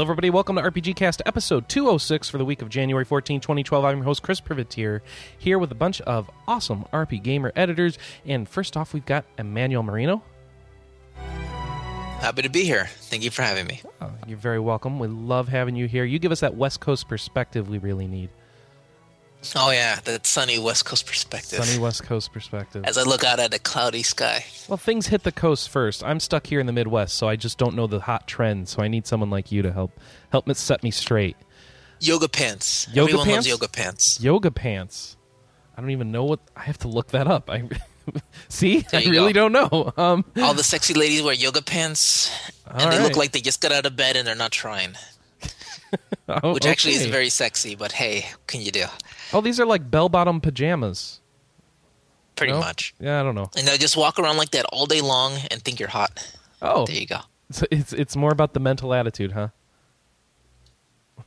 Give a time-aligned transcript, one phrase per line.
[0.00, 0.30] Hello, everybody.
[0.30, 3.84] Welcome to RPG Cast episode 206 for the week of January 14, 2012.
[3.84, 5.02] I'm your host, Chris Privitere,
[5.36, 7.98] here with a bunch of awesome RP Gamer editors.
[8.24, 10.22] And first off, we've got Emmanuel Marino.
[11.16, 12.86] Happy to be here.
[12.86, 13.82] Thank you for having me.
[14.00, 14.98] Oh, you're very welcome.
[14.98, 16.04] We love having you here.
[16.04, 18.30] You give us that West Coast perspective we really need.
[19.56, 21.64] Oh, yeah, that sunny West Coast perspective.
[21.64, 22.84] Sunny West Coast perspective.
[22.84, 24.44] As I look out at a cloudy sky.
[24.68, 26.04] Well, things hit the coast first.
[26.04, 28.70] I'm stuck here in the Midwest, so I just don't know the hot trends.
[28.70, 29.98] So I need someone like you to help
[30.30, 31.36] help me set me straight.
[32.00, 32.86] Yoga pants.
[32.92, 33.36] Yoga Everyone pants?
[33.36, 34.20] loves yoga pants.
[34.20, 35.16] Yoga pants.
[35.76, 36.40] I don't even know what.
[36.54, 37.48] I have to look that up.
[37.50, 37.62] I
[38.48, 38.84] see.
[38.92, 39.48] I really go.
[39.48, 39.92] don't know.
[39.96, 42.30] Um, All the sexy ladies wear yoga pants,
[42.66, 44.96] and All they look like they just got out of bed and they're not trying.
[46.28, 48.84] oh, Which actually is very sexy, but hey, what can you do?
[49.32, 51.20] Oh, these are like bell-bottom pajamas.
[52.36, 52.60] Pretty No?
[52.60, 52.94] much.
[52.98, 53.50] Yeah, I don't know.
[53.56, 56.32] And they'll just walk around like that all day long and think you're hot.
[56.62, 57.20] Oh, There you go.
[57.48, 59.48] it's, it's it's more about the mental attitude, huh?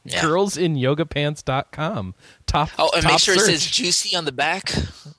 [0.06, 0.22] Yeah.
[0.22, 2.16] Girlsinyogapants.com.
[2.46, 2.70] Top.
[2.78, 3.50] Oh, and top make sure search.
[3.50, 4.74] it says juicy on the back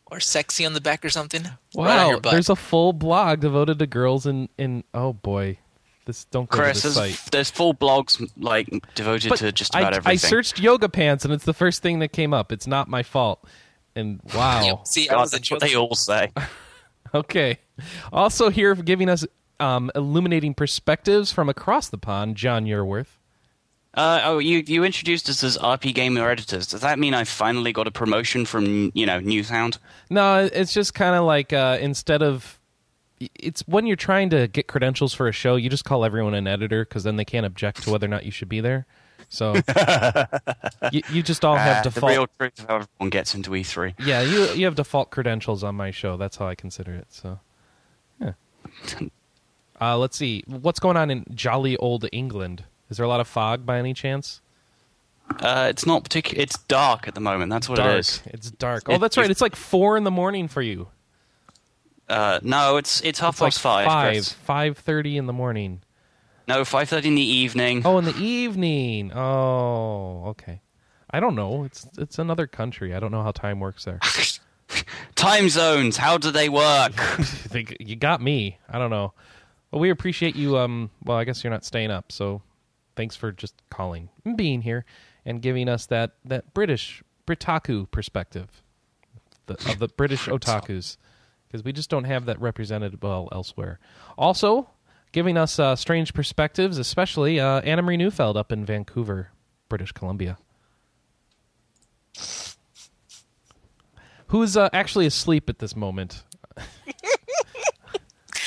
[0.07, 1.47] or sexy on the back or something.
[1.75, 2.33] Wow, butt.
[2.33, 4.85] there's a full blog devoted to girls in in.
[4.93, 5.59] Oh boy,
[6.05, 7.33] this don't go Chris, to the there's, site.
[7.33, 10.13] there's full blogs like devoted But to just about I everything.
[10.13, 12.53] I searched yoga pants, and it's the first thing that came up.
[12.53, 13.45] It's not my fault.
[13.97, 14.83] And wow.
[14.87, 16.33] See, I God, was that's what they all say.
[17.15, 17.61] Okay.
[18.13, 19.25] Also here giving us
[19.61, 23.19] um, illuminating perspectives from across the pond, John Yearworth.
[23.95, 26.67] Uh, oh, you you introduced us as RP gamer editors.
[26.67, 29.79] Does that mean I finally got a promotion from you know Newsound?
[30.11, 32.59] No, it's just kind of like uh, instead of
[33.21, 36.47] it's when you're trying to get credentials for a show, you just call everyone an
[36.47, 38.87] editor because then they can't object to whether or not you should be there.
[39.29, 39.55] So
[40.93, 42.11] you, you just all have Uh, the default.
[42.13, 43.95] real truth of how everyone gets into E E3.
[44.05, 46.17] Yeah, you you have default credentials on my show.
[46.17, 47.07] That's how I consider it.
[47.11, 47.41] So,
[48.21, 48.33] yeah.
[49.81, 52.63] Uh, let's see what's going on in jolly old England.
[52.91, 54.41] Is there a lot of fog by any chance?
[55.41, 56.41] Uh, it's not particular.
[56.41, 57.51] It's dark at the moment.
[57.51, 57.95] That's what dark.
[57.95, 58.23] it is.
[58.27, 58.85] It's dark.
[58.87, 59.29] Oh, that's right.
[59.29, 60.89] It's like four in the morning for you.
[62.09, 63.87] Uh, no, it's it's half It's like past five.
[63.87, 64.33] five, Chris.
[64.33, 65.83] five thirty in the morning.
[66.47, 67.83] No, five thirty in the evening.
[67.85, 69.13] Oh, in the evening.
[69.15, 70.61] Oh, okay.
[71.11, 71.65] I don't know.
[71.65, 72.95] It's it's another country.
[72.95, 74.01] I don't know how time works there.
[75.15, 75.97] Time zones.
[75.97, 76.93] How do they work?
[77.79, 78.59] You got me.
[78.69, 79.13] I don't know.
[79.71, 80.59] Well, we appreciate you.
[80.59, 82.43] Um, well, I guess you're not staying up, so
[82.97, 84.85] thanks for just calling and being here
[85.25, 88.63] and giving us that that British Britaku perspective
[89.47, 90.97] the, of the British otakus
[91.55, 93.79] because we just don't have that represented well elsewhere.
[94.19, 94.69] Also,
[95.13, 99.31] giving us uh, strange perspectives, especially uh, Anna Marie Neufeld up in Vancouver,
[99.69, 100.37] British Columbia.
[104.27, 106.25] Who's uh, actually asleep at this moment?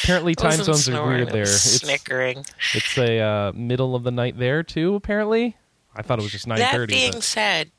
[0.04, 1.44] Apparently, time zones are weird there.
[1.44, 2.40] It's, snickering.
[2.74, 4.96] it's a uh, middle of the night there too.
[4.96, 5.56] Apparently,
[5.96, 6.94] I thought it was just nine thirty.
[6.94, 7.72] That being said,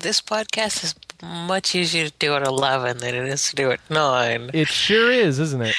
[0.00, 3.80] this podcast is much easier to do at 11 than it is to do at
[3.90, 4.50] 9.
[4.54, 5.74] It sure is, isn't it?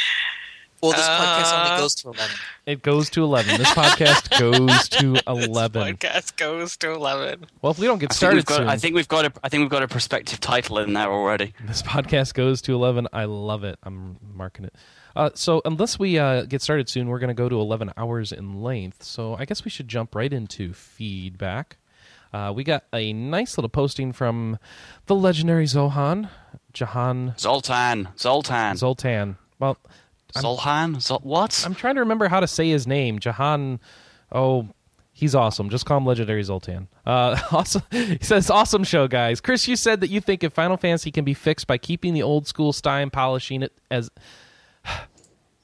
[0.82, 2.36] Well, this podcast Uh, only goes to 11.
[2.66, 3.58] It goes to eleven.
[3.58, 5.98] This podcast goes to eleven.
[6.02, 7.46] This Podcast goes to 11.
[7.62, 9.26] Well, if we don't get I think, started we've got, soon, I think we've got
[9.26, 9.34] a.
[9.44, 11.54] I think we've got a prospective title in there already.
[11.68, 14.74] this podcast goes to 11 i love it i'm marking it
[15.16, 18.32] uh, so unless we uh, get started soon we're going to go to 11 hours
[18.32, 21.78] in length so i guess we should jump right into feedback
[22.34, 24.58] uh, we got a nice little posting from
[25.08, 26.30] the legendary zohan
[26.74, 28.10] jahan Zoltan.
[28.18, 28.78] Zoltan.
[28.78, 29.78] zoltan well
[30.36, 30.96] Zolhan.
[30.96, 31.64] Zol- what?
[31.66, 33.80] i'm trying to remember how to say his name jahan
[34.32, 34.68] oh
[35.14, 35.70] He's awesome.
[35.70, 36.88] Just call him Legendary Zoltan.
[37.06, 37.84] Uh, awesome.
[37.92, 41.26] He says, "Awesome show, guys." Chris, you said that you think if Final Fantasy can
[41.26, 44.10] be fixed by keeping the old school style and polishing it as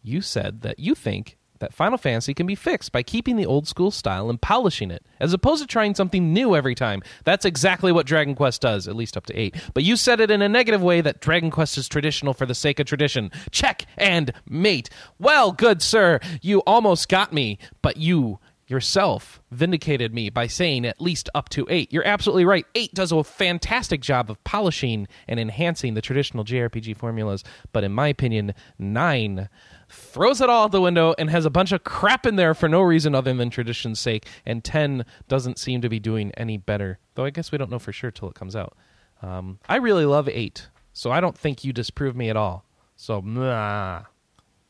[0.04, 3.68] you said that you think that Final Fantasy can be fixed by keeping the old
[3.68, 7.02] school style and polishing it, as opposed to trying something new every time.
[7.24, 9.56] That's exactly what Dragon Quest does, at least up to eight.
[9.74, 12.56] But you said it in a negative way that Dragon Quest is traditional for the
[12.56, 13.32] sake of tradition.
[13.52, 14.90] Check and mate.
[15.20, 21.02] Well, good sir, you almost got me, but you yourself vindicated me by saying at
[21.02, 21.92] least up to eight.
[21.92, 22.66] You're absolutely right.
[22.76, 27.94] Eight does a fantastic job of polishing and enhancing the traditional JRPG formulas, but in
[27.94, 29.50] my opinion, nine
[29.90, 32.68] throws it all out the window and has a bunch of crap in there for
[32.68, 37.00] no reason other than tradition's sake, and 10 doesn't seem to be doing any better.
[37.16, 38.76] Though I guess we don't know for sure till it comes out.
[39.22, 42.66] Um, I really love 8, so I don't think you disprove me at all.
[42.96, 44.04] So, nah,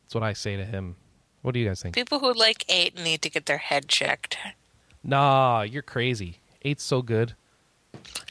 [0.03, 0.95] that's what I say to him.
[1.41, 1.95] What do you guys think?
[1.95, 4.37] People who like 8 need to get their head checked.
[5.03, 6.39] Nah, you're crazy.
[6.61, 7.35] Eight's so good.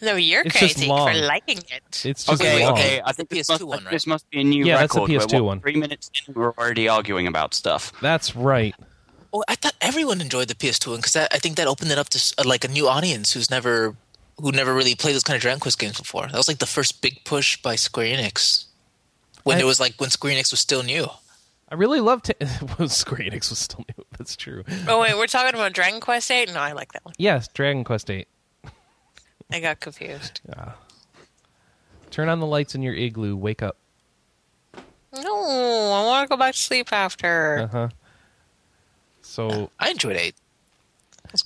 [0.03, 1.81] No, you're It's crazy for liking it.
[1.87, 2.75] It's just Okay, long.
[2.75, 3.01] okay.
[3.05, 3.93] I think the this PS2 must, one, I think right?
[3.93, 5.11] this must be a new Yeah, that's the record.
[5.17, 5.61] where, PS2 one.
[5.61, 7.93] Three minutes in, we're already arguing about stuff.
[8.03, 8.75] That's right.
[9.33, 12.09] Oh, I thought everyone enjoyed the PS2 one because I think that opened it up
[12.11, 13.97] to uh, like a new audience who's never
[14.39, 16.27] who never really played those kind of Dragon Quest games before.
[16.27, 18.67] That was like the first big push by Square Enix
[19.45, 21.07] when I- it was like when Square Enix was still new.
[21.69, 22.47] I really loved it.
[22.79, 24.05] well, Square Enix was still new.
[24.19, 24.63] That's true.
[24.87, 26.53] Oh wait, we're talking about Dragon Quest Eight.
[26.53, 27.15] No, I like that one.
[27.19, 28.29] Yes, Dragon Quest Eight.
[29.51, 30.41] I got confused.
[30.49, 30.73] Yeah.
[32.11, 33.37] Turn on the lights in your igloo.
[33.37, 33.77] Wake up.
[35.15, 37.61] No, I want to go back to sleep after.
[37.61, 37.89] Uh huh.
[39.23, 40.35] So I enjoyed eight.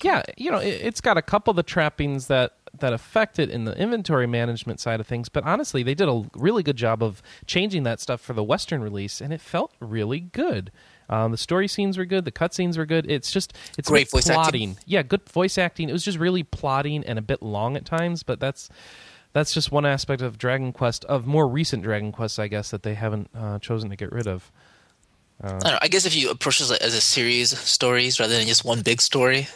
[0.03, 3.51] yeah, you know, it, it's got a couple of the trappings that that affect it
[3.51, 7.03] in the inventory management side of things, but honestly, they did a really good job
[7.03, 10.71] of changing that stuff for the Western release, and it felt really good.
[11.11, 13.11] Um, the story scenes were good, the cutscenes were good.
[13.11, 14.35] It's just it's a Great bit voice acting.
[14.75, 14.79] plotting.
[14.87, 15.89] Yeah, good voice acting.
[15.91, 18.71] It was just really plotting and a bit long at times, but that's
[19.33, 22.83] that's just one aspect of Dragon Quest of more recent Dragon Quests, I guess, that
[22.85, 24.51] they haven't uh, chosen to get rid of.
[25.43, 25.79] I don't know.
[25.83, 28.83] I guess if you approach this as a series of stories rather than just one
[28.83, 29.49] big story,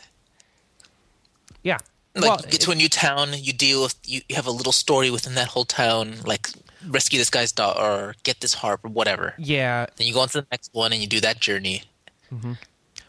[1.63, 1.79] Yeah.
[2.15, 4.51] like well, you get to a new town, you deal with you, you have a
[4.51, 6.49] little story within that whole town, like
[6.89, 9.35] rescue this guy's daughter or get this harp or whatever.
[9.39, 11.83] yeah, Then you go on to the next one and you do that journey.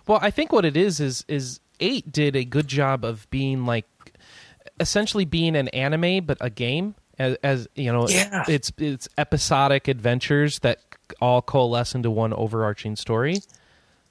[0.08, 3.66] Well, I think what it is is is eight did a good job of being
[3.66, 3.86] like
[4.80, 8.44] essentially being an anime but a game as, as you know Yeah.
[8.48, 10.80] it's it's episodic adventures that
[11.22, 13.38] all coalesce into one overarching story.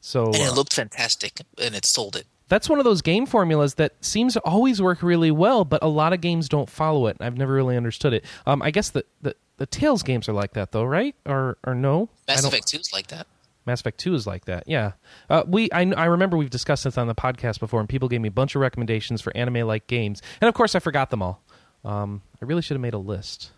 [0.01, 2.27] So And uh, it looked fantastic and it sold it.
[2.49, 5.89] that's one of those game formulas that seems to always work really well, but a
[5.89, 7.17] lot of games don't follow it.
[7.21, 8.25] I've never really understood it.
[8.47, 11.15] Um, I guess the, the the Tales games are like that though, right?
[11.27, 12.09] Or or no?
[12.29, 13.27] I Mass Effect 2 is like that.
[13.67, 14.65] Mass Effect Two is like that.
[14.67, 14.93] Yeah,
[15.31, 18.21] uh, we I, I remember we've discussed this on the podcast before, and people gave
[18.21, 21.43] me a bunch of recommendations for anime-like games, and of course I forgot them all.
[21.85, 23.53] Um, I really should have made a list.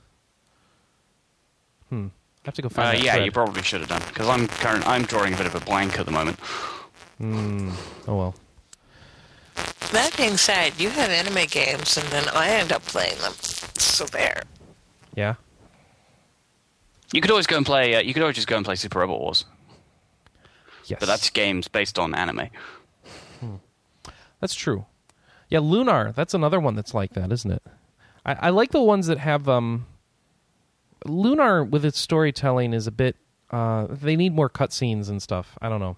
[1.88, 2.06] Hmm.
[2.06, 2.88] I have to go find.
[2.88, 3.24] Uh, that yeah, thread.
[3.24, 4.86] you probably should have done because I'm current.
[4.86, 6.38] I'm drawing a bit of a blank at the moment.
[7.18, 7.72] Hmm.
[8.06, 8.34] Oh well.
[9.92, 13.32] That being said, you have anime games, and then I end up playing them.
[13.78, 14.42] So there.
[15.14, 15.34] Yeah.
[17.12, 17.94] You could always go and play.
[17.94, 19.44] Uh, you could always just go and play Super Robot Wars,
[20.86, 20.98] Yes.
[21.00, 22.48] but that's games based on anime.
[24.40, 24.86] That's true.
[25.48, 26.12] Yeah, Lunar.
[26.12, 27.62] That's another one that's like that, isn't it?
[28.24, 29.86] I, I like the ones that have um.
[31.04, 33.16] Lunar with its storytelling is a bit.
[33.50, 35.56] Uh, they need more cutscenes and stuff.
[35.62, 35.96] I don't know.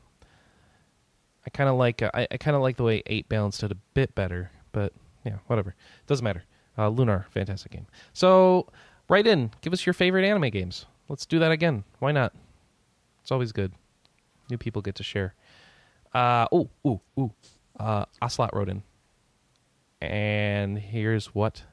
[1.47, 2.03] I kind of like.
[2.03, 4.93] Uh, I, I kind of like the way Eight balanced it a bit better, but
[5.25, 5.75] yeah, whatever.
[6.07, 6.45] Doesn't matter.
[6.77, 7.87] Uh, Lunar, fantastic game.
[8.13, 8.69] So,
[9.09, 9.51] write in.
[9.63, 10.87] Give us your favorite anime games.
[11.09, 11.85] Let's do that again.
[11.99, 12.35] Why not?
[13.23, 13.73] It's always good.
[14.51, 15.35] New people get to share.
[16.15, 17.33] Uh, oh, ooh, ooh.
[17.79, 18.83] Uh, Ocelot wrote in.
[20.01, 21.65] And here's what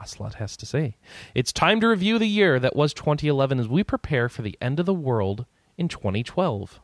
[0.00, 0.96] Ocelot has to say.
[1.34, 4.80] It's time to review the year that was 2011 as we prepare for the end
[4.80, 5.46] of the world
[5.76, 6.80] in 2012.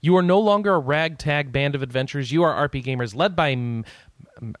[0.00, 2.32] You are no longer a ragtag band of adventurers.
[2.32, 3.84] You are RP gamers led by M-
[4.40, 4.54] M-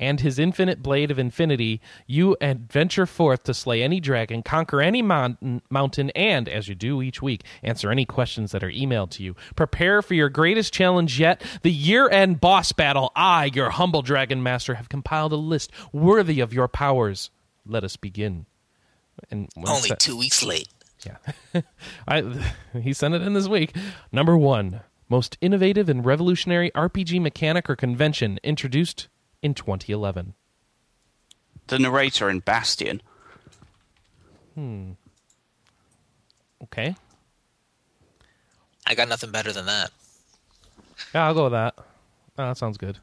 [0.00, 1.80] and his infinite blade of infinity.
[2.06, 7.02] You adventure forth to slay any dragon, conquer any mountain, mountain, and, as you do
[7.02, 9.36] each week, answer any questions that are emailed to you.
[9.54, 13.12] Prepare for your greatest challenge yet, the year-end boss battle.
[13.14, 17.30] I, your humble dragon master, have compiled a list worthy of your powers.
[17.66, 18.46] Let us begin.
[19.30, 20.68] And Only two weeks late.
[21.04, 21.60] yeah.
[22.08, 22.22] I
[22.80, 23.76] he sent it in this week.
[24.10, 24.80] Number 1.
[25.10, 29.08] Most innovative and revolutionary RPG mechanic or convention introduced
[29.42, 30.34] in 2011.
[31.66, 33.00] The narrator in Bastion.
[34.54, 34.92] Hmm.
[36.64, 36.94] Okay.
[38.86, 39.90] I got nothing better than that.
[41.14, 41.74] Yeah, I'll go with that.
[41.78, 41.84] Oh,
[42.36, 42.98] that sounds good.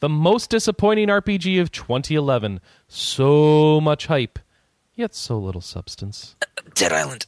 [0.00, 2.60] The most disappointing RPG of 2011.
[2.88, 4.38] So much hype,
[4.94, 6.36] yet so little substance.
[6.74, 7.26] Dead Island.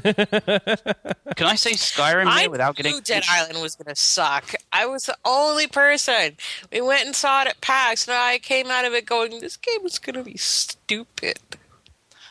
[1.36, 3.00] Can I say Skyrim I here without knew getting?
[3.00, 4.54] Dead Island was going to suck.
[4.72, 6.36] I was the only person.
[6.72, 9.56] We went and saw it at PAX, and I came out of it going, "This
[9.56, 11.38] game is going to be stupid."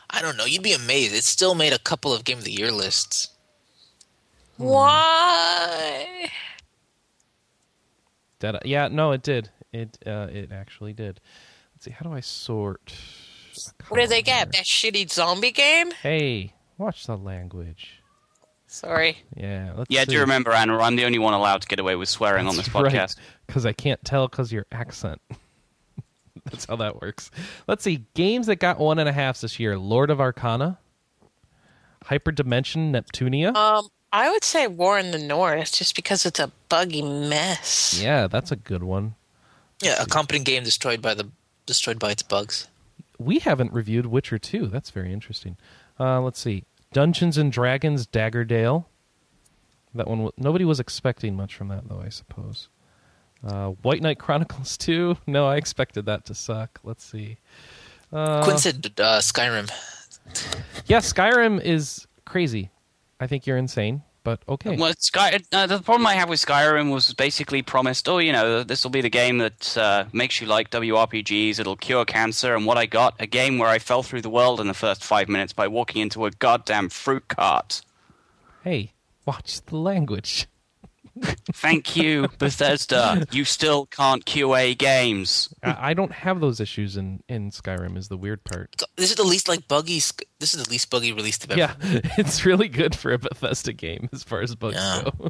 [0.09, 0.45] I don't know.
[0.45, 1.15] You'd be amazed.
[1.15, 3.29] It still made a couple of Game of the Year lists.
[4.57, 6.29] Why?
[8.39, 8.59] Dead.
[8.65, 9.49] Yeah, no, it did.
[9.71, 11.19] It uh, it actually did.
[11.73, 11.91] Let's see.
[11.91, 12.93] How do I sort?
[13.87, 14.51] What did they get?
[14.51, 15.91] That shitty zombie game?
[15.91, 17.99] Hey, watch the language.
[18.67, 19.17] Sorry.
[19.35, 19.73] Yeah.
[19.75, 20.05] Let's Yeah, see.
[20.07, 20.77] do you remember, Anna?
[20.79, 23.17] I'm the only one allowed to get away with swearing on this podcast.
[23.45, 25.21] Because I can't tell because your accent.
[26.45, 27.29] That's how that works.
[27.67, 28.05] Let's see.
[28.15, 30.79] Games that got one and a halfs this year Lord of Arcana,
[32.05, 33.55] Hyperdimension Neptunia.
[33.55, 37.99] Um, I would say War in the North, just because it's a buggy mess.
[38.01, 39.15] yeah, that's a good one.
[39.81, 41.29] Yeah, a competent game destroyed by the
[41.65, 42.67] destroyed by its bugs.
[43.19, 44.67] We haven't reviewed Witcher 2.
[44.67, 45.55] That's very interesting.
[46.03, 46.65] Uh, let's see.
[46.91, 48.85] Dungeons and Dragons Daggerdale.
[49.95, 52.01] That one, nobody was expecting much from that, though.
[52.03, 52.67] I suppose.
[53.45, 55.17] Uh, White Knight Chronicles Two.
[55.25, 56.79] No, I expected that to suck.
[56.83, 57.37] Let's see.
[58.11, 59.71] Uh, Quinn said uh, Skyrim.
[60.87, 62.69] Yeah, Skyrim is crazy.
[63.19, 64.75] I think you're insane, but okay.
[64.77, 68.63] Well, Sky, uh, the problem I have with Skyrim was basically promised, oh, you know,
[68.63, 72.65] this will be the game that uh, makes you like WRPGs, it'll cure cancer, and
[72.65, 75.27] what I got, a game where I fell through the world in the first five
[75.27, 77.81] minutes by walking into a goddamn fruit cart.
[78.63, 78.93] Hey,
[79.25, 80.47] watch the language.
[81.53, 83.25] Thank you, Bethesda.
[83.31, 85.53] You still can't QA games.
[85.61, 87.97] I, I don't have those issues in in Skyrim.
[87.97, 88.81] Is the weird part.
[88.95, 89.99] This is the least like buggy.
[90.39, 91.75] This is the least buggy release they've ever.
[91.81, 95.03] Yeah, it's really good for a Bethesda game as far as bugs Yeah.
[95.03, 95.29] go.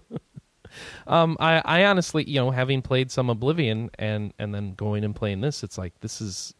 [1.07, 5.15] um, I, I honestly, you know, having played some Oblivion and and then going and
[5.15, 6.53] playing this, it's like this is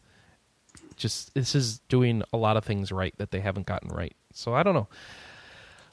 [0.96, 4.14] just this is doing a lot of things right that they haven't gotten right.
[4.32, 4.88] So I don't know.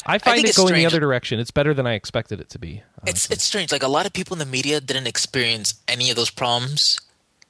[0.05, 1.39] I find think it going the other direction.
[1.39, 2.83] It's better than I expected it to be.
[3.05, 3.71] It's it's strange.
[3.71, 6.99] Like a lot of people in the media didn't experience any of those problems.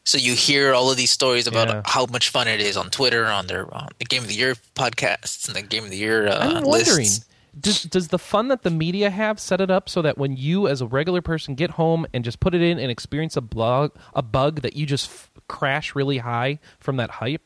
[0.04, 1.82] So you hear all of these stories about Yeah.
[1.86, 4.56] how much fun it is on Twitter, on their on the Game of the Year
[4.76, 6.98] podcasts, and the Game of the Year uh, I'm wondering.
[6.98, 7.26] lists.
[7.60, 10.70] Does, does the fun that the media have set it up so that when you,
[10.70, 13.92] as a regular person, get home and just put it in and experience a blog,
[14.16, 17.42] a bug that you just f- crash really high from that hype,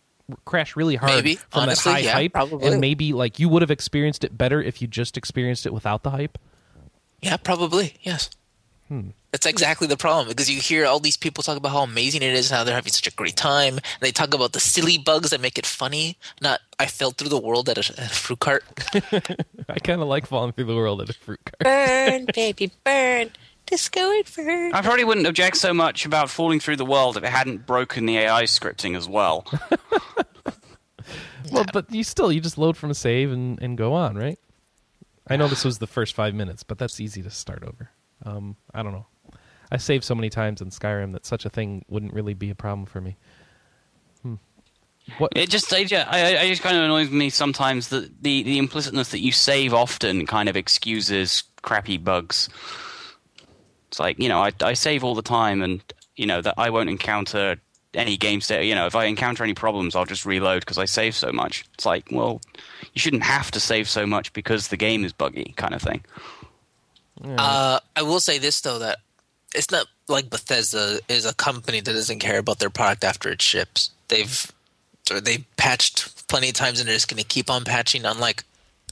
[0.46, 1.36] crash really hard Maybe.
[1.36, 2.68] from Honestly, that high yeah, hype, probably.
[2.68, 6.04] and maybe like you would have experienced it better if you just experienced it without
[6.04, 6.38] the hype.
[7.22, 7.96] Yeah, probably.
[8.02, 8.30] Yes.
[8.88, 9.10] Hmm.
[9.32, 12.34] That's exactly the problem because you hear all these people talk about how amazing it
[12.34, 13.74] is and how they're having such a great time.
[13.76, 16.18] And they talk about the silly bugs that make it funny.
[16.40, 18.64] Not I fell through the world at a, at a fruit cart.
[19.70, 21.60] I kind of like falling through the world at a fruit cart.
[21.60, 23.32] Burn, baby, burn.
[23.66, 24.76] Disco Inferno.
[24.76, 28.06] I probably wouldn't object so much about falling through the world if it hadn't broken
[28.06, 29.46] the AI scripting as well.
[31.52, 34.40] Well, but you still you just load from a save and, and go on, right?
[35.28, 37.90] I know this was the first five minutes, but that's easy to start over.
[38.26, 39.08] Um, I don't know.
[39.72, 42.56] I saved so many times in Skyrim that such a thing wouldn't really be a
[42.56, 43.18] problem for me.
[44.22, 44.36] Hmm.
[45.18, 45.32] What?
[45.36, 49.12] It just, I, I, I just kind of annoys me sometimes that the, the implicitness
[49.12, 52.50] that you save often kind of excuses crappy bugs.
[53.96, 55.82] It's like, you know, I, I save all the time and,
[56.18, 57.56] you know, that I won't encounter
[57.94, 58.68] any game state.
[58.68, 61.64] You know, if I encounter any problems, I'll just reload because I save so much.
[61.76, 62.42] It's like, well,
[62.94, 66.04] you shouldn't have to save so much because the game is buggy, kind of thing.
[67.24, 68.98] Uh, I will say this though that
[69.54, 73.42] it's not like Bethesda is a company that doesn't care about their product after it
[73.42, 73.92] ships.
[74.10, 74.52] They've
[75.10, 78.04] or they patched plenty of times and they're just going to keep on patching.
[78.04, 78.44] Unlike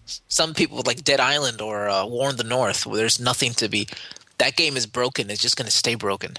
[0.05, 3.67] some people like Dead Island or uh, War in the North, where there's nothing to
[3.67, 3.89] be.
[4.37, 5.29] That game is broken.
[5.29, 6.37] It's just going to stay broken.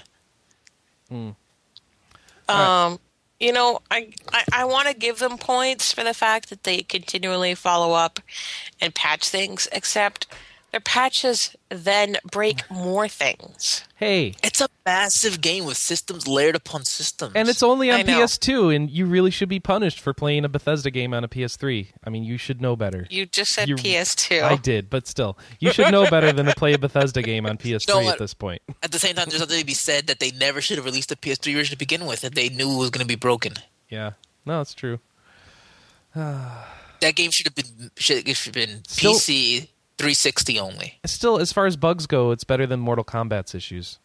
[2.47, 2.99] Um,
[3.39, 6.79] you know, I I, I want to give them points for the fact that they
[6.79, 8.19] continually follow up
[8.81, 10.27] and patch things, except
[10.75, 13.85] their patches then break more things.
[13.95, 17.31] Hey, It's a massive game with systems layered upon systems.
[17.33, 20.91] and it's only on PS2, and you really should be punished for playing a Bethesda
[20.91, 21.87] game on a PS3.
[22.03, 23.07] I mean, you should know better.
[23.09, 24.43] You just said You- PS2.
[24.43, 27.57] I did, but still, you should know better than to play a Bethesda game on
[27.63, 28.61] PS3 know at this point.
[28.83, 31.09] at the same time, there's something to be said that they never should have released
[31.09, 32.19] a PS3 version to begin with.
[32.19, 33.53] That they knew it was going to be broken.
[33.89, 34.11] Yeah,
[34.45, 34.99] no, it's true.
[37.01, 39.67] That game should have been should have been Still- PC
[39.97, 40.99] 360 only.
[41.05, 43.99] Still, as far as bugs go, it's better than Mortal Kombat's issues.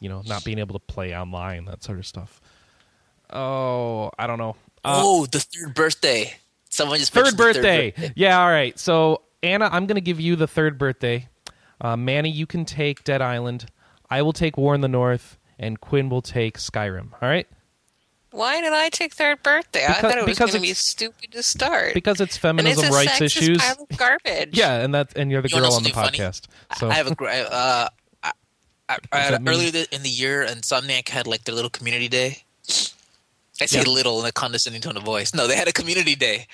[0.00, 2.40] You know, not being able to play online, that sort of stuff.
[3.30, 4.56] Oh, I don't know.
[4.84, 6.34] Uh, oh, the third birthday.
[6.68, 8.12] Someone just third mentioned the birthday.
[8.16, 8.78] Yeah, all right.
[8.78, 11.28] So Anna, I'm going to give you the third birthday.
[11.80, 13.66] Uh, Manny, you can take Dead Island.
[14.10, 17.12] I will take War in the North, and Quinn will take Skyrim.
[17.20, 17.46] All right,
[18.34, 19.84] Why did I take third birthday?
[19.86, 21.94] I thought it was going to be stupid to start.
[21.94, 23.58] because it's and it's feminism a rights issues.
[23.58, 24.58] pile of garbage.
[24.58, 26.18] Yeah, and that and you're the You girl on the something funny?
[26.18, 26.46] podcast.
[26.76, 27.46] So I have a great.
[27.46, 27.88] Uh,
[28.24, 28.32] I,
[28.88, 32.42] I, I, earlier th- in the year, and Insomniac had like their little community day.
[33.60, 33.84] I say Yeah.
[33.88, 35.32] little in a condescending tone of voice.
[35.32, 36.46] No, they had a community day,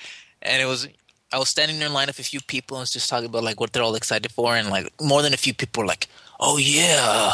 [0.43, 0.87] and it was.
[1.33, 3.43] I was standing there in line with a few people and was just talking about
[3.43, 6.07] like what they're all excited for, and like more than a few people were like,
[6.39, 7.31] "Oh yeah,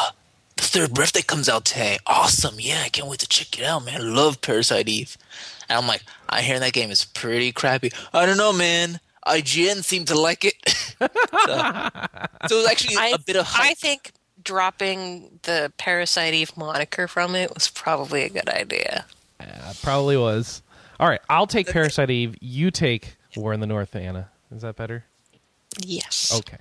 [0.58, 1.98] the third birthday comes out today.
[2.06, 2.56] Awesome!
[2.58, 4.00] Yeah, I can't wait to check it out, man.
[4.00, 5.16] I love Parasite Eve."
[5.68, 7.92] And I'm like, I hear that game is pretty crappy.
[8.12, 9.00] I don't know, man.
[9.26, 10.54] IGN seemed to like it.
[10.98, 11.06] so,
[12.48, 13.70] so it was actually I, a bit of hype.
[13.70, 14.12] I think
[14.42, 19.04] dropping the Parasite Eve moniker from it was probably a good idea.
[19.38, 20.62] Uh, probably was.
[20.98, 22.36] All right, I'll take Parasite Eve.
[22.40, 24.30] You take War in the North, Anna.
[24.50, 25.04] Is that better?
[25.80, 26.36] Yes.
[26.38, 26.58] Okay.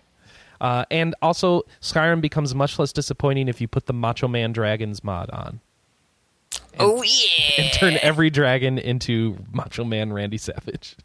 [0.62, 5.04] Uh, and also, Skyrim becomes much less disappointing if you put the Macho Man Dragons
[5.04, 5.60] mod on
[6.80, 7.64] oh yeah.
[7.64, 10.96] and turn every dragon into Macho Man Randy Savage.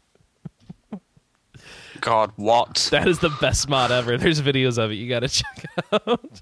[2.01, 2.89] God, what?
[2.91, 4.17] That is the best mod ever.
[4.17, 4.95] There's videos of it.
[4.95, 6.41] You got to check out.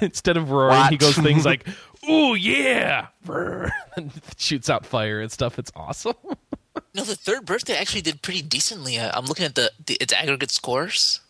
[0.00, 0.90] Instead of roaring, What?
[0.90, 1.66] he goes things like,
[2.08, 5.58] "Ooh yeah," and shoots out fire and stuff.
[5.58, 6.14] It's awesome.
[6.94, 8.98] No, the third birthday actually did pretty decently.
[8.98, 11.20] Uh, I'm looking at the, the its aggregate scores.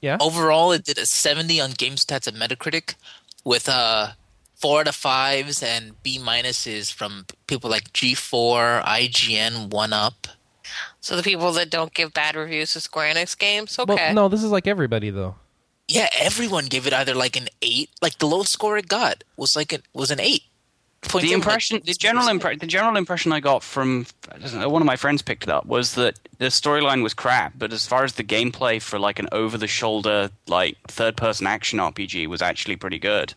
[0.00, 0.16] Yeah.
[0.20, 2.94] Overall, it did a 70 on GameStats and Metacritic,
[3.44, 4.12] with uh
[4.56, 10.26] four out of fives and B minuses from people like G4, IGN, One Up.
[11.00, 14.12] So the people that don't give bad reviews to Square Enix games, Well, okay.
[14.12, 15.36] no, this is like everybody though.
[15.88, 19.56] Yeah, everyone gave it either like an eight, like the lowest score it got was
[19.56, 20.44] like an was an eight.
[21.02, 24.68] Point the impression, the general impression, the general impression I got from I don't know,
[24.68, 27.86] one of my friends picked it up was that the storyline was crap, but as
[27.86, 32.98] far as the gameplay for like an over-the-shoulder like third-person action RPG was actually pretty
[32.98, 33.32] good.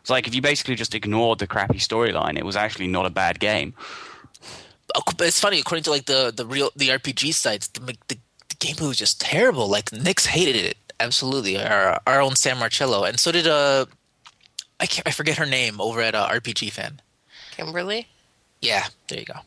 [0.00, 3.10] It's like if you basically just ignored the crappy storyline, it was actually not a
[3.10, 3.74] bad game.
[4.94, 8.18] But it's funny according to like the the real the RPG sites, the the,
[8.48, 9.68] the gameplay was just terrible.
[9.68, 11.58] Like Nix hated it absolutely.
[11.58, 13.86] Our our own Sam Marcello, and so did uh,
[14.80, 17.00] I can't I forget her name over at uh, RPG Fan.
[17.52, 18.08] Kimberly?
[18.60, 19.40] Yeah, there you go.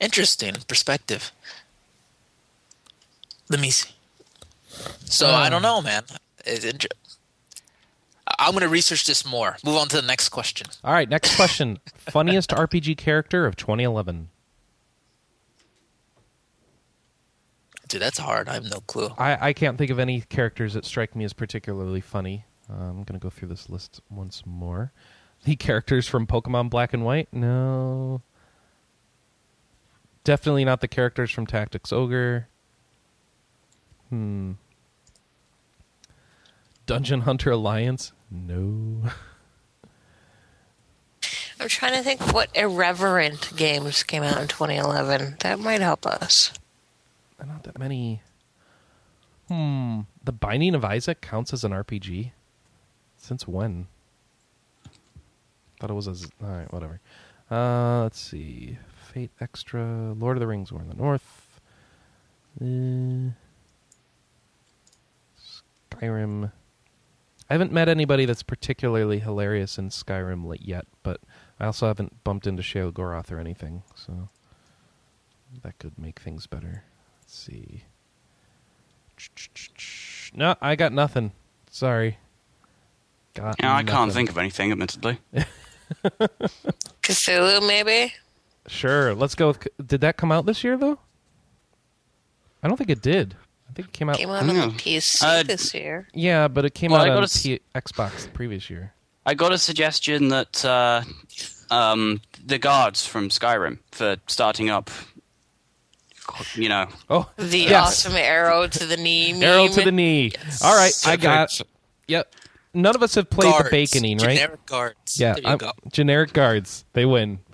[0.00, 1.32] Interesting perspective.
[3.48, 3.90] Let me see.
[5.04, 6.02] So I don't know, man.
[6.44, 6.88] It's inter-
[8.26, 9.56] I- I'm going to research this more.
[9.64, 10.66] Move on to the next question.
[10.82, 11.78] All right, next question.
[11.98, 14.28] Funniest RPG character of 2011.
[17.88, 18.48] Dude, that's hard.
[18.48, 19.10] I have no clue.
[19.18, 22.44] I, I can't think of any characters that strike me as particularly funny.
[22.70, 24.92] Uh, I'm going to go through this list once more.
[25.44, 27.28] The characters from Pokemon Black and White?
[27.32, 28.22] No.
[30.24, 32.48] Definitely not the characters from Tactics Ogre.
[34.08, 34.52] Hmm.
[36.86, 38.12] Dungeon Hunter Alliance?
[38.30, 39.10] No.
[41.60, 45.36] I'm trying to think what irreverent games came out in 2011.
[45.40, 46.52] That might help us.
[47.44, 48.22] Not that many.
[49.48, 50.00] Hmm.
[50.22, 52.32] The Binding of Isaac counts as an RPG?
[53.24, 53.86] Since when?
[55.80, 56.14] Thought it was a.
[56.14, 57.00] z- Alright, whatever.
[57.50, 58.76] Uh, let's see.
[59.14, 60.12] Fate Extra.
[60.12, 61.58] Lord of the Rings War in the North.
[62.60, 63.32] Uh,
[65.90, 66.52] Skyrim.
[67.48, 71.18] I haven't met anybody that's particularly hilarious in Skyrim yet, but
[71.58, 74.28] I also haven't bumped into Sheogorath or anything, so
[75.62, 76.84] that could make things better.
[77.22, 77.84] Let's see.
[80.34, 81.32] No, I got nothing.
[81.70, 82.18] Sorry.
[83.34, 85.18] Got Yeah, I can't think of anything, admittedly.
[87.02, 88.12] Cthulhu, maybe?
[88.66, 89.68] Sure, let's go with.
[89.84, 90.98] Did that come out this year though?
[92.62, 93.36] I don't think it did.
[93.68, 94.16] I think it came out.
[94.16, 96.08] Came out on the PC Uh, this year.
[96.14, 98.94] Yeah, but it came Well, out I on gotta Xbox the previous year.
[99.26, 101.02] I got a suggestion that uh,
[101.70, 104.90] um, the guards from Skyrim for starting up,
[106.54, 108.06] you know, Oh, The yes.
[108.06, 109.42] awesome arrow to the knee meme.
[109.42, 110.32] arrow to the knee.
[110.62, 111.60] All right, I got.
[112.06, 112.34] Yep.
[112.74, 113.70] None of us have played Guards.
[113.70, 114.36] the baconing, right?
[114.36, 115.20] Generic guards.
[115.20, 115.72] yeah, There you go.
[115.92, 116.84] generic guards.
[116.92, 117.38] They win.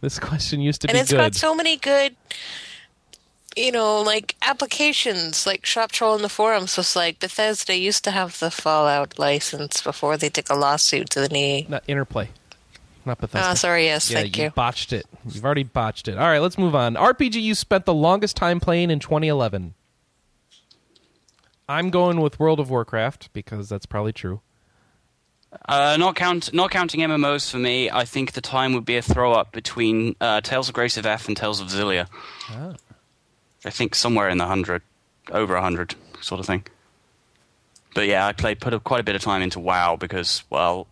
[0.00, 0.90] This question used to be.
[0.92, 1.16] And be it's good.
[1.18, 2.14] got so many good,
[3.56, 8.10] you know, like applications, like Shop Troll in the forums was like Bethesda used to
[8.10, 11.66] have the Fallout license before they took a lawsuit to the knee.
[11.68, 12.30] Not interplay.
[13.06, 13.50] Not ah, Bethesda.
[13.50, 14.50] Oh, sorry, yes, yeah, thank you you.
[14.50, 15.06] botched it.
[15.28, 16.16] You've already botched it.
[16.18, 16.94] All right, let's move on.
[16.94, 19.74] RPG you spent the longest time playing in 2011.
[21.68, 24.40] I'm going with World of Warcraft because that's probably true.
[25.68, 27.90] Uh, not count, not counting MMOs for me.
[27.90, 31.06] I think the time would be a throw up between uh, Tales of Grace of
[31.06, 32.08] F and Tales of Xillia.
[32.50, 32.74] Ah.
[33.64, 34.82] I think somewhere in the hundred,
[35.30, 36.66] over a hundred, sort of thing.
[37.94, 40.88] But yeah, I played put a, quite a bit of time into WoW because, well,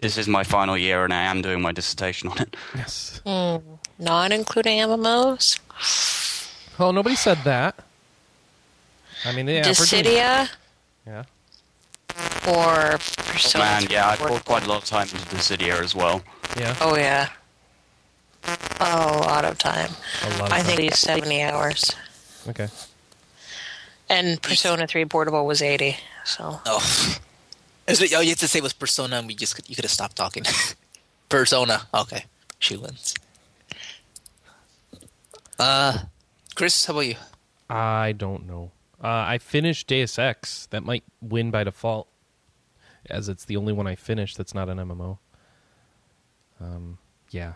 [0.00, 2.56] this is my final year and I am doing my dissertation on it.
[2.74, 3.22] Yes.
[3.24, 5.60] Not including MMOs.
[6.80, 7.76] Oh, nobody said that.
[9.24, 10.48] I mean, yeah, if we're Dissidia
[11.06, 11.24] Yeah.
[12.48, 12.98] or
[13.30, 13.64] Persona.
[13.64, 16.22] Man, yeah, I 3 poured quite a lot of time into Dissidia as well.
[16.58, 16.76] Yeah.
[16.80, 17.28] Oh yeah.
[18.80, 19.90] A lot of time.
[20.24, 20.64] A lot of I time.
[20.66, 21.92] think it's 70 hours.
[22.48, 22.68] Okay.
[24.08, 25.96] And Persona 3 Portable was 80.
[26.24, 27.16] So Oh.
[27.86, 29.92] Is it- all you have to say was Persona, and we just you could have
[29.92, 30.44] stopped talking.
[31.28, 31.86] Persona.
[31.94, 32.26] Okay,
[32.58, 33.14] she wins.
[35.58, 35.98] Uh,
[36.54, 37.14] Chris, how about you?
[37.70, 38.70] I don't know.
[39.02, 40.66] Uh, I finished Deus Ex.
[40.66, 42.06] That might win by default,
[43.10, 45.18] as it's the only one I finished that's not an MMO.
[46.60, 46.98] Um,
[47.30, 47.54] yeah.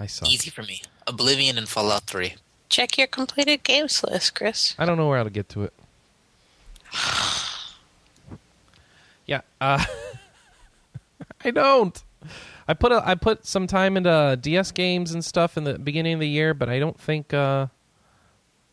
[0.00, 0.28] I suck.
[0.28, 0.82] Easy for me.
[1.06, 2.36] Oblivion and Fallout Three.
[2.70, 4.74] check your completed games list, Chris.
[4.78, 5.74] I don't know where to get to it.
[9.26, 9.84] yeah, uh,
[11.44, 12.02] I don't.
[12.66, 16.14] I put a, I put some time into DS games and stuff in the beginning
[16.14, 17.66] of the year, but I don't think uh,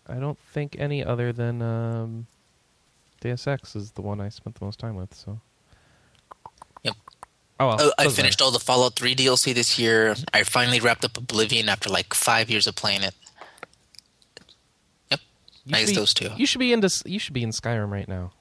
[0.09, 2.27] I don't think any other than um,
[3.21, 5.13] Deus Ex is the one I spent the most time with.
[5.13, 5.39] So.
[6.83, 6.95] Yep.
[7.59, 10.15] Oh, well, Uh, I finished all the Fallout 3 DLC this year.
[10.33, 13.13] I finally wrapped up Oblivion after like five years of playing it.
[15.11, 15.19] Yep.
[15.65, 16.29] You I should be- those two.
[16.37, 16.89] You should be into.
[17.05, 18.31] You should be in Skyrim right now.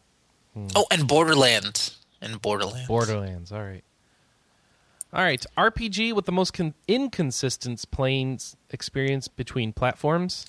[0.74, 1.98] Oh, and Borderlands.
[2.20, 2.88] And Borderlands.
[2.88, 3.52] Borderlands.
[3.52, 3.84] All right.
[5.12, 5.44] All right.
[5.56, 10.46] RPG with the most con- inconsistent playing experience between platforms.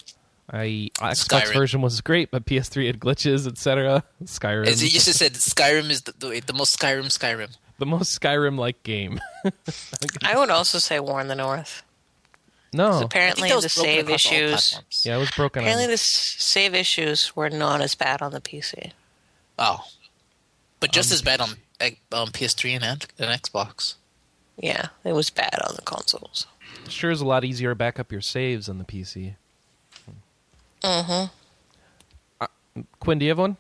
[0.51, 1.53] I Xbox Skyrim.
[1.53, 4.03] version was great, but PS3 had glitches, etc.
[4.23, 7.55] Skyrim, As you just said, Skyrim is the, the, the most Skyrim Skyrim.
[7.77, 9.19] the most Skyrim-like game.
[10.23, 11.83] I would also say War in the North.
[12.73, 14.79] no, Apparently, the save issues.
[15.05, 15.62] yeah, it was broken.
[15.63, 15.91] Apparently, On.
[15.91, 18.91] the save issues were not as bad on the PC.
[19.57, 19.85] Oh.
[20.79, 21.49] But Um, just as bad on
[21.81, 23.95] um, PS3 and, and Xbox.
[24.57, 26.47] Yeah, it was bad on the consoles.
[26.88, 29.35] Sure, is a lot easier to back up your saves on the PC.
[30.82, 31.26] Mm-hmm.
[33.00, 33.58] Quinn, do you have one?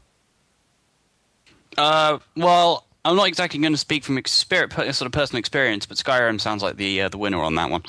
[1.77, 5.85] Uh, well, I'm not exactly going to speak from exper- per- sort of personal experience,
[5.85, 7.83] but Skyrim sounds like the uh, the winner on that one.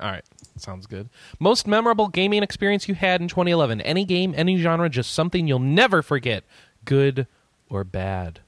[0.00, 0.24] All right.
[0.56, 1.08] Sounds good.
[1.38, 3.80] Most memorable gaming experience you had in 2011?
[3.80, 6.44] Any game, any genre, just something you'll never forget,
[6.84, 7.26] good
[7.68, 8.40] or bad.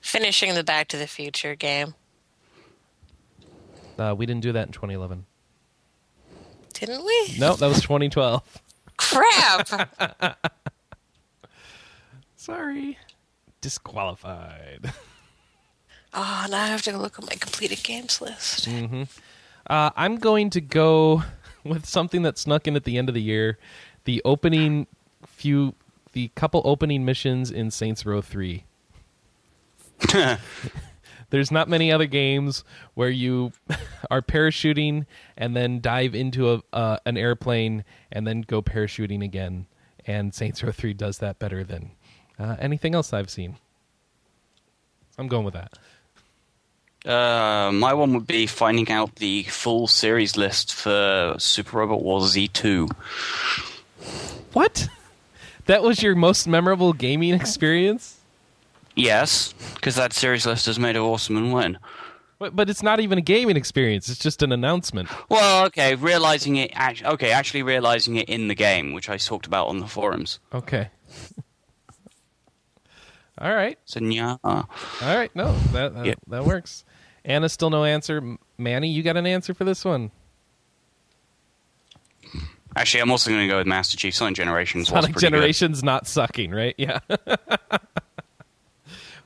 [0.00, 1.94] Finishing the Back to the Future game,
[3.98, 5.26] Uh, we didn't do that in 2011.
[6.74, 7.36] didn't we?
[7.38, 8.42] No, that was 2012.
[8.96, 10.38] Crap!
[12.36, 12.98] Sorry.
[13.60, 14.92] Disqualified.
[16.14, 18.68] oh, now I have to look at my completed games list.
[19.68, 21.22] Uh, I'm going to go
[21.64, 23.58] with something that snuck in at the end of the year.
[24.04, 24.88] The opening
[25.26, 25.74] few,
[26.12, 28.64] the couple opening missions in Saints Row 3.
[31.32, 33.52] There's not many other games where you
[34.10, 39.64] are parachuting and then dive into a uh, an airplane and then go parachuting again.
[40.06, 41.92] And Saints Row 3 does that better than
[42.38, 43.56] uh, anything else I've seen.
[45.16, 45.78] I'm going with that.
[47.10, 52.36] Uh, my one would be finding out the full series list for Super Robot Wars
[52.36, 52.92] Z2.
[54.52, 54.88] What?
[55.64, 58.18] That was your most memorable gaming experience?
[58.94, 61.78] Yes, because that series list is made of awesome and win.
[62.38, 64.08] But, but it's not even a gaming experience.
[64.08, 65.08] It's just an announcement.
[65.28, 66.72] Well, okay, realizing it.
[66.74, 70.40] Act- okay, actually realizing it in the game, which I talked about on the forums.
[70.52, 70.90] Okay.
[73.38, 73.78] All right.
[73.84, 74.68] So yeah, All
[75.00, 75.34] right.
[75.34, 76.14] No, that that, Yeah.
[76.28, 76.84] that works.
[77.24, 78.36] Anna still no answer.
[78.58, 80.10] Manny, you got an answer for this one?
[82.76, 84.14] actually, I'm also going to go with Master Chief.
[84.14, 85.36] Sonic Generations was Sonic pretty good.
[85.36, 86.74] Generations not sucking, right?
[86.78, 86.98] Yeah.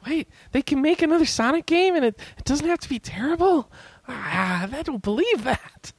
[0.07, 3.71] Wait, they can make another Sonic game and it, it doesn't have to be terrible?
[4.09, 5.92] Ah, I don't believe that.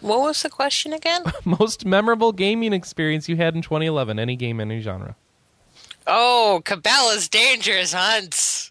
[0.00, 1.22] What was the question again?
[1.44, 5.16] Most memorable gaming experience you had in 2011, any game, any genre.
[6.06, 8.70] oh, Cabela's Dangerous Hunts.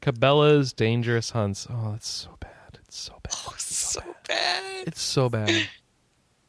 [0.00, 1.66] Cabela's Dangerous Hunts.
[1.70, 2.78] Oh, that's so bad.
[2.86, 3.34] It's so bad.
[3.46, 4.88] Oh, it's So bad.
[4.88, 5.68] It's so bad.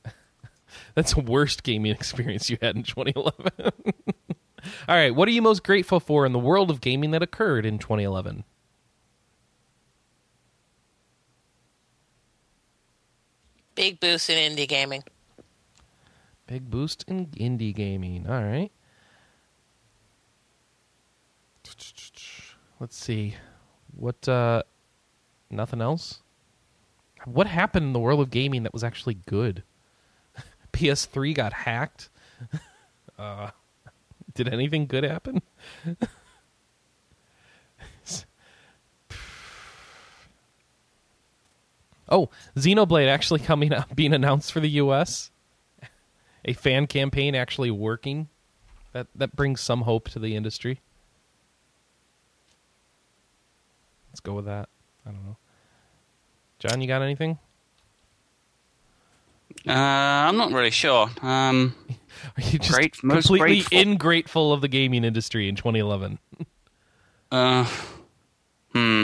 [0.96, 3.72] That's the worst gaming experience you had in 2011.
[4.88, 7.66] All right, what are you most grateful for in the world of gaming that occurred
[7.66, 8.44] in 2011?
[13.76, 15.04] Big boost in indie gaming.
[16.48, 18.28] Big boost in indie gaming.
[18.28, 18.72] All right.
[22.80, 23.36] Let's see.
[23.96, 24.64] What uh
[25.50, 26.22] nothing else?
[27.26, 29.64] What happened in the world of gaming that was actually good?
[30.74, 32.10] PS3 got hacked.
[33.18, 33.52] uh
[34.34, 35.42] did anything good happen?
[42.10, 45.32] oh, Xenoblade actually coming out being announced for the US
[46.46, 48.30] a fan campaign actually working.
[48.92, 50.82] That that brings some hope to the industry.
[54.12, 54.70] Let's go with that.
[55.06, 55.38] I don't know.
[56.60, 57.40] John, you got anything?
[59.68, 61.10] Uh, I'm not really sure.
[61.22, 61.76] Um,
[62.38, 63.78] Are you just Great- most completely grateful.
[63.80, 66.20] ingrateful of the gaming industry in 2011?
[67.32, 67.66] uh,
[68.74, 69.04] hmm.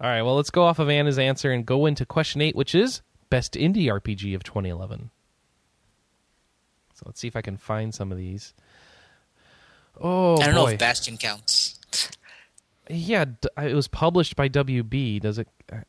[0.00, 2.74] All right, well, let's go off of Anna's answer and go into question eight, which
[2.74, 5.10] is best indie RPG of 2011.
[6.94, 8.52] So let's see if I can find some of these.
[10.00, 11.78] Oh, I don't know if Bastion counts.
[12.90, 13.24] yeah,
[13.62, 15.20] it was published by WB.
[15.20, 15.48] Does it?
[15.72, 15.82] I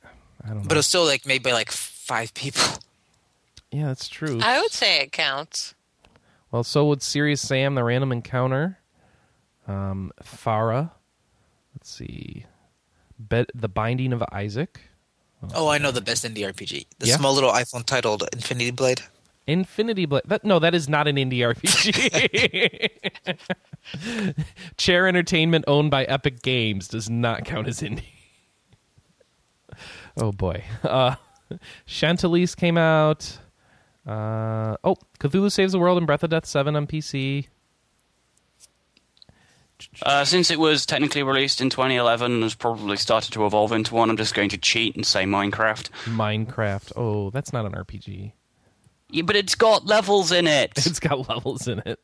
[0.44, 0.64] I don't know.
[0.68, 1.72] But it's still like made by like
[2.04, 2.63] five people.
[3.72, 4.39] yeah, that's true.
[4.42, 5.74] I would say it counts.
[6.52, 8.78] Well, so would Serious Sam, the Random Encounter,
[9.68, 10.92] um, Farah.
[11.74, 12.46] Let's see,
[13.30, 14.80] Be- the Binding of Isaac,
[15.54, 16.86] Oh, I know the best indie RPG.
[17.00, 17.18] The Yeah?
[17.18, 19.02] small little iPhone titled Infinity Blade.
[19.46, 20.22] Infinity Blade.
[20.26, 22.89] That, no, that is not an indie RPG.
[24.78, 28.04] Chair Entertainment, owned by Epic Games, does not count as indie.
[30.16, 30.63] Oh boy.
[30.84, 31.16] Uh,
[31.86, 33.38] Chantilly's came out.
[34.08, 37.48] Uh, oh, Cthulhu Saves the World and Breath of Death 7 on PC.
[40.04, 43.94] Uh, since it was technically released in 2011 and has probably started to evolve into
[43.94, 45.89] one, I'm just going to cheat and say Minecraft.
[46.06, 46.94] Minecraft.
[46.96, 48.32] Oh, that's not an RPG.
[49.10, 50.72] Yeah, but it's got levels in it.
[50.78, 52.00] It's got levels in it.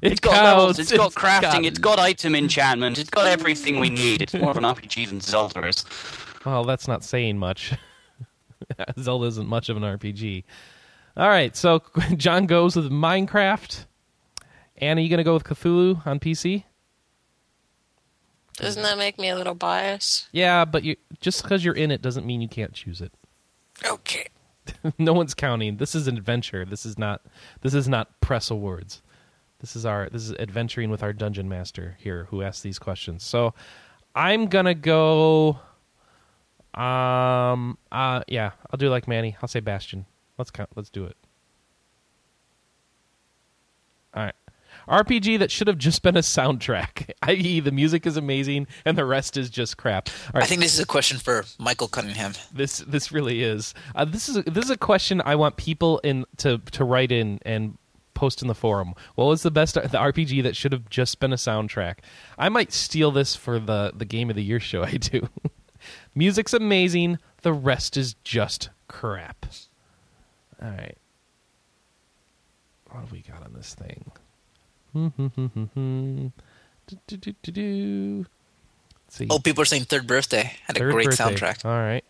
[0.00, 0.78] It It's got levels.
[0.78, 1.40] It's got crafting.
[1.42, 2.98] got- It's got item enchantment.
[2.98, 4.22] It's got everything we need.
[4.22, 5.84] It's more of an RPG than Zelda is.
[6.44, 7.72] Well, that's not saying much.
[8.98, 10.44] Zelda isn't much of an RPG.
[11.16, 11.82] All right, so
[12.16, 13.86] John goes with Minecraft.
[14.78, 16.64] Anna, you going to go with Cthulhu on PC?
[18.56, 20.28] Doesn't that make me a little biased?
[20.32, 23.12] Yeah, but you, just because you're in it doesn't mean you can't choose it.
[23.84, 24.26] Okay.
[24.98, 25.76] no one's counting.
[25.76, 26.64] This is an adventure.
[26.64, 27.22] This is not.
[27.60, 29.02] This is not press awards.
[29.60, 30.08] This is our.
[30.10, 33.24] This is adventuring with our dungeon master here, who asked these questions.
[33.24, 33.54] So,
[34.14, 35.58] I'm gonna go.
[36.76, 37.78] Um.
[37.90, 38.22] Uh.
[38.28, 38.52] Yeah.
[38.70, 39.36] I'll do like Manny.
[39.42, 40.06] I'll say Bastion.
[40.38, 40.70] Let's count.
[40.76, 41.16] Let's do it.
[44.14, 44.34] All right.
[44.88, 49.04] RPG that should have just been a soundtrack, i.e., the music is amazing and the
[49.04, 50.08] rest is just crap.
[50.26, 50.44] All right.
[50.44, 52.34] I think this is a question for Michael Cunningham.
[52.52, 53.74] This this really is.
[53.94, 57.10] Uh, this is a, this is a question I want people in to to write
[57.10, 57.78] in and
[58.14, 58.94] post in the forum.
[59.14, 61.96] What was the best the RPG that should have just been a soundtrack?
[62.38, 65.28] I might steal this for the the game of the year show I do.
[66.16, 67.18] Music's amazing.
[67.42, 69.46] The rest is just crap.
[70.60, 70.96] All right.
[72.90, 74.10] What have we got on this thing?
[74.94, 75.12] Let's
[79.10, 79.26] see.
[79.30, 81.24] Oh, people are saying Third Birthday had a great birthday.
[81.24, 81.64] soundtrack.
[81.64, 82.04] All right.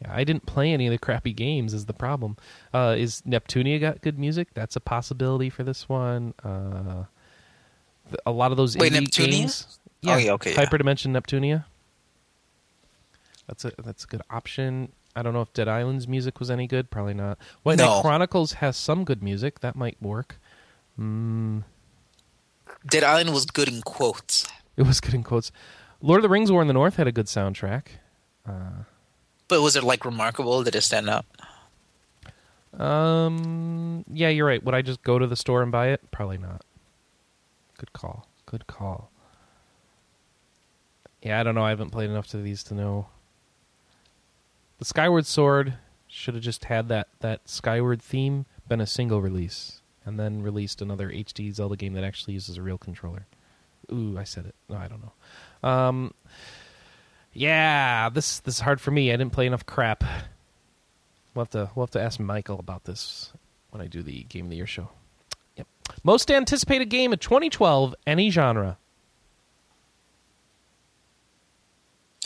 [0.00, 1.72] Yeah, I didn't play any of the crappy games.
[1.74, 2.36] Is the problem?
[2.72, 4.48] Uh, is Neptunia got good music?
[4.54, 6.34] That's a possibility for this one.
[6.42, 7.04] Uh,
[8.08, 9.30] th- a lot of those Wait, indie Neptunia?
[9.30, 9.78] games.
[10.06, 10.64] Oh, yeah, okay, yeah.
[10.64, 11.64] Hyperdimension Neptunia.
[13.46, 14.92] That's a that's a good option.
[15.16, 16.90] I don't know if Dead Island's music was any good.
[16.90, 17.38] Probably not.
[17.62, 18.00] White No.
[18.00, 19.60] Chronicles has some good music.
[19.60, 20.40] That might work.
[20.98, 21.62] Mm,
[22.86, 25.52] Dead Island was good in quotes, it was good in quotes.
[26.00, 27.86] Lord of the Rings: War in the North had a good soundtrack.
[29.48, 30.62] but was it like remarkable?
[30.62, 31.24] Did it stand out?
[32.78, 34.04] Um.
[34.12, 34.62] Yeah, you're right.
[34.64, 36.10] Would I just go to the store and buy it?
[36.10, 36.64] Probably not.
[37.78, 38.26] Good call.
[38.46, 39.10] Good call.
[41.22, 41.64] Yeah, I don't know.
[41.64, 43.06] I haven't played enough to these to know.
[44.84, 49.80] The Skyward Sword should have just had that that Skyward theme been a single release,
[50.04, 53.24] and then released another HD Zelda game that actually uses a real controller.
[53.90, 54.54] Ooh, I said it.
[54.68, 55.66] No, I don't know.
[55.66, 56.12] Um.
[57.32, 59.10] Yeah, this this is hard for me.
[59.10, 60.04] I didn't play enough crap.
[61.34, 63.32] We'll have to we'll have to ask Michael about this
[63.70, 64.90] when I do the Game of the Year show.
[65.56, 65.66] Yep.
[66.02, 68.76] Most anticipated game of 2012, any genre.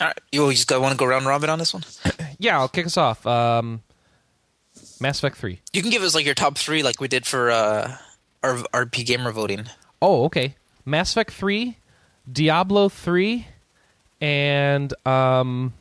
[0.01, 1.83] All right, you just want to go round robin on this one.
[2.39, 3.27] Yeah, I'll kick us off.
[3.27, 3.83] Um,
[4.99, 5.59] Mass Effect 3.
[5.73, 7.97] You can give us like your top three, like we did for uh,
[8.43, 9.65] our RP gamer voting.
[10.01, 10.55] Oh, okay.
[10.85, 11.77] Mass Effect 3,
[12.31, 13.45] Diablo 3,
[14.21, 15.73] and um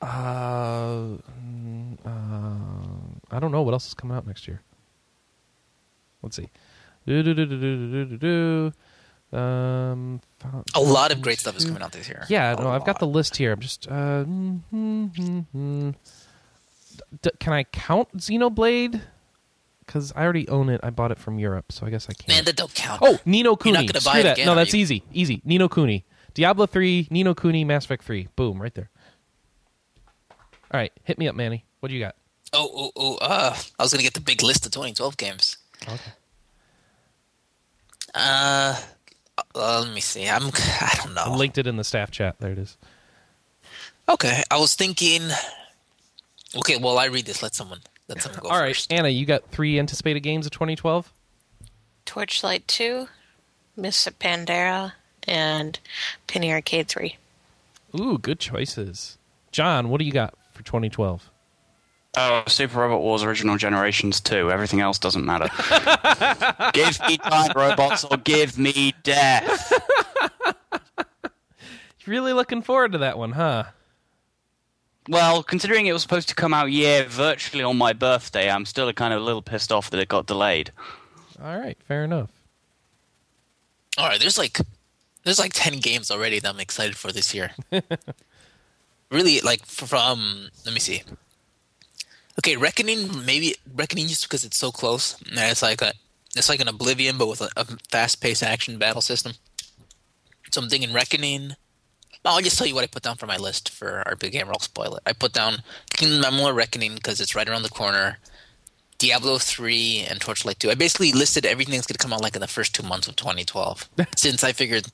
[0.00, 2.08] uh, mm, uh
[3.30, 4.60] I don't know what else is coming out next year.
[6.22, 6.48] Let's see.
[9.32, 10.20] Um,
[10.74, 12.24] A lot of great stuff is coming out this year.
[12.28, 13.52] Yeah, A no, I've got the list here.
[13.52, 13.86] I'm just.
[13.88, 15.94] Uh, mm, mm, mm, mm.
[17.22, 19.00] D- can I count Xenoblade?
[19.86, 20.80] Because I already own it.
[20.82, 22.28] I bought it from Europe, so I guess I can't.
[22.28, 23.00] Man, that don't count.
[23.02, 23.74] oh, Ni no Kuni.
[23.78, 24.32] You're not gonna Screw buy it that.
[24.34, 24.80] again, no, are that's you?
[24.80, 25.02] easy.
[25.12, 25.42] Easy.
[25.44, 26.04] Ni no Kuni.
[26.34, 28.28] Diablo 3, Ni no Kuni, Mass Effect 3.
[28.36, 28.88] Boom, right there.
[30.70, 31.64] All right, hit me up, Manny.
[31.80, 32.14] What do you got?
[32.54, 35.58] Oh, oh, oh, uh, I was gonna get the big list of 2012 games.
[35.82, 35.98] Okay.
[38.14, 38.78] Uh,
[39.54, 40.28] uh, let me see.
[40.28, 41.36] I'm, I don't I know.
[41.36, 42.36] linked it in the staff chat.
[42.38, 42.76] There it is.
[44.08, 45.22] Okay, I was thinking.
[46.56, 47.42] Okay, well, I read this.
[47.42, 48.92] Let someone, let someone go All right, first.
[48.92, 51.12] Anna, you got three anticipated games of 2012?
[52.04, 53.06] Torchlight 2,
[53.76, 54.92] Miss Pandaria,
[55.26, 55.78] and
[56.26, 57.16] Penny Arcade 3.
[57.98, 59.18] Ooh, good choices.
[59.52, 61.30] John, what do you got for 2012?
[62.14, 64.50] Oh, Super Robot Wars Original Generations 2.
[64.50, 65.48] Everything else doesn't matter.
[66.74, 69.72] give me giant robots or give me death.
[72.06, 73.64] Really looking forward to that one, huh?
[75.08, 78.92] Well, considering it was supposed to come out yeah virtually on my birthday, I'm still
[78.92, 80.72] kind of a little pissed off that it got delayed.
[81.42, 82.30] All right, fair enough.
[83.98, 84.58] All right, there's like
[85.24, 87.52] there's like ten games already that I'm excited for this year.
[89.10, 91.02] really, like from let me see.
[92.38, 95.16] Okay, Reckoning maybe Reckoning just because it's so close.
[95.26, 95.92] It's like a
[96.34, 99.32] it's like an Oblivion but with a, a fast-paced action battle system.
[100.50, 101.52] So I'm thinking Reckoning.
[102.24, 104.46] I'll just tell you what I put down for my list for our big game.
[104.48, 105.02] I'll spoil it.
[105.04, 108.18] I put down Kingdom Amalur Reckoning because it's right around the corner.
[108.98, 110.70] Diablo 3 and Torchlight 2.
[110.70, 113.08] I basically listed everything that's going to come out like in the first two months
[113.08, 113.88] of 2012.
[114.16, 114.86] since I figured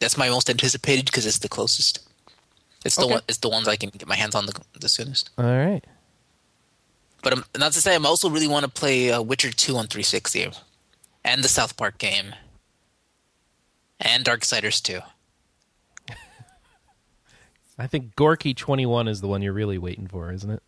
[0.00, 1.98] that's my most anticipated because it's the closest.
[2.86, 3.12] It's the Okay.
[3.12, 3.22] one.
[3.28, 5.28] It's the ones I can get my hands on the, the soonest.
[5.36, 5.84] All right.
[7.22, 9.86] But um, not to say, I'm also really want to play uh, Witcher 2 on
[9.86, 10.50] 360,
[11.24, 12.34] and the South Park game,
[14.00, 15.00] and Darksiders 2.
[17.78, 20.62] I think Gorky 21 is the one you're really waiting for, isn't it?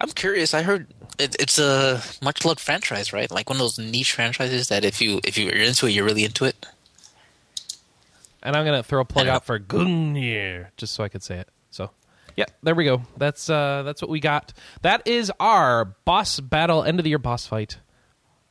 [0.00, 0.54] I'm curious.
[0.54, 0.86] I heard
[1.18, 3.30] it, it's a much loved franchise, right?
[3.30, 6.24] Like one of those niche franchises that if you if you're into it, you're really
[6.24, 6.64] into it.
[8.42, 11.48] And I'm gonna throw a plug out for Gungnir, just so I could say it.
[11.70, 11.90] So,
[12.40, 13.02] yeah, there we go.
[13.18, 14.54] That's uh, that's what we got.
[14.80, 17.76] That is our boss battle, end of the year boss fight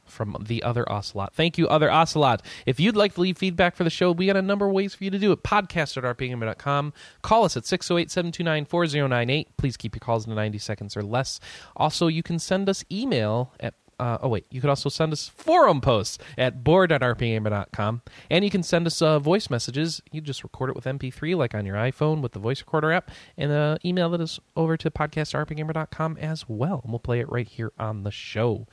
[0.05, 1.33] from the other Ocelot.
[1.33, 2.43] Thank you, other Ocelot.
[2.67, 4.93] If you'd like to leave feedback for the show, we got a number of ways
[4.93, 5.41] for you to do it.
[5.41, 6.93] Podcast at rpgamer.com.
[7.23, 9.47] Call us at 608-729-4098.
[9.57, 11.39] Please keep your calls to 90 seconds or less.
[11.75, 15.27] Also, you can send us email at uh, oh wait, you could also send us
[15.27, 20.01] forum posts at board.rpgamer.com, and you can send us uh, voice messages.
[20.11, 23.11] You just record it with MP3, like on your iPhone with the voice recorder app,
[23.37, 27.47] and uh, email it us over to podcast.rpgamer.com as well, and we'll play it right
[27.47, 28.67] here on the show.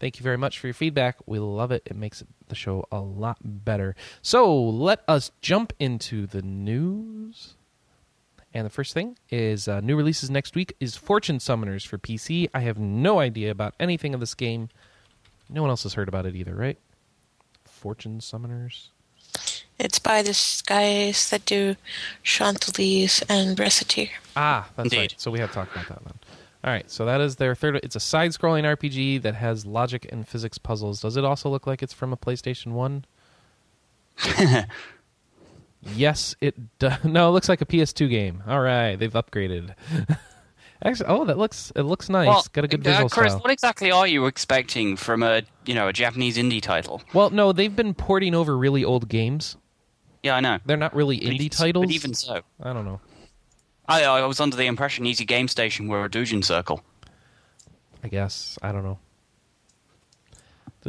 [0.00, 1.18] Thank you very much for your feedback.
[1.26, 1.82] We love it.
[1.86, 3.94] It makes the show a lot better.
[4.20, 7.54] So let us jump into the news.
[8.54, 12.48] And the first thing is uh, new releases next week is Fortune Summoners for PC.
[12.52, 14.68] I have no idea about anything of this game.
[15.48, 16.78] No one else has heard about it either, right?
[17.64, 18.88] Fortune Summoners.
[19.78, 21.76] It's by the guys that do
[22.22, 24.10] Chantelise and Recettear.
[24.36, 24.98] Ah, that's Indeed.
[24.98, 25.14] right.
[25.16, 26.14] So we have talked about that one.
[26.64, 27.80] All right, so that is their third.
[27.82, 31.00] It's a side-scrolling RPG that has logic and physics puzzles.
[31.00, 33.04] Does it also look like it's from a PlayStation One?
[35.94, 36.98] yes, it does.
[37.04, 38.42] No, it looks like a PS2 game.
[38.46, 39.74] All right, they've upgraded.
[40.84, 42.48] Actually, oh, that looks it looks nice.
[42.48, 43.40] Got a good uh, visual Chris, style.
[43.42, 47.00] what exactly are you expecting from a you know a Japanese indie title?
[47.14, 49.56] Well, no, they've been porting over really old games.
[50.24, 50.58] Yeah, I know.
[50.66, 51.86] They're not really But indie even- titles.
[51.86, 53.00] But even so, I don't know.
[53.86, 56.82] I, I was under the impression Easy Game Station were a Doujin Circle.
[58.02, 58.98] I guess I don't know.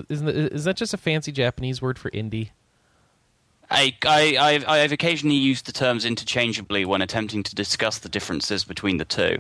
[0.10, 2.50] Isn't is that just a fancy Japanese word for indie?
[3.74, 8.64] I, I, I've, I've occasionally used the terms interchangeably when attempting to discuss the differences
[8.64, 9.40] between the 2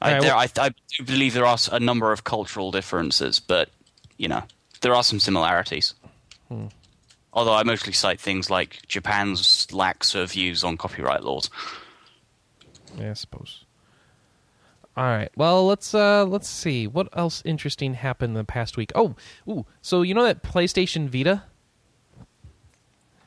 [0.00, 3.40] I, Alright, there, well- I, I do believe there are a number of cultural differences,
[3.40, 3.70] but
[4.16, 4.42] you know
[4.80, 5.94] there are some similarities.
[7.32, 11.50] Although I mostly cite things like Japan's lax of views on copyright laws.
[12.96, 13.64] Yeah, I suppose.
[14.96, 15.30] All right.
[15.36, 18.92] Well, let's uh let's see what else interesting happened in the past week.
[18.94, 19.16] Oh,
[19.48, 19.66] ooh.
[19.82, 21.42] So you know that PlayStation Vita?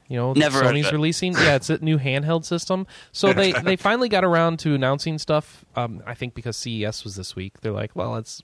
[0.08, 1.34] You know, Never Sony's releasing.
[1.34, 2.88] Yeah, it's a new handheld system.
[3.12, 5.66] So they they finally got around to announcing stuff.
[5.76, 8.42] Um, I think because CES was this week, they're like, well, let's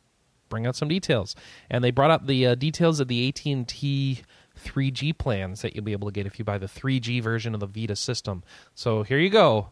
[0.50, 1.36] bring out some details,
[1.70, 4.22] and they brought out the uh, details of the AT and T
[4.64, 7.60] 3G plans that you'll be able to get if you buy the 3G version of
[7.60, 8.44] the Vita system.
[8.76, 9.70] So here you go.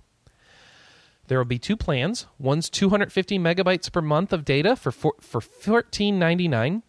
[1.27, 2.25] There will be two plans.
[2.39, 6.81] One's 250 megabytes per month of data for four, for 14.99,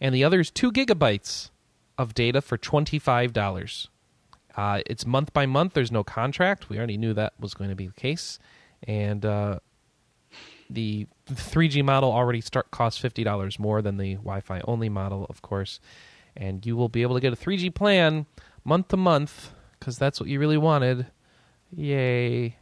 [0.00, 1.50] and the other is two gigabytes
[1.98, 3.88] of data for twenty-five dollars.
[4.56, 5.74] Uh, it's month by month.
[5.74, 6.68] There's no contract.
[6.68, 8.38] We already knew that was going to be the case,
[8.84, 9.58] and uh,
[10.70, 15.42] the 3G model already start costs fifty dollars more than the Wi-Fi only model, of
[15.42, 15.78] course.
[16.36, 18.26] And you will be able to get a 3G plan
[18.64, 21.06] month to month because that's what you really wanted.
[21.74, 22.56] Yay!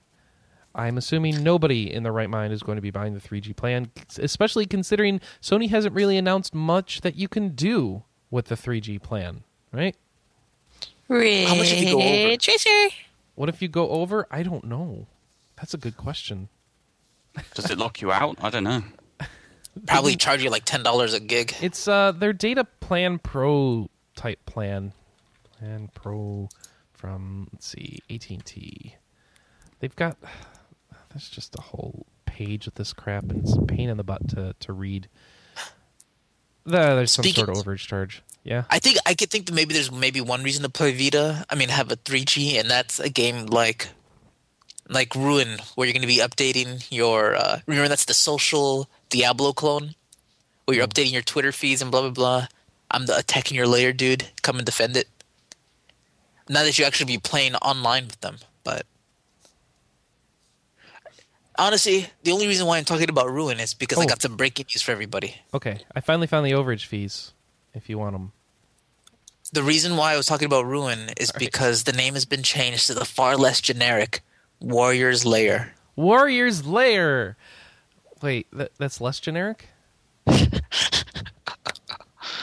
[0.75, 3.91] I'm assuming nobody in their right mind is going to be buying the 3G plan,
[4.19, 9.45] especially considering Sony hasn't really announced much that you can do with the 3G plan,
[9.73, 9.97] right?
[11.09, 12.37] Ridge much if you go over?
[12.37, 12.89] Tracer.
[13.35, 14.27] What if you go over?
[14.31, 15.07] I don't know.
[15.57, 16.49] That's a good question.
[17.55, 18.39] Does it lock you out?
[18.41, 18.83] I don't know.
[19.87, 21.55] Probably charge you like ten dollars a gig.
[21.61, 24.93] It's uh their data plan pro type plan.
[25.59, 26.49] Plan pro
[26.93, 28.95] from let's see, AT&T.
[29.81, 30.17] They've got
[31.13, 34.29] that's just a whole page with this crap and it's a pain in the butt
[34.29, 35.09] to to read.
[36.67, 38.23] There, there's some Speaking- sort of overage charge.
[38.45, 38.65] Yeah.
[38.71, 41.45] I think I could think that maybe there's maybe one reason to play Vita.
[41.51, 43.89] I mean, have a 3G, and that's a game like
[44.89, 47.35] like Ruin, where you're going to be updating your.
[47.35, 49.95] Uh, remember, that's the social Diablo clone,
[50.67, 52.47] where you're updating your Twitter feeds and blah blah blah.
[52.91, 54.29] I'm the attacking your layer dude.
[54.43, 55.09] Come and defend it.
[56.51, 58.85] Not that you actually be playing online with them, but
[61.59, 64.07] honestly, the only reason why I'm talking about Ruin is because I Oh.
[64.07, 65.37] got some breaking news for everybody.
[65.53, 67.33] Okay, I finally found the overage fees
[67.75, 68.33] if you want them.
[69.53, 72.87] The reason why I was talking about Ruin is because the name has been changed
[72.89, 74.23] to the far less generic
[74.61, 75.75] Warrior's Lair.
[75.97, 77.37] Warrior's Lair.
[78.23, 79.69] Wait, that, that's less generic?
[80.27, 80.51] I'm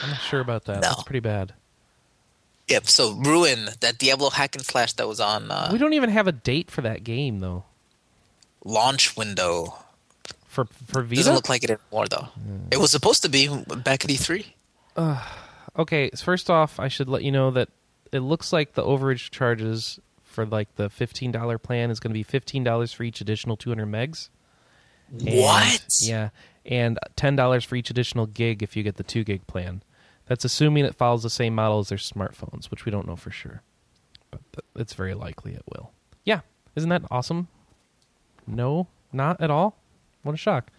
[0.06, 0.76] not sure about that.
[0.76, 0.88] No.
[0.88, 1.54] That's pretty bad.
[2.68, 2.86] Yep.
[2.86, 5.50] So Ruin, that Diablo hack and slash that was on.
[5.50, 7.64] Uh, we don't even have a date for that game though.
[8.64, 9.74] Launch window.
[10.46, 11.16] For for Vita.
[11.16, 12.28] Doesn't look like it anymore though.
[12.38, 12.68] Mm.
[12.70, 14.46] It was supposed to be back at E3.
[14.96, 15.22] Uh,
[15.78, 17.68] okay, first off, I should let you know that
[18.12, 22.14] it looks like the overage charges for like the fifteen dollar plan is going to
[22.14, 24.28] be fifteen dollars for each additional two hundred megs.
[25.10, 25.86] And, what?
[26.00, 26.30] Yeah,
[26.64, 29.82] and ten dollars for each additional gig if you get the two gig plan.
[30.26, 33.30] That's assuming it follows the same model as their smartphones, which we don't know for
[33.30, 33.62] sure,
[34.30, 35.92] but it's very likely it will.
[36.24, 36.40] Yeah,
[36.76, 37.48] isn't that awesome?
[38.46, 39.76] No, not at all.
[40.22, 40.70] What a shock!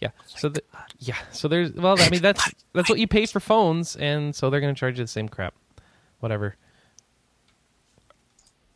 [0.00, 0.62] Yeah, so the,
[0.98, 4.50] yeah, so there's well, I mean that's that's what you pay for phones, and so
[4.50, 5.54] they're going to charge you the same crap,
[6.20, 6.56] whatever.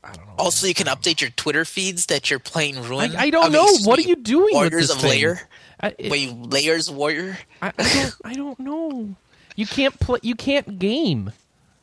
[0.03, 0.35] I don't know.
[0.39, 3.15] Also, you can update your Twitter feeds that you're playing Ruin.
[3.15, 3.65] I, I don't mean, know.
[3.65, 5.21] excuse What are you doing Warriors with this of thing?
[5.23, 5.49] Lair?
[5.81, 7.39] I, it- Wait, Layers Warrior?
[7.61, 8.15] I, I don't.
[8.25, 9.15] I don't know.
[9.57, 10.21] You can't play.
[10.23, 11.33] You can't game,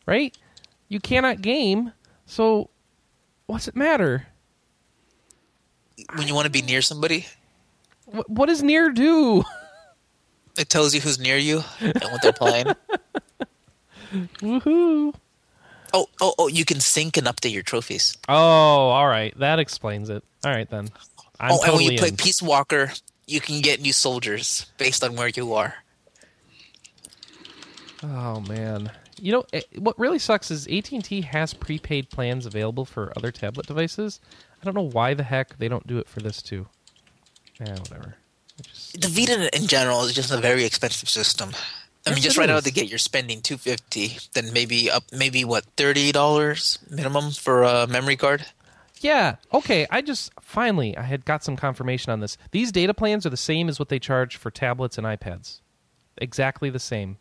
[0.08, 0.36] right?
[0.90, 1.92] You cannot game.
[2.26, 2.70] So,
[3.46, 4.28] what's it matter?
[6.16, 7.28] When you want to be near somebody,
[8.08, 9.44] What, does near do?
[10.58, 12.68] it tells you who's near you and what they're playing.
[14.14, 15.14] Woohoo!
[15.94, 16.48] Oh, oh, oh!
[16.48, 18.18] You can sync and update your trophies.
[18.30, 19.38] Oh, all right.
[19.40, 20.24] That explains it.
[20.46, 20.90] All right then.
[21.40, 22.12] I'm oh, and when you play.
[22.12, 22.92] Peace Walker,
[23.26, 25.76] you can get new soldiers based on where you are.
[28.04, 28.92] Oh man.
[29.20, 33.66] You know eh, what really sucks is AT&T has prepaid plans available for other tablet
[33.66, 34.20] devices.
[34.62, 36.68] I don't know why the heck they don't do it for this too.
[37.60, 38.16] Yeah, whatever.
[38.62, 41.52] Just- The Vita in general is just a very expensive system.
[42.06, 44.90] I mean, Yes, just right out of the gate, you're spending two fifty, then maybe
[44.90, 48.46] up, maybe what thirty dollars minimum for a memory card.
[49.02, 49.36] Yeah.
[49.54, 49.86] Okay.
[49.92, 52.38] I just finally I had got some confirmation on this.
[52.52, 55.60] These data plans are the same as what they charge for tablets and iPads.
[56.18, 57.18] Exactly the same.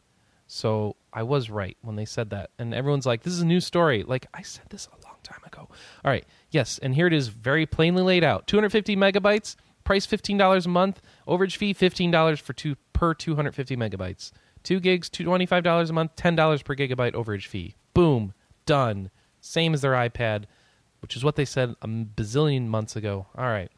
[0.46, 2.50] So I was right when they said that.
[2.58, 5.40] And everyone's like, "This is a new story." Like I said this a long time
[5.44, 5.62] ago.
[6.04, 6.24] All right.
[6.50, 6.78] Yes.
[6.78, 9.56] And here it is, very plainly laid out: 250 megabytes,
[9.86, 14.32] price fifteen dollars a month, overage fee fifteen dollars for two per 250 megabytes.
[14.62, 17.74] Two gigs, twenty five dollars a month, ten dollars per gigabyte overage fee.
[17.94, 18.34] Boom,
[18.66, 19.10] done.
[19.40, 20.44] Same as their iPad
[21.06, 23.26] which is what they said a bazillion months ago.
[23.36, 23.70] All right.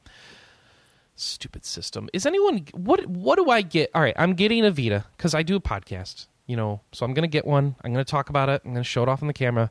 [1.15, 2.09] Stupid system.
[2.15, 3.91] Is anyone what what do I get?
[3.95, 6.81] All right, I'm getting a Vita cuz I do a podcast, you know.
[6.93, 7.75] So I'm to get one.
[7.83, 8.63] I'm to talk about it.
[8.65, 9.71] I'm to show it off on the camera.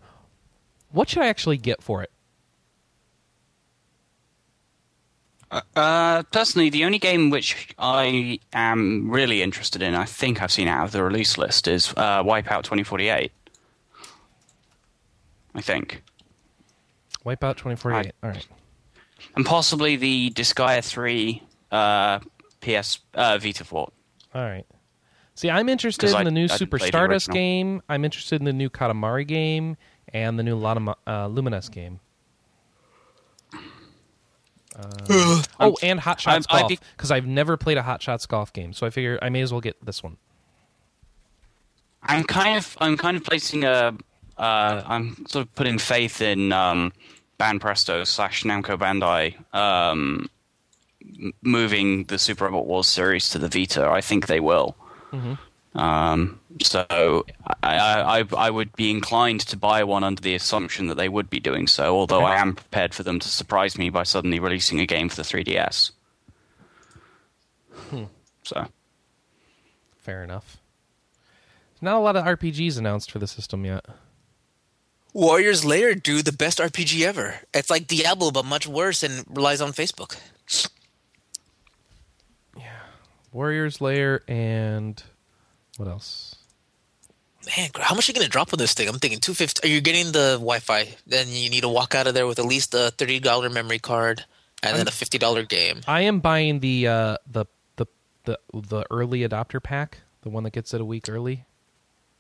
[0.92, 2.12] What should I actually get for it?
[5.50, 10.68] Uh, personally, the only game which I am really interested in, I think I've seen
[10.68, 13.32] out of the release list, is uh, Wipeout 2048.
[15.56, 16.04] I think.
[17.26, 18.12] Wipeout 2048.
[18.24, 18.48] All right.
[19.36, 21.42] And possibly the Disgaea 3
[21.72, 22.20] uh,
[22.62, 23.94] PS uh, Vita port.
[24.34, 24.66] All right.
[25.36, 27.82] See, I'm interested in I- the new I Super Stardust game.
[27.88, 29.78] I'm interested in the new Katamari game
[30.14, 32.00] and the new Lana, uh, Lumines game.
[34.78, 38.26] Uh, oh, and Hot Shots I'd Golf be- because I've never played a Hot Shots
[38.26, 40.18] Golf game, so I figure I may as well get this one.
[42.04, 43.98] I'm kind of I'm kind of placing a
[44.38, 46.94] uh, I'm sort of putting faith in um,
[47.40, 50.30] Banpresto slash Namco Bandai um,
[51.42, 53.88] moving the Super Robot Wars series to the Vita.
[53.88, 54.76] I think they will.
[55.76, 56.86] Um, so
[57.62, 61.10] I, I, I I would be inclined to buy one under the assumption that they
[61.10, 61.96] would be doing so.
[61.96, 65.18] Although I am prepared for them to surprise me by suddenly releasing a game for
[65.18, 65.92] the 3DS.
[68.48, 68.66] So.
[69.98, 70.58] Fair enough.
[71.82, 73.86] Not a lot of RPGs announced for the system yet.
[75.14, 77.42] Warriors Lair do the best RPG ever.
[77.54, 80.18] It's like Diablo, but much worse and relies on Facebook.
[82.56, 82.72] Yeah.
[83.34, 85.04] Warriors Lair and
[85.78, 86.36] what else?
[87.56, 88.90] Man, how much are you gonna drop on this thing?
[88.90, 89.68] I'm thinking two fifty.
[89.68, 90.90] Are you getting the Wi-Fi?
[91.06, 93.80] Then you need to walk out of there with at least a thirty dollar memory
[93.80, 94.26] card
[94.64, 95.82] and then a fifty dollar game.
[95.88, 97.46] I am buying the uh, the
[97.78, 97.86] the
[98.26, 101.46] the the early adopter pack, the one that gets it a week early.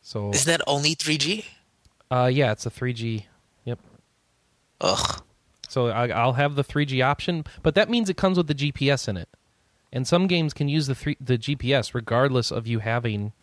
[0.02, 1.46] So Isn't that only three G?
[2.10, 3.26] uh, yeah, it's a 3G.
[3.66, 3.80] Yep.
[4.80, 5.22] Ugh.
[5.68, 9.10] So I, I'll have the 3G option, but that means it comes with the GPS
[9.10, 9.28] in it,
[9.92, 13.34] and some games can use the three, the GPS regardless of you having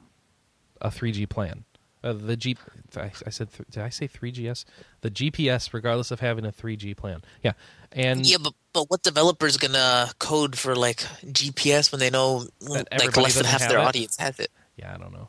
[0.85, 1.64] a 3G plan.
[2.05, 2.55] Uh, the G,
[2.97, 4.66] I, I said, th- did I say 3GS?
[5.01, 7.22] The GPS, regardless of having a 3G plan.
[7.43, 7.53] Yeah,
[7.93, 13.16] and Yeah, but but what developer's gonna code for like GPS when they know like
[13.16, 13.85] less than half their it?
[13.87, 14.51] audience has it?
[14.76, 15.28] yeah, I don't know.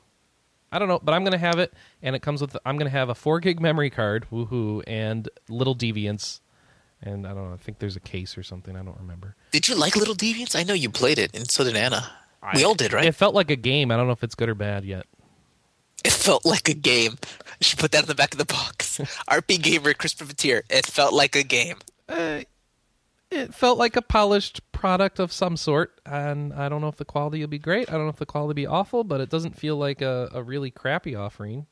[0.71, 2.57] I don't know, but I'm gonna have it, and it comes with.
[2.65, 6.41] I'm gonna have a four gig memory card, woohoo, and little deviants,
[7.01, 7.53] and I don't know.
[7.53, 8.75] I think there's a case or something.
[8.75, 9.35] I don't remember.
[9.51, 10.57] Did you like Little Deviants?
[10.59, 12.11] I know you played it, and so did Anna.
[12.53, 13.05] we all did, right?
[13.05, 13.91] It felt like a game.
[13.91, 15.05] I don't know if it's good or bad yet.
[16.03, 17.17] It felt like a game.
[17.59, 18.97] You should put that in the back of the box.
[19.29, 20.63] RP Gamer, Chris Privitere.
[20.69, 21.77] It felt like a game.
[22.07, 22.41] Uh,
[23.31, 27.05] it felt like a polished product of some sort and i don't know if the
[27.05, 29.29] quality will be great i don't know if the quality will be awful but it
[29.29, 31.65] doesn't feel like a, a really crappy offering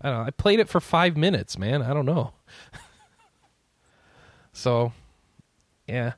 [0.00, 2.32] i don't know i played it for five minutes man i don't know
[4.52, 4.92] so
[5.86, 6.12] yeah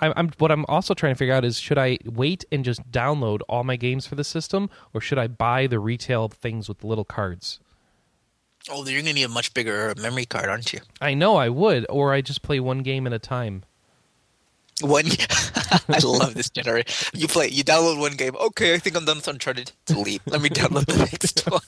[0.00, 2.90] I, i'm what i'm also trying to figure out is should i wait and just
[2.90, 6.78] download all my games for the system or should i buy the retail things with
[6.78, 7.60] the little cards
[8.68, 10.80] Oh, you're gonna need a much bigger memory card, aren't you?
[11.00, 13.62] i know i would or i just play one game at a time
[14.82, 15.06] One,
[15.88, 17.18] I love this generation.
[17.18, 18.36] You play, you download one game.
[18.48, 19.72] Okay, I think I'm done with Uncharted.
[19.86, 20.20] Delete.
[20.26, 21.62] Let me download the next one.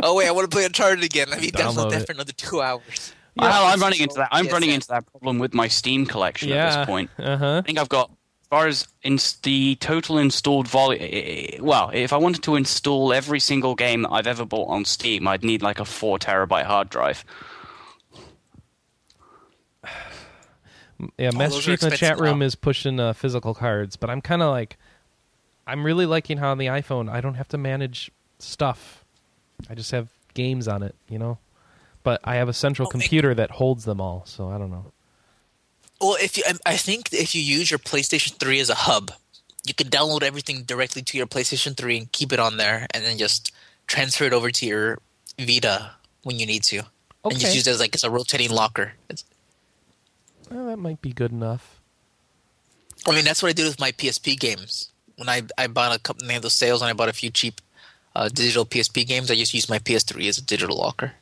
[0.00, 1.28] Oh wait, I want to play Uncharted again.
[1.28, 2.06] Let me download, Download that it.
[2.06, 3.12] for another two hours.
[3.36, 4.28] Well, I'm running into that.
[4.32, 4.74] I'm running PSN.
[4.74, 7.10] into that problem with my Steam collection at this point.
[7.18, 11.64] uh-huh I think I've got as far as ins- the total installed volume.
[11.64, 15.28] Well, if I wanted to install every single game that I've ever bought on Steam,
[15.28, 17.24] I'd need like a four terabyte hard drive.
[21.16, 22.44] Yeah, Master Chief in the chat room now.
[22.44, 24.76] is pushing uh, physical cards, but I'm kind of like,
[25.66, 29.02] I'm really liking how on the iPhone I don't have to manage stuff.
[29.70, 31.38] I just have games on it, you know.
[32.02, 34.92] But I have a central Oh, computer that holds them all, so I don't know.
[36.00, 39.12] Well, if you, I think if you use your PlayStation 3 as a hub,
[39.66, 43.04] you can download everything directly to your PlayStation 3 and keep it on there, and
[43.04, 43.52] then just
[43.86, 44.98] transfer it over to your
[45.38, 45.90] Vita
[46.22, 46.82] when you need to,
[47.24, 48.92] and just use it as like it's a rotating locker.
[49.10, 49.24] It's,
[50.50, 51.80] Well, that might be good enough.
[53.06, 54.90] I mean, that's what I did with my PSP games.
[55.16, 57.60] When I I bought a couple of those sales and I bought a few cheap
[58.16, 61.12] uh, digital PSP games, I just used my PS3 as a digital locker.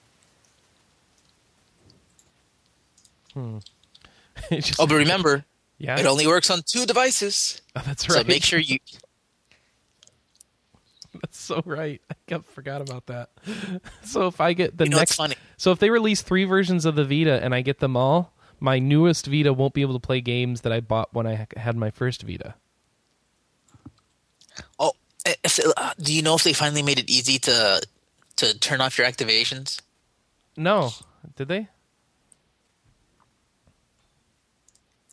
[4.51, 5.45] Just- Oh, but remember,
[5.78, 8.18] yeah, it only works on two devices, Oh, that's right.
[8.18, 8.78] so make sure you.
[11.20, 12.01] That's so right.
[12.30, 13.30] I forgot about that.
[14.05, 15.34] So if I get the You know, next, funny.
[15.57, 18.78] so if they release three versions of the Vita and I get them all, my
[18.78, 21.91] newest Vita won't be able to play games that I bought when I had my
[21.91, 22.55] first Vita.
[24.78, 24.93] Oh,
[25.26, 27.82] if, uh, do you know if they finally made it easy to
[28.36, 29.80] to turn off your activations?
[30.57, 30.91] No,
[31.36, 31.68] did they?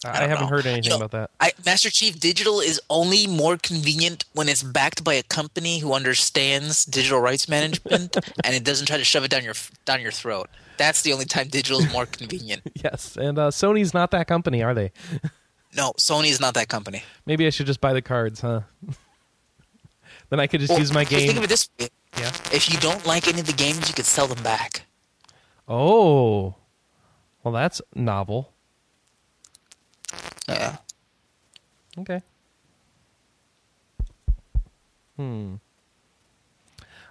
[0.05, 0.49] I, I haven't know.
[0.49, 1.31] heard anything You know, about that.
[1.39, 5.93] I, Master Chief Digital is only more convenient when it's backed by a company who
[5.93, 10.11] understands digital rights management and it doesn't try to shove it down your down your
[10.11, 10.49] throat.
[10.77, 12.61] That's the only time digital is more convenient.
[12.83, 14.91] Yes, and uh, Sony's not that company, are they?
[15.75, 17.03] No, Sony's not that company.
[17.25, 18.61] Maybe I should just buy the cards, huh?
[20.29, 21.37] then I could just Well, use my just Think game.
[21.37, 22.31] of it this way: Yeah.
[22.53, 24.85] if you don't like any of the games, you could sell them back.
[25.67, 26.55] Oh,
[27.43, 28.53] well, that's novel.
[30.47, 30.77] Yeah.
[31.99, 32.21] Okay.
[35.17, 35.55] Hmm.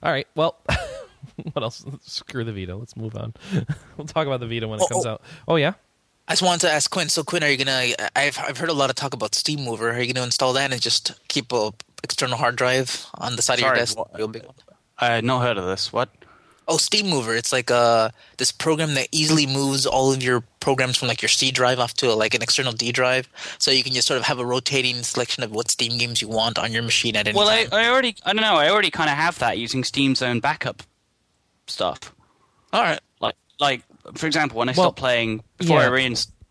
[0.02, 0.26] All right.
[0.34, 0.58] Well,
[1.52, 1.84] what else?
[2.02, 2.76] Screw the Vita.
[2.76, 3.32] Let's move on.
[3.96, 5.10] we'll talk about the Vita when it Oh, comes oh.
[5.12, 5.22] out.
[5.48, 5.72] Oh yeah.
[6.28, 7.08] I just wanted to ask Quinn.
[7.08, 7.92] So Quinn, are you gonna?
[8.16, 9.90] I've I've heard a lot of talk about Steam Mover.
[9.90, 11.70] Are you gonna install that and just keep a
[12.02, 13.98] external hard drive on the side Sorry, of your desk?
[13.98, 14.18] what?
[14.18, 14.32] Real?
[14.98, 15.92] I had not heard of this.
[15.92, 16.10] What?
[16.66, 17.34] Oh, Steam Mover.
[17.36, 18.08] It's like uh
[18.38, 21.92] this program that easily moves all of your programs from like your C drive off
[21.94, 25.02] to like an external D drive, so you can just sort of have a rotating
[25.02, 27.74] selection of what Steam games you want on your machine at any Well, I, time.
[27.80, 30.82] I already, I don't know, I already kind of have that using Steam's own backup
[31.66, 32.14] stuff.
[32.72, 33.00] all right.
[33.20, 33.82] Like, like
[34.14, 35.86] for example, when I Well, stopped playing before yeah.
[35.86, 35.88] I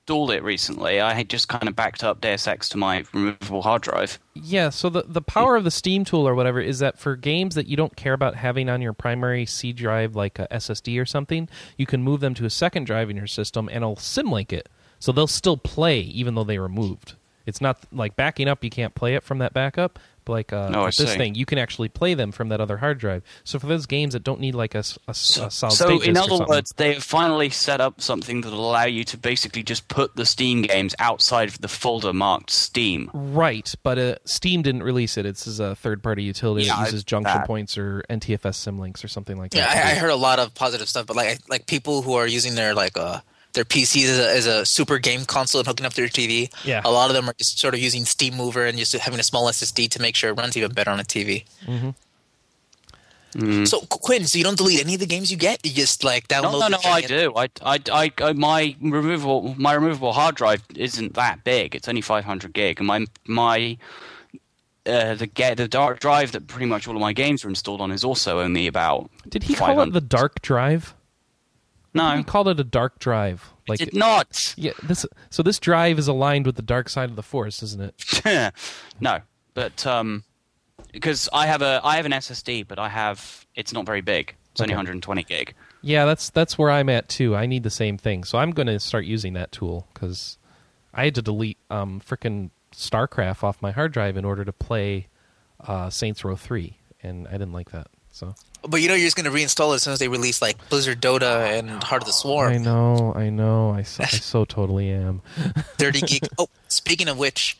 [0.07, 3.61] reinstalled it recently, I had just kind of backed up Deus Ex to my removable
[3.61, 4.19] hard drive.
[4.33, 7.55] Yeah, so the the power of the Steam tool or whatever is that for games
[7.55, 11.05] that you don't care about having on your primary C drive like a SSD or
[11.05, 11.47] something,
[11.77, 14.69] you can move them to a second drive in your system and it'll symlink it.
[14.99, 17.15] So they'll still play even though they were moved.
[17.45, 19.99] It's not like backing up you can't play it from that backup,
[20.29, 21.05] like uh, Oh, this see.
[21.17, 23.23] thing you can actually play them from that other hard drive.
[23.43, 26.71] So for those games that don't need like a solid So, state in other words,
[26.77, 30.25] they have finally set up something that will allow you to basically just put the
[30.25, 33.09] Steam games outside of the folder marked Steam.
[33.13, 35.25] Right, but uh, Steam didn't release it.
[35.25, 37.47] It's a third-party utility Yeah, that uses junction that.
[37.47, 39.85] points or NTFS symlinks or something like Yeah, that.
[39.85, 42.55] I, I heard a lot of positive stuff, but like like people who are using
[42.55, 43.19] their like uh
[43.53, 46.51] their PCs as a, as a super game console and hooking up to their TV.
[46.65, 46.81] Yeah.
[46.83, 49.23] a lot of them are just sort of using Steam Mover and just having a
[49.23, 51.45] small SSD to make sure it runs even better on a TV.
[53.65, 55.65] So Quinn, so you don't delete any of the games you get?
[55.65, 56.43] You just like download.
[56.43, 57.33] No, no, no, them I do.
[57.35, 61.75] I, I, I, I, my removable, my removable hard drive isn't that big.
[61.75, 63.77] It's only 500 gig, and my, my,
[64.85, 67.81] uh, the get the dark drive that pretty much all of my games are installed
[67.81, 69.09] on is also only about.
[69.27, 70.93] Did he call it the dark drive?
[71.93, 73.51] No, He called it a dark drive.
[73.67, 74.53] Like did not.
[74.57, 77.81] yeah, this so this drive is aligned with the dark side of the force, isn't
[77.81, 78.53] it?
[78.99, 79.19] no,
[79.53, 80.23] but um,
[80.91, 84.35] because I have a, I have an SSD, but I have it's not very big.
[84.51, 85.53] It's only 120 gig.
[85.81, 87.35] Yeah, that's that's where I'm at too.
[87.35, 90.37] I need the same thing, so I'm going to start using that tool because
[90.93, 95.07] I had to delete um frickin' StarCraft off my hard drive in order to play
[95.65, 97.87] uh, Saints Row Three, and I didn't like that.
[98.11, 98.35] So
[98.67, 101.01] But you know you're just gonna reinstall it as soon as they release like Blizzard
[101.01, 102.63] Dota and Heart of the I Swarm.
[102.63, 105.21] know, I know, I so, I so totally am.
[105.77, 106.23] Dirty geek.
[106.37, 107.57] Oh, speaking of which,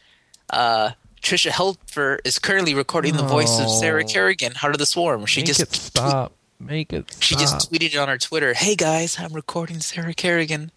[0.49, 0.91] uh,
[1.22, 4.04] Tricia Helfer is currently recording the voice of Sarah.
[4.04, 5.26] Kerrigan, Heart of the Swarm.
[5.26, 6.34] She Make just it stop.
[6.60, 7.14] Make it.
[7.20, 10.72] She just tweeted it on her Twitter, "Hey guys, I'm recording Sarah Kerrigan.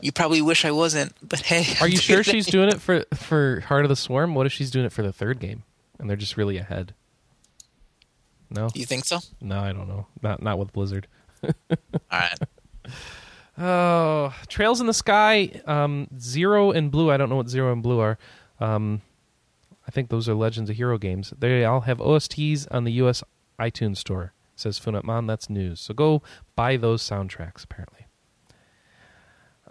[0.00, 3.60] You probably wish I wasn't, but hey." Are you sure she's doing it for for
[3.60, 4.34] Heart of the Swarm?
[4.34, 5.64] What if she's doing it for the third game,
[5.98, 6.94] and they're just really ahead?
[8.50, 9.18] No, You think so?
[9.40, 10.06] no, I don't know.
[10.22, 11.06] Not not with Blizzard.
[11.44, 11.52] All
[12.10, 12.38] right.
[13.58, 17.10] Oh, Trails in the Sky, um, Zero and Blue.
[17.10, 18.18] I don't know what Zero and Blue are.
[18.58, 19.02] Um,
[19.86, 21.34] I think those are Legend of Heroes games.
[21.38, 23.22] They all have OSTs on the U.S.
[23.58, 24.32] iTunes Store.
[24.56, 25.26] Says Funatman.
[25.26, 25.80] That's news.
[25.80, 26.22] So go
[26.54, 27.64] buy those soundtracks.
[27.64, 28.06] Apparently.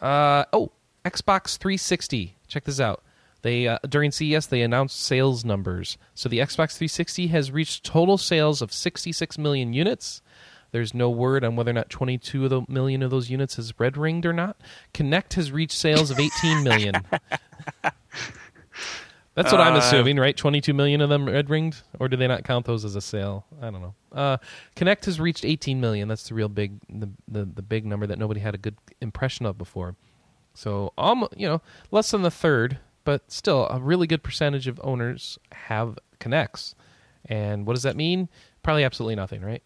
[0.01, 0.71] Uh, oh,
[1.05, 2.35] Xbox 360.
[2.47, 3.03] Check this out.
[3.41, 5.97] They uh, during CES they announced sales numbers.
[6.13, 10.21] So the Xbox 360 has reached total sales of 66 million units.
[10.71, 13.73] There's no word on whether or not 22 of the million of those units is
[13.79, 14.57] red ringed or not.
[14.93, 16.95] Kinect has reached sales of 18 million.
[19.35, 20.35] That's what I'm assuming, right?
[20.35, 23.45] 22 million of them red ringed, or do they not count those as a sale?
[23.61, 23.95] I don't know.
[24.11, 24.37] Uh,
[24.75, 26.09] Kinect has reached 18 million.
[26.09, 29.45] That's the real big, the, the the big number that nobody had a good impression
[29.45, 29.95] of before.
[30.55, 32.79] So, um, you know, less than the third,
[33.09, 36.75] but still a really good percentage of owners have Kinects.
[37.25, 38.29] And what does that mean?
[38.61, 39.63] Probably absolutely nothing, right?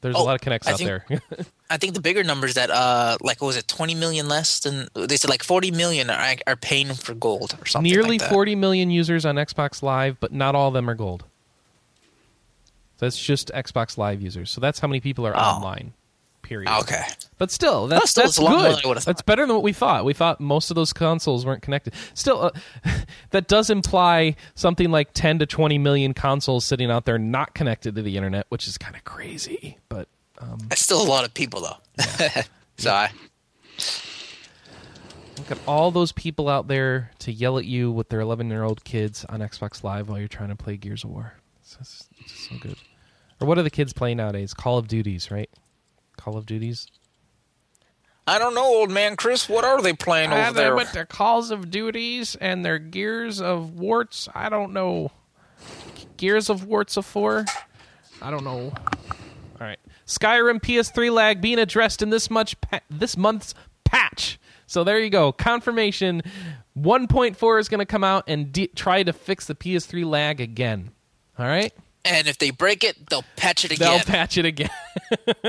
[0.00, 1.20] There's a Oh, lot of Kinects I out think- there.
[1.68, 4.88] I think the bigger numbers that uh like what was it 20 million less than
[4.94, 8.30] they said like 40 million are are paying for gold or something Nearly like that.
[8.32, 11.24] 40 million users on Xbox Live, but not all of them are gold.
[12.96, 14.50] That's just Xbox Live users.
[14.50, 15.40] So that's how many people are Oh.
[15.40, 15.92] online.
[16.40, 16.70] Period.
[16.80, 17.02] Okay.
[17.38, 19.02] But still, that's, still, that's lot more good.
[19.04, 20.04] That's better than what we thought.
[20.04, 21.94] We thought most of those consoles weren't connected.
[22.14, 22.50] Still,
[22.84, 22.90] uh,
[23.30, 27.94] that does imply something like 10 to 20 million consoles sitting out there not connected
[27.94, 29.78] to the internet, which is kind of crazy.
[29.88, 30.08] But
[30.38, 32.02] um, That's still a lot of people though.
[32.76, 33.10] so I
[35.38, 38.64] look at all those people out there to yell at you with their 11 year
[38.64, 41.34] old kids on Xbox Live while you're trying to play Gears of War.
[41.60, 42.76] It's, just- it's just so good.
[43.40, 44.52] Or what are the kids playing nowadays?
[44.52, 45.48] Call of Duties, right?
[46.16, 46.88] Call of Duties.
[48.28, 49.48] I don't know, old man Chris.
[49.48, 50.76] What are they playing over Uh, they there?
[50.76, 54.28] went to Calls of Duties and their Gears of Warts.
[54.34, 55.10] I don't know.
[56.16, 57.44] Gears of Warts of Four?
[58.20, 58.72] I don't know.
[58.74, 59.78] All right.
[60.06, 63.54] Skyrim PS3 lag being addressed in this much pa- this month's
[63.84, 64.38] patch.
[64.66, 65.32] So there you go.
[65.32, 66.22] Confirmation
[66.78, 70.90] 1.4 is going to come out and de- try to fix the PS3 lag again.
[71.38, 71.72] All right?
[72.04, 73.88] and if they break it, they'll patch it again.
[73.90, 74.70] They'll patch it again.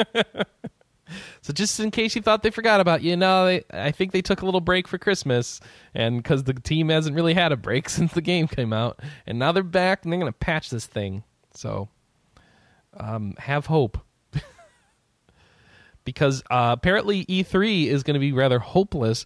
[1.41, 4.21] so just in case you thought they forgot about you, no, they, I think they
[4.21, 5.59] took a little break for Christmas,
[5.93, 9.39] and because the team hasn't really had a break since the game came out, and
[9.39, 11.23] now they're back and they're going to patch this thing.
[11.53, 11.89] So
[12.97, 13.97] um, have hope.
[16.03, 19.25] because uh, apparently E3 is going to be rather hopeless,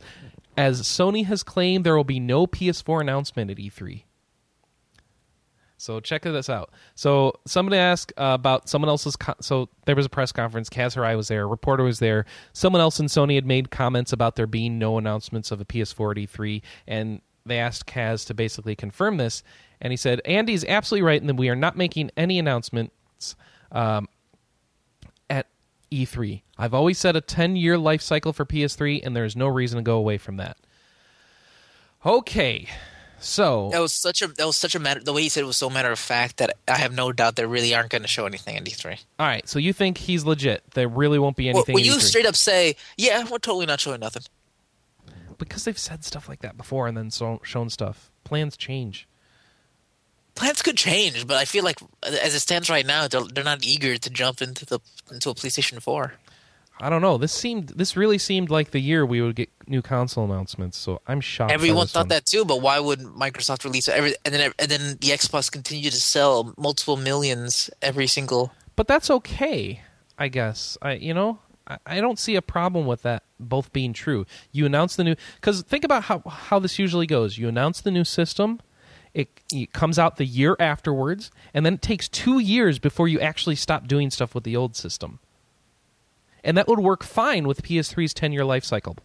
[0.57, 4.03] as Sony has claimed there will be no PS4 announcement at E E3.
[5.83, 6.71] So check this out.
[6.95, 9.17] So somebody asked uh, about someone else's.
[9.41, 10.69] So there was a press conference.
[10.69, 11.43] Kaz Hirai was there.
[11.43, 12.25] A reporter was there.
[12.53, 16.11] Someone else in Sony had made comments about there being no announcements of a PS4
[16.11, 19.43] at E3, and they asked Kaz to basically confirm this.
[19.81, 23.35] And he said, "Andy's absolutely right, and that we are not making any announcements
[23.73, 24.07] um,
[25.29, 25.47] at
[25.91, 26.43] E3.
[26.57, 29.83] I've always said a 10 year life cycle for PS3, and there's no reason to
[29.83, 30.55] go away from that."
[32.05, 32.69] Okay,
[33.23, 34.99] so That was such a that was such a matter.
[35.01, 37.35] The way he said it was so matter of fact that I have no doubt
[37.35, 38.97] they really aren't going to show anything in D three.
[39.19, 40.63] All right, so you think he's legit?
[40.73, 41.73] There really won't be Well, anything.
[41.75, 44.23] when at you straight up say, "Yeah, we're totally not showing nothing,"
[45.37, 48.11] because they've said stuff like that before and then so, shown stuff.
[48.23, 49.07] Plans change.
[50.35, 53.63] plans could change, but I feel like as it stands right now, they're, they're not
[53.63, 54.79] eager to jump into the
[55.11, 56.15] into a PlayStation Four.
[56.83, 57.17] I don't know.
[57.17, 57.69] This seemed.
[57.69, 60.77] This really seemed like the year we would get new console announcements.
[60.77, 61.51] So I'm shocked.
[61.51, 62.07] Everyone thought one.
[62.09, 65.89] that too, but why would Microsoft release every and then and then the Xbox continue
[65.89, 68.51] to sell multiple millions every single?
[68.75, 69.81] but that's okay,
[70.17, 70.77] I guess.
[70.81, 74.25] I you know I, I don't see a problem with that both being true.
[74.51, 77.37] You announce the new because think about how how this usually goes.
[77.37, 78.59] You announce the new system.
[79.13, 83.19] It, it comes out the year afterwards, and then it takes two years before you
[83.19, 85.19] actually stop doing stuff with the old system.
[86.43, 88.97] And that would work fine with PS3's 10 year life cycle.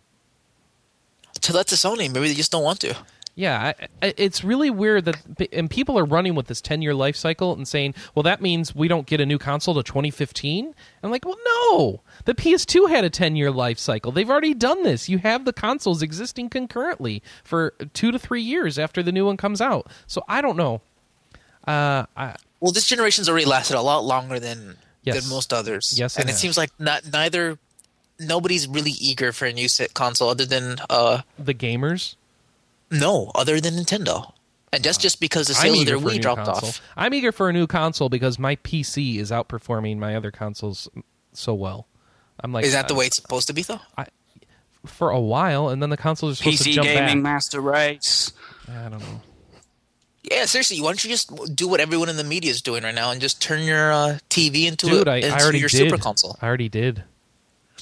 [1.41, 2.13] So that's a Sony.
[2.13, 2.97] Maybe they just don't want to.
[3.39, 3.73] Yeah,
[4.03, 7.69] it's really weird that, and people are running with this 10 year life cycle and
[7.69, 10.75] saying, well, that means we don't get a new console to 2015.
[11.05, 12.03] I'm like, well, no.
[12.25, 14.11] The PS2 had a 10 year life cycle.
[14.11, 15.09] They've already done this.
[15.09, 19.37] You have the consoles existing concurrently for two to three years after the new one
[19.37, 19.89] comes out.
[20.09, 20.81] So I don't know.
[21.65, 24.79] Uh, I, Well, this generation's already lasted a lot longer than
[25.09, 25.21] Yes.
[25.23, 25.95] than most others.
[25.99, 26.41] Yes, and it, has.
[26.41, 27.59] seems like not neither.
[28.21, 32.17] Nobody's really eager for a new set console other than uh the gamers.
[32.91, 34.33] no other than Nintendo,
[34.73, 36.69] and that's just because the I'm sales of eager their Wii dropped console.
[36.71, 36.81] off.
[36.97, 40.89] I'm eager for a new console because my PC is outperforming my other consoles
[41.33, 41.87] so well.
[42.41, 43.81] I'm like, Is that the uh, way it's supposed to be though?
[44.87, 47.33] for a while, and then the consoles are supposed to PC jump gaming back.
[47.33, 48.33] master race.
[48.69, 49.21] I don't know.
[50.23, 50.81] Yeah, seriously.
[50.81, 53.21] Why don't you just do what everyone in the media is doing right now and
[53.21, 55.79] just turn your uh, TV into Dude, a, I, into I already your did.
[55.91, 56.37] super console?
[56.43, 57.05] I already did.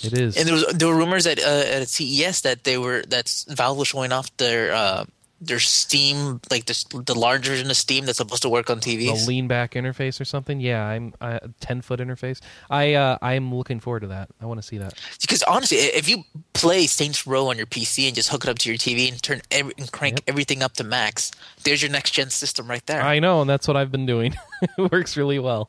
[0.02, 0.36] It is.
[0.36, 3.78] And there was there were rumors that uh, at CES that they were that Valve
[3.78, 5.04] was showing off their uh,
[5.40, 8.96] their Steam like the the large version of Steam that's supposed to work on the
[8.96, 9.26] TVs.
[9.26, 10.60] lean back interface or something.
[10.60, 12.40] Yeah, I'm a ten foot interface.
[12.70, 14.30] I uh, I'm looking forward to that.
[14.40, 14.94] I want to see that.
[15.20, 16.24] Because honestly, if you
[16.54, 19.22] play Saints Row on your PC and just hook it up to your TV and
[19.22, 20.24] turn every, and crank Yep.
[20.28, 21.32] everything up to max,
[21.64, 23.02] there's your next gen system right there.
[23.02, 24.34] I know, and that's what I've been doing.
[24.78, 25.68] it works really well.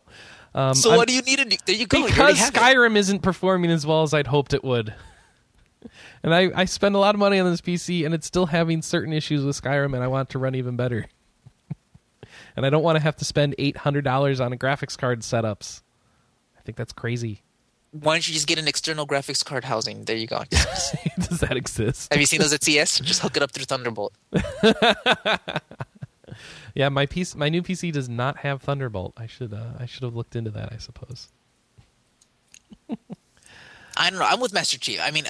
[0.56, 1.58] Um, so I'm- what do you need to do?
[1.66, 2.06] There you go.
[2.08, 2.54] because it.
[2.54, 4.94] Skyrim isn't performing as well as I'd hoped it would.
[6.24, 8.82] And I, I spend a lot of money on this PC, and it's still having
[8.82, 11.08] certain issues with Skyrim, and I want it to run even better.
[12.56, 15.22] and I don't want to have to spend eight hundred dollars on a graphics card
[15.22, 15.82] setups.
[16.58, 17.44] I think that's crazy.
[17.92, 20.04] Why don't you just get an external graphics card housing?
[20.04, 20.44] There you go.
[20.50, 22.12] Does that exist?
[22.12, 23.00] have you seen those at CS?
[23.00, 24.14] Just hook it up through Thunderbolt.
[26.78, 29.14] Yeah, my piece, my new PC does not have Thunderbolt.
[29.18, 30.72] I should, uh, I should have looked into that.
[30.72, 31.30] I suppose.
[33.98, 34.26] I don't know.
[34.26, 35.00] I'm with Master Chief.
[35.02, 35.26] I mean,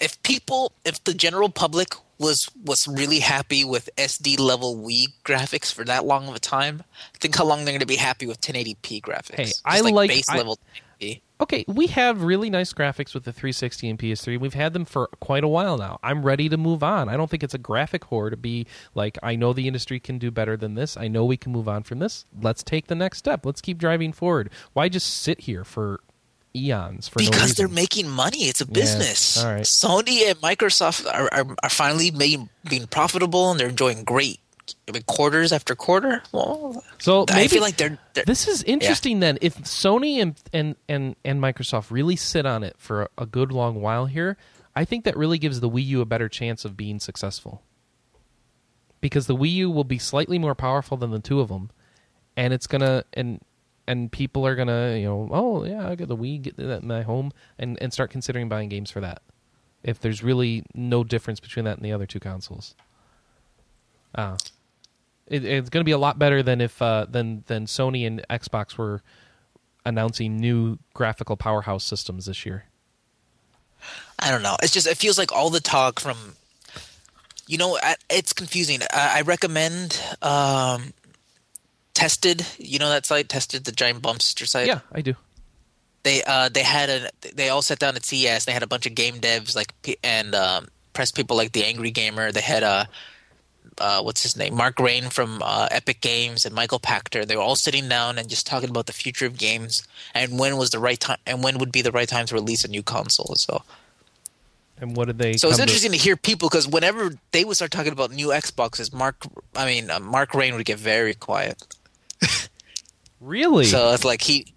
[0.00, 5.72] if people, if the general public was was really happy with SD level Wii graphics
[5.72, 6.82] for that long of a time,
[7.20, 9.34] think how long they're going to be happy with 1080p graphics.
[9.34, 10.58] Hey, Just I like- base I- level
[11.00, 11.20] 1080p.
[11.40, 14.40] Okay, we have really nice graphics with the 360 and PS3.
[14.40, 16.00] We've had them for quite a while now.
[16.02, 17.08] I'm ready to move on.
[17.08, 20.18] I don't think it's a graphic whore to be like, I know the industry can
[20.18, 20.96] do better than this.
[20.96, 22.24] I know we can move on from this.
[22.42, 23.46] Let's take the next step.
[23.46, 24.50] Let's keep driving forward.
[24.72, 26.00] Why just sit here for
[26.66, 27.54] eons for Because reason?
[27.56, 28.44] they're making money.
[28.44, 29.42] It's a business.
[29.42, 29.62] all right.
[29.62, 34.40] Sony and Microsoft are, are, are finally being, being profitable and they're enjoying great
[34.86, 36.22] I mean, quarters after quarter.
[36.32, 39.38] Well, So I maybe feel like they're, they're This is interesting then.
[39.40, 43.50] If Sony and, and, and, and Microsoft really sit on it for a, a good
[43.52, 44.36] long while here,
[44.76, 47.62] I think that really gives the Wii U a better chance of being successful.
[49.00, 51.70] Because the Wii U will be slightly more powerful than the two of them,
[52.36, 53.40] and it's gonna and
[53.88, 56.88] and people are gonna you know oh yeah I got the Wii get that in
[56.88, 59.22] my home and and start considering buying games for that.
[59.82, 62.74] If there's really no difference between that and the other two consoles.
[64.14, 64.36] Uh,
[65.26, 68.24] it, it's going to be a lot better than if uh, than than Sony and
[68.28, 69.02] Xbox were
[69.84, 72.64] announcing new graphical powerhouse systems this year.
[74.18, 74.56] I don't know.
[74.62, 76.16] It's just it feels like all the talk from,
[77.46, 77.78] you know,
[78.10, 78.80] it's confusing.
[78.92, 80.92] I, I recommend um,
[81.98, 82.46] Tested.
[82.58, 84.68] You know that site, Tested, the Giant Bomb sister site.
[84.68, 85.14] Yeah, I do.
[86.04, 88.44] They uh they had a they all sat down at CES.
[88.44, 91.90] They had a bunch of game devs like and um, press people like the Angry
[91.90, 92.30] Gamer.
[92.30, 92.84] They had uh,
[93.78, 97.26] uh what's his name Mark Rein from uh, Epic Games and Michael Pachter.
[97.26, 99.82] They were all sitting down and just talking about the future of games
[100.14, 102.64] and when was the right time and when would be the right time to release
[102.64, 103.34] a new console.
[103.34, 103.64] So
[104.80, 105.32] And what did they?
[105.36, 108.12] so it's come to- interesting to hear people because whenever they would start talking about
[108.12, 109.16] new Xboxes, Mark,
[109.56, 111.60] I mean, uh, Mark Rein would get very quiet.
[113.20, 113.64] Really?
[113.64, 114.52] So it's like he,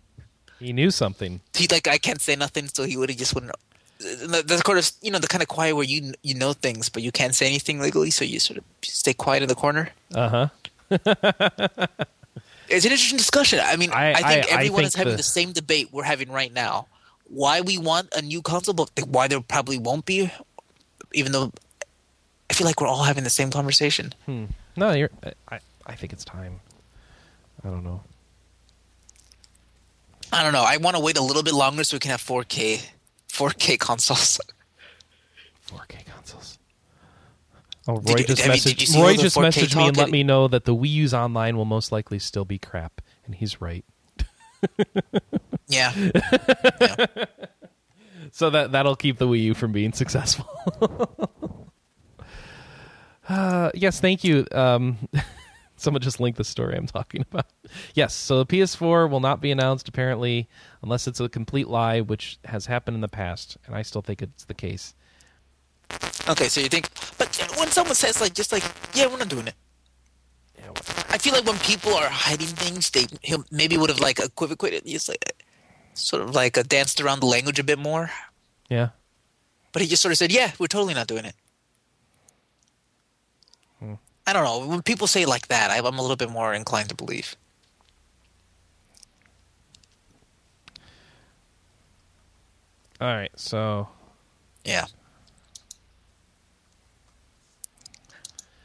[0.59, 1.41] he knew something.
[1.55, 3.51] he like I can't say nothing, so he would have just wouldn't.
[3.99, 6.89] The, the sort of you know the kind of quiet where you you know things
[6.89, 9.89] but you can't say anything legally, so you sort of stay quiet in the corner.
[10.13, 10.47] Uh huh.
[12.69, 13.59] It's an interesting discussion.
[13.61, 15.89] I mean, I- I, think I- I everyone think is having the- the same debate
[15.91, 16.87] we're having right now.
[17.27, 20.31] Why we want a new console, but why there probably won't be,
[21.13, 21.51] even though
[22.49, 24.13] I feel like we're all having the same conversation.
[24.25, 24.45] Hmm.
[24.77, 25.09] No, you're.
[25.49, 26.61] I I think it's time.
[27.63, 28.01] I don't know.
[30.31, 30.63] I don't know.
[30.65, 32.81] I want to wait a little bit longer so we can have 4K,
[33.29, 34.39] 4K consoles.
[35.67, 36.57] 4K consoles.
[37.87, 39.01] Oh, Roy Did you- just have you- you messaged.
[39.01, 41.91] Roy just messaged me and let me know that the Wii U's online will most
[41.91, 43.85] likely still be crap, and he's right.
[45.67, 45.93] Yeah.
[48.33, 50.47] So that that'll keep the Wii U from being successful.
[53.27, 54.45] uh, yes, thank you.
[54.53, 54.97] Um,
[55.81, 57.47] someone just linked the story I'm talking about.
[57.93, 60.49] Yes, so the PS4 will not be announced apparently
[60.81, 64.21] unless it's a complete lie, which has happened in the past, and I still think
[64.21, 64.93] it's the case.
[66.27, 68.63] Okay, so you think, but when someone says like, just like,
[68.93, 69.55] yeah, we're not doing it.
[70.57, 70.69] Yeah,
[71.09, 73.05] I feel like when people are hiding things, they
[73.51, 75.43] maybe would have like equivocated, just like
[75.93, 78.09] sort of like danced around the language a bit more.
[78.69, 78.89] yeah.
[79.73, 81.35] But he just sort of said, "Yeah, we're totally not doing it."
[84.27, 84.67] I don't know.
[84.67, 87.35] When people say like that, I, I'm a little bit more inclined to believe.
[92.99, 93.87] All right, so
[94.63, 94.85] Yeah.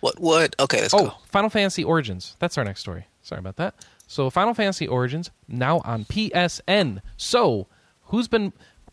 [0.00, 0.20] What?
[0.20, 0.54] What?
[0.60, 1.14] Okay, let's Oh, go.
[1.24, 2.36] Final Fantasy Origins.
[2.38, 3.06] That's our next story.
[3.22, 3.74] Sorry about that.
[4.06, 7.00] So, Final Fantasy Origins now on PSN.
[7.16, 7.66] So,
[8.04, 8.52] who's been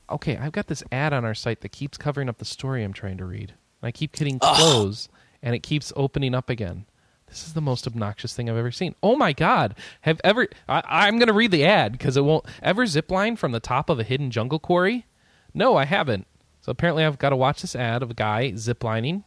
[0.10, 2.94] Okay, I've got this ad on our site that keeps covering up the story I'm
[2.94, 3.54] trying to read.
[3.82, 5.10] I keep hitting close
[5.44, 6.86] and it keeps opening up again.
[7.28, 8.96] This is the most obnoxious thing I've ever seen.
[9.04, 9.76] Oh my god.
[10.02, 13.52] Have ever I, I'm going to read the ad because it won't ever zipline from
[13.52, 15.06] the top of a hidden jungle quarry?
[15.54, 16.26] No, I haven't.
[16.62, 19.24] So apparently I've got to watch this ad of a guy ziplining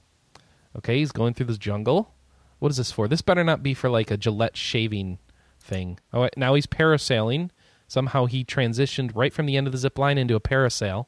[0.77, 2.15] Okay, he's going through this jungle.
[2.59, 3.09] What is this for?
[3.09, 5.19] This better not be for like a Gillette shaving
[5.59, 5.99] thing.
[6.13, 7.51] Oh, now he's parasailing.
[7.89, 11.07] Somehow he transitioned right from the end of the zip line into a parasail.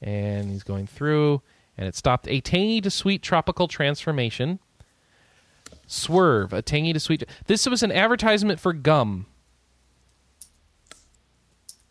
[0.00, 1.42] And he's going through,
[1.78, 4.58] and it stopped a tangy to sweet tropical transformation.
[5.86, 7.24] Swerve, a tangy to sweet.
[7.46, 9.26] This was an advertisement for gum.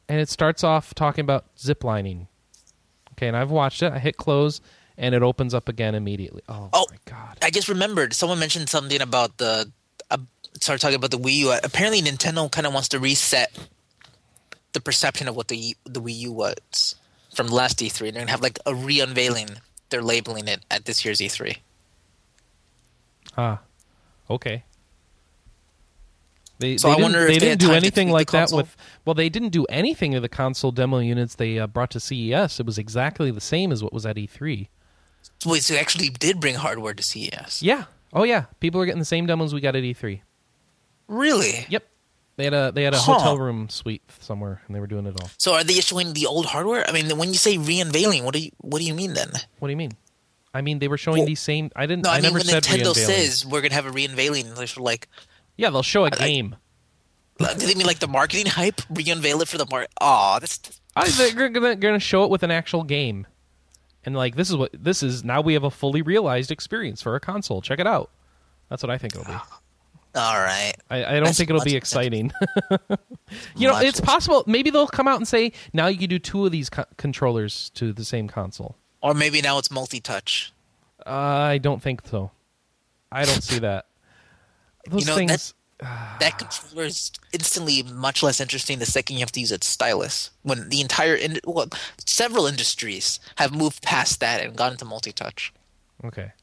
[0.07, 2.27] And it starts off talking about ziplining.
[3.13, 3.93] Okay, and I've watched it.
[3.93, 4.59] I hit close,
[4.97, 6.41] and it opens up again immediately.
[6.49, 6.85] Oh, Oh.
[6.89, 7.37] my god!
[7.41, 9.71] I just remembered someone mentioned something about the.
[10.09, 10.17] Uh,
[10.59, 11.51] started talking about the Wii U.
[11.63, 13.55] Apparently, Nintendo kind of wants to reset
[14.73, 16.95] the perception of what the the Wii U was
[17.33, 17.99] from last E3.
[17.99, 19.49] They're gonna have like a re-unveiling.
[19.91, 21.57] They're labeling it at this year's E E3.
[23.37, 23.61] Ah,
[24.29, 24.63] okay.
[26.59, 28.75] They, So they I didn't, wonder if they they didn't do anything like that with.
[29.05, 32.59] Well, they didn't do anything to the console demo units they uh, brought to CES.
[32.59, 34.67] It was exactly the same as what was at E3.
[35.45, 37.61] Wait, so they actually did bring hardware to CES?
[37.63, 37.85] Yeah.
[38.13, 38.45] Oh yeah.
[38.59, 40.21] People are getting the same demos we got at E3.
[41.07, 41.65] Really?
[41.69, 41.83] Yep.
[42.41, 43.13] They had a they had a Huh.
[43.13, 45.29] hotel room suite somewhere, and they were doing it all.
[45.37, 46.83] So are they showing the old hardware?
[46.89, 49.29] I mean, when you say re-unveiling, what do you what do you mean then?
[49.59, 49.91] What do you mean?
[50.51, 51.69] I mean, they were showing Well, these same.
[51.75, 52.03] I didn't.
[52.05, 54.65] No, I, I, mean never when said Nintendo says we're gonna have a re-unveiling, they're
[54.77, 55.07] like,
[55.55, 56.55] Yeah, they'll show a I- game.
[57.37, 58.81] do they mean like the marketing hype?
[58.89, 59.87] Re-unveil it for the mark?
[60.01, 63.27] Aw, that's I, they're gonna, gonna show it with an actual game,
[64.03, 65.23] and like this is what this is.
[65.23, 67.61] Now we have a fully realized experience for a console.
[67.61, 68.09] Check it out.
[68.67, 69.33] That's what I think it'll be.
[69.35, 69.60] Ah.
[70.15, 70.73] All right.
[70.89, 72.31] I, I don't That's think it'll be exciting.
[73.55, 74.43] you know, it's possible.
[74.47, 77.69] Maybe they'll come out and say now you can do two of these co- controllers
[77.75, 78.75] to the same console.
[79.01, 80.53] Or maybe now it's multi-touch.
[81.05, 82.31] Uh, I don't think so.
[83.11, 83.87] I don't see that.
[84.89, 85.53] Those You know, things.
[86.19, 90.29] That controller is instantly much less interesting the second you have to use its stylus.
[90.43, 91.69] When the entire, in- well,
[92.05, 95.51] several industries have moved past that and gone into multi-touch.
[96.05, 96.33] Okay.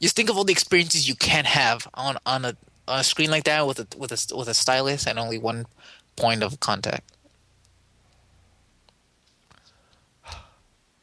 [0.00, 2.56] Just think of all the experiences you can have on on a
[2.88, 5.66] a screen like that with a with a with a stylus and only one
[6.16, 7.12] point of contact.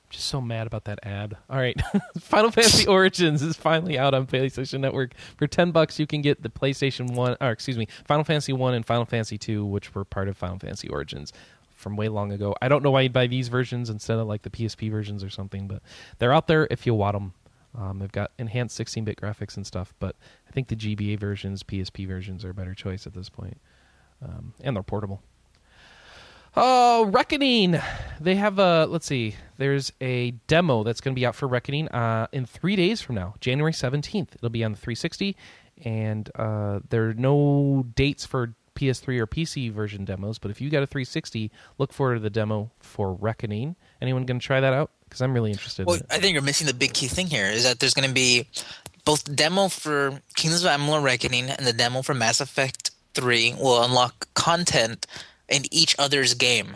[0.10, 1.38] just so mad about that ad.
[1.50, 1.80] All right,
[2.20, 5.14] Final Fantasy Origins is finally out on PlayStation Network.
[5.38, 8.74] For ten bucks, you can get the PlayStation One, or excuse me, Final Fantasy One
[8.74, 11.32] and Final Fantasy Two, which were part of Final Fantasy Origins
[11.76, 12.56] from way long ago.
[12.62, 15.30] I don't know why you'd buy these versions instead of like the PSP versions or
[15.30, 15.82] something, but
[16.18, 17.34] they're out there if you want them.
[17.78, 20.16] Um, they've got enhanced 16-bit graphics and stuff, but
[20.48, 23.60] I think the GBA versions, PSP versions, are a better choice at this point,
[24.22, 25.22] um, and they're portable.
[26.56, 27.80] Oh, Reckoning!
[28.20, 29.36] They have a let's see.
[29.58, 33.14] There's a demo that's going to be out for Reckoning uh, in three days from
[33.14, 34.34] now, January seventeenth.
[34.36, 35.36] It'll be on the 360,
[35.86, 40.40] and uh, there are no dates for PS3 or PC version demos.
[40.40, 43.76] But if you got a 360, look forward to the demo for Reckoning.
[44.02, 44.92] Anyone going to try that out?
[45.08, 45.86] Because I'm really interested.
[45.86, 46.08] Well, in it.
[46.10, 48.48] I think you're missing the big key thing here is that there's going to be
[49.06, 53.56] both the demo for Kingdoms of Amalur Reckoning and the demo for Mass Effect 3
[53.60, 55.08] will unlock content
[55.50, 56.76] in each other's game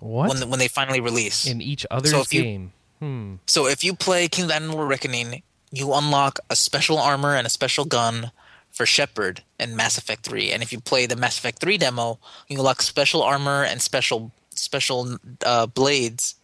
[0.00, 1.46] What when when they finally release.
[1.46, 2.72] in each other's so if you- game?
[3.00, 3.34] Hmm.
[3.48, 5.42] So if you play Kingdoms of Amalur Reckoning,
[5.72, 8.30] you unlock a special armor and a special gun
[8.70, 10.52] for Shepard in Mass Effect 3.
[10.52, 14.30] And if you play the Mass Effect 3 demo, you unlock special armor and special
[14.54, 16.36] special uh, blades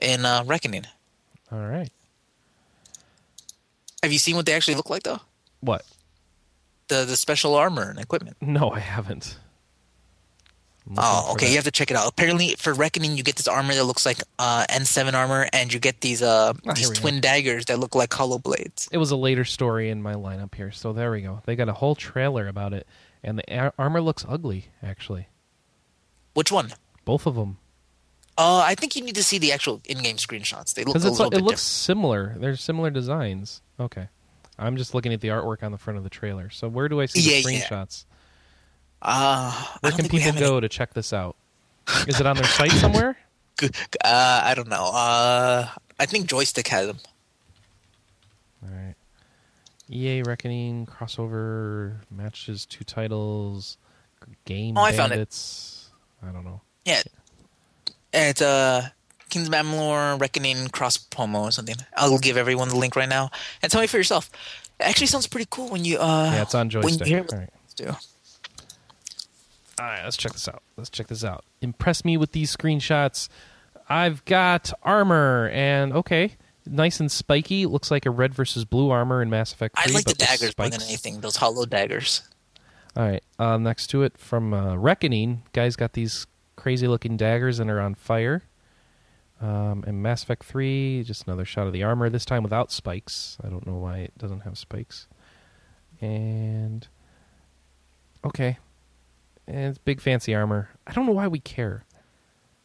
[0.00, 0.84] in uh, Reckoning.
[1.52, 1.90] All right.
[4.02, 5.20] Have you seen what they actually look like though?
[5.60, 5.84] What?
[6.88, 8.36] the the special armor and equipment.
[8.40, 9.38] No, I haven't.
[10.96, 11.48] Oh, okay.
[11.48, 12.08] You have to check it out.
[12.08, 15.78] Apparently, for Reckoning, you get this armor that looks like uh, N7 armor, and you
[15.78, 17.00] get these uh here these we go.
[17.00, 18.88] twin daggers that look like hollow blades.
[18.90, 21.42] It was a later story in my lineup here, so there we go.
[21.46, 22.88] They got a whole trailer about it,
[23.22, 24.66] and the ar- armor looks ugly.
[24.82, 25.28] Actually,
[26.34, 26.72] Which one?
[27.04, 27.58] both of them,
[28.40, 30.72] Uh, I think you need to see the actual in-game screenshots.
[30.74, 32.34] They look a little like, it bit looks similar.
[32.38, 33.60] They're similar designs.
[33.78, 34.08] Okay,
[34.58, 36.48] I'm just looking at the artwork on the front of the trailer.
[36.50, 37.58] So where do I see Yeah, the yeah.
[37.60, 37.68] screenshots?
[37.70, 38.06] different.
[39.02, 41.36] Uh, Where can people go any- to check this out?
[42.06, 43.16] Is it on their site somewhere?
[43.62, 44.86] Uh, I don't know.
[44.86, 45.68] Uh,
[45.98, 46.96] I think Joystiq has them.
[48.62, 48.94] All right.
[49.90, 53.76] EA Reckoning crossover matches two titles.
[54.46, 55.16] Game Oh, I found it.
[55.16, 55.90] Bandits.
[56.26, 56.62] I don't know.
[56.86, 57.02] Yeah,
[58.12, 58.88] it's uh,
[59.28, 61.76] Kingdom Amalur Reckoning cross promo or something.
[61.96, 63.30] I'll give everyone the link right now
[63.62, 64.30] and tell me for yourself.
[64.78, 66.30] It actually sounds pretty cool when you uh.
[66.34, 67.06] Yeah, it's on when you Joystiq.
[67.06, 67.50] hear All right.
[67.76, 67.86] do.
[69.80, 70.62] All right, let's check this out.
[70.76, 71.44] Let's check this out.
[71.62, 73.30] Impress me with these screenshots.
[73.88, 76.36] I've got armor, and okay,
[76.66, 77.64] nice and spiky.
[77.64, 80.56] Looks like a red versus blue armor in Mass Effect 3, I like the daggers
[80.58, 81.20] more than anything.
[81.20, 82.28] Those hollow daggers.
[82.94, 86.26] All right, uh, next to it from uh, Reckoning, guys got these
[86.60, 88.42] crazy looking daggers and are on fire.
[89.40, 93.38] Um, and Mass Effect 3, just another shot of the armor, this time without spikes.
[93.42, 95.06] I don't know why it doesn't have spikes.
[96.00, 96.86] And.
[98.24, 98.58] Okay.
[99.46, 100.68] And it's big fancy armor.
[100.86, 101.84] I don't know why we care.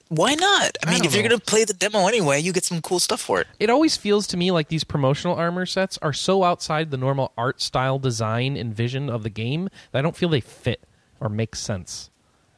[0.09, 0.77] Why not?
[0.85, 3.21] I I mean, if you're gonna play the demo anyway, you get some cool stuff
[3.21, 3.47] for it.
[3.59, 7.31] It always feels to me like these promotional armor sets are so outside the normal
[7.37, 10.83] art style design and vision of the game that I don't feel they fit
[11.19, 12.11] or make sense.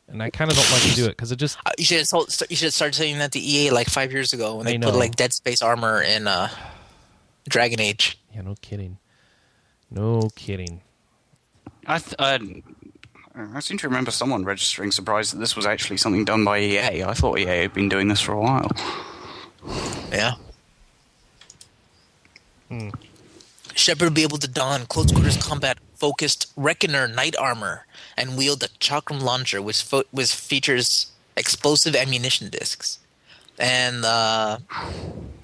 [0.10, 1.98] And I kind of don't like to do it because it just Uh, You should
[2.00, 4.78] have told, you should start saying that to EA like five years ago when they
[4.78, 6.50] put like Dead Space armor in uh,
[7.50, 8.18] Dragon Age.
[8.34, 8.98] yeah, no kidding,
[9.92, 10.82] no kidding.
[11.86, 12.40] I, th- uh,
[13.54, 17.04] I seem to remember someone registering surprised that this was actually something done by EA.
[17.04, 18.70] I thought EA had been doing this for a while.
[20.12, 20.34] Yeah.
[23.78, 28.60] Shepard will be able to don close quarters combat focused Reckoner knight armor and wield
[28.60, 33.00] the Chakram launcher, which fo- which features explosive ammunition discs.
[33.60, 34.60] And uh,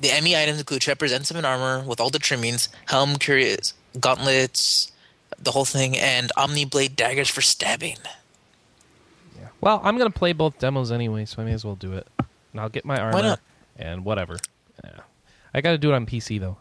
[0.01, 4.91] the ME items include Shepard's N7 armor with all the trimmings, helm, cuirass, gauntlets,
[5.39, 7.97] the whole thing, and Omni Blade daggers for stabbing.
[9.39, 9.47] Yeah.
[9.61, 12.07] Well, I'm gonna play both demos anyway, so I may as well do it.
[12.51, 13.39] And I'll get my armor Why not?
[13.77, 14.37] and whatever.
[14.83, 14.99] Yeah.
[15.53, 16.57] I got to do it on PC though.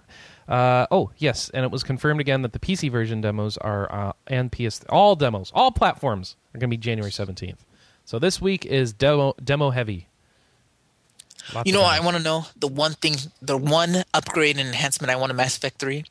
[0.48, 4.12] Uh, oh yes, and it was confirmed again that the PC version demos are uh,
[4.26, 7.58] and PS all demos, all platforms are going to be January 17th.
[8.04, 10.08] So this week is demo demo heavy.
[11.54, 15.10] Lots You know, I want to know the one thing, the one upgrade and enhancement
[15.10, 16.04] I want in Mass Effect 3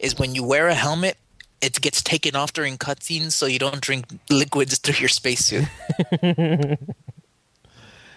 [0.00, 1.16] is when you wear a helmet,
[1.60, 5.66] it gets taken off during cutscenes so you don't drink liquids through your spacesuit.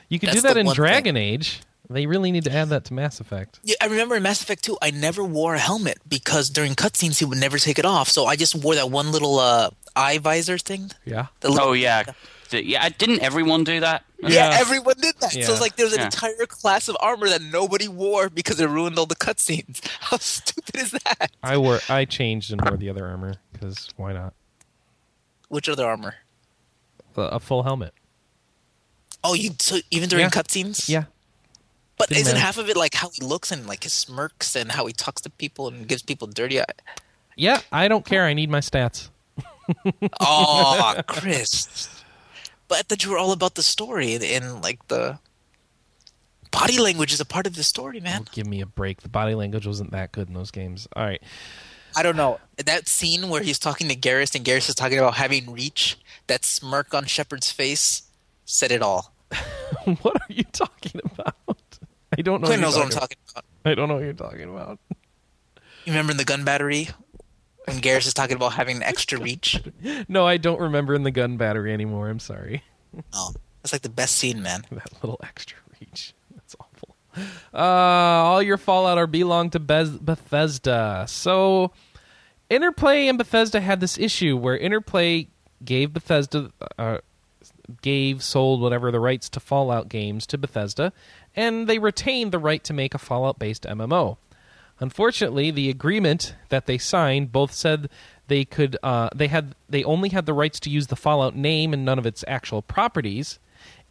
[0.10, 1.62] You could do that in Dragon Age.
[1.90, 3.60] They really need to add that to Mass Effect.
[3.64, 7.20] Yeah, I remember in Mass Effect 2, I never wore a helmet because during cutscenes
[7.20, 8.10] he would never take it off.
[8.10, 10.92] So I just wore that one little uh, eye visor thing.
[11.06, 11.28] Yeah.
[11.42, 12.04] The little- Oh yeah,
[12.50, 12.90] D- yeah.
[12.90, 14.04] Didn't everyone do that?
[14.20, 14.58] Yeah, Yeah.
[14.60, 15.32] everyone did that.
[15.32, 16.06] So it's like there was an Yeah.
[16.06, 19.86] entire class of armor that nobody wore because it ruined all the cutscenes.
[20.00, 21.32] How stupid is that?
[21.44, 24.34] I wore I changed and wore the other armor because why not?
[25.50, 26.16] Which other armor?
[27.16, 27.94] A, a full helmet.
[29.24, 30.30] Oh, you so even during Yeah.
[30.30, 30.88] cutscenes?
[30.90, 31.06] Yeah.
[31.98, 32.46] But Didn't isn't matter.
[32.46, 35.22] half of it like how he looks and like his smirks and how he talks
[35.22, 36.66] to people and gives people dirty eye?
[37.38, 38.26] Yeah, I don't care.
[38.26, 39.10] I need my stats.
[40.20, 41.90] Oh, Chris.
[42.68, 45.18] But I thought you were all about the story and, and like the
[46.52, 48.22] body language is a part of the story, man.
[48.24, 49.02] Oh, give me a break.
[49.02, 50.88] The body language wasn't that good in those games.
[50.96, 51.22] All right.
[51.96, 52.40] I don't know.
[52.64, 56.44] That scene where he's talking to Garrus and Garrus is talking about having reach, that
[56.46, 58.04] smirk on Shepard's face
[58.46, 59.14] said it all.
[60.02, 61.36] what are you talking about?
[62.18, 62.50] I don't know.
[62.50, 63.46] What knows you're what I'm talking about.
[63.66, 64.80] I don't know what you're talking about.
[65.86, 66.90] You remember in the gun battery
[67.66, 69.62] when Garrus is talking about having extra reach?
[70.08, 72.10] No, I don't remember in the gun battery anymore.
[72.10, 72.64] I'm sorry.
[73.14, 74.64] Oh, that's like the best scene, man.
[74.72, 76.14] That little extra reach.
[76.34, 76.96] That's awful.
[77.54, 81.06] Uh, all your Fallout are belong to Bez- Bethesda.
[81.08, 81.72] So,
[82.50, 85.28] Interplay and Bethesda had this issue where Interplay
[85.64, 87.00] gave Bethesda, uh,
[87.82, 90.94] gave, sold, whatever, the rights to Fallout games to Bethesda,
[91.36, 94.18] and they retained the right to make a Fallout based MMO.
[94.80, 97.90] Unfortunately, the agreement that they signed both said
[98.28, 101.74] they could uh, they had they only had the rights to use the Fallout name
[101.74, 103.40] and none of its actual properties,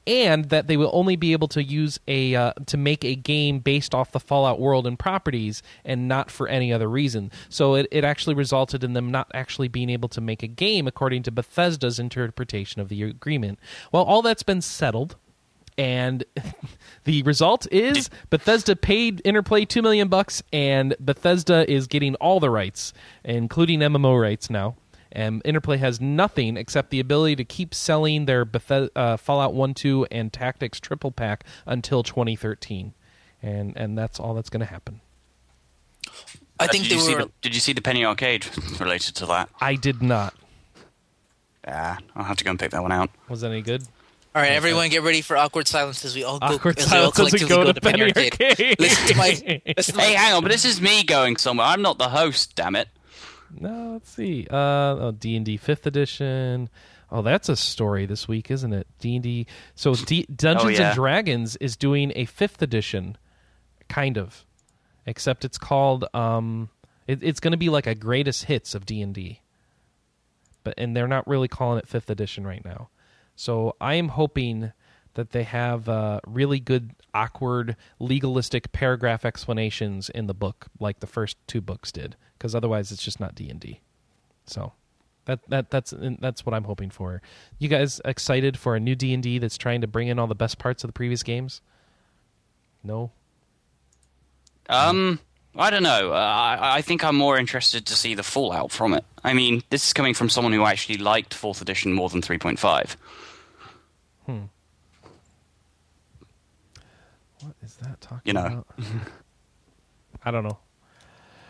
[0.07, 3.59] and that they will only be able to use a uh, to make a game
[3.59, 7.31] based off the Fallout world and properties, and not for any other reason.
[7.49, 10.87] So it, it actually resulted in them not actually being able to make a game
[10.87, 13.59] according to Bethesda's interpretation of the agreement.
[13.93, 15.17] Well, all that's been settled
[15.77, 16.25] and
[17.05, 22.51] the result is Bethesda paid Interplay two million bucks, and Bethesda is getting all the
[22.51, 22.93] rights,
[23.25, 24.77] including MMO rights now.
[25.17, 29.73] And Interplay has nothing except the ability to keep selling their Bethes- uh, Fallout One,
[29.73, 32.93] Two, and Tactics triple pack until 2013,
[33.41, 35.01] and and that's all that's going to happen.
[36.59, 37.23] I Uh, think did they you see were.
[37.27, 38.47] the, did you see the Penny Arcade
[38.81, 39.49] related to that?
[39.61, 40.35] I did not.
[41.67, 43.09] Ah, I'll have to go and pick that one out.
[43.29, 43.83] Was that any good?
[44.35, 46.47] All right, everyone, get ready for awkward silence as we all go.
[46.47, 48.79] Awkward as we all silence as we collectively go to Penny Arcade.
[48.81, 49.62] Listen to my.
[49.77, 51.67] Listen to my Hey, hang on, but this is me going somewhere.
[51.69, 52.89] I'm not the host, damn it.
[53.61, 54.47] No, let's see.
[54.51, 56.69] Uh, oh, D and D Fifth Edition.
[57.11, 58.87] Oh, that's a story this week, isn't it?
[58.99, 59.47] D and D.
[59.75, 60.89] So D- Dungeons Oh, yeah.
[60.89, 63.17] and Dragons is doing a fifth edition,
[63.89, 64.45] kind of,
[65.07, 66.05] except it's called.
[66.15, 66.71] Um,
[67.07, 69.41] it, it's going to be like a greatest hits of D and D.
[70.65, 72.89] But and they're not really calling it fifth edition right now.
[73.37, 74.73] So I am hoping
[75.15, 81.07] that they have uh, really good, awkward, legalistic paragraph explanations in the book, like the
[81.07, 83.81] first two books did, because otherwise it's just not D and D.
[84.47, 84.73] So
[85.25, 87.23] that that that's that's what I'm hoping for.
[87.59, 90.27] You guys excited for a new D and D that's trying to bring in all
[90.27, 91.61] the best parts of the previous games?
[92.83, 93.11] No.
[94.69, 95.21] Um,
[95.57, 96.12] I don't know.
[96.12, 99.05] Uh, I, I think I'm more interested to see the fallout from it.
[99.23, 102.97] I mean, this is coming from someone who actually liked fourth edition more than 3.5.
[107.45, 108.47] What is that talking You know.
[108.47, 108.66] about?
[110.24, 110.59] I don't know.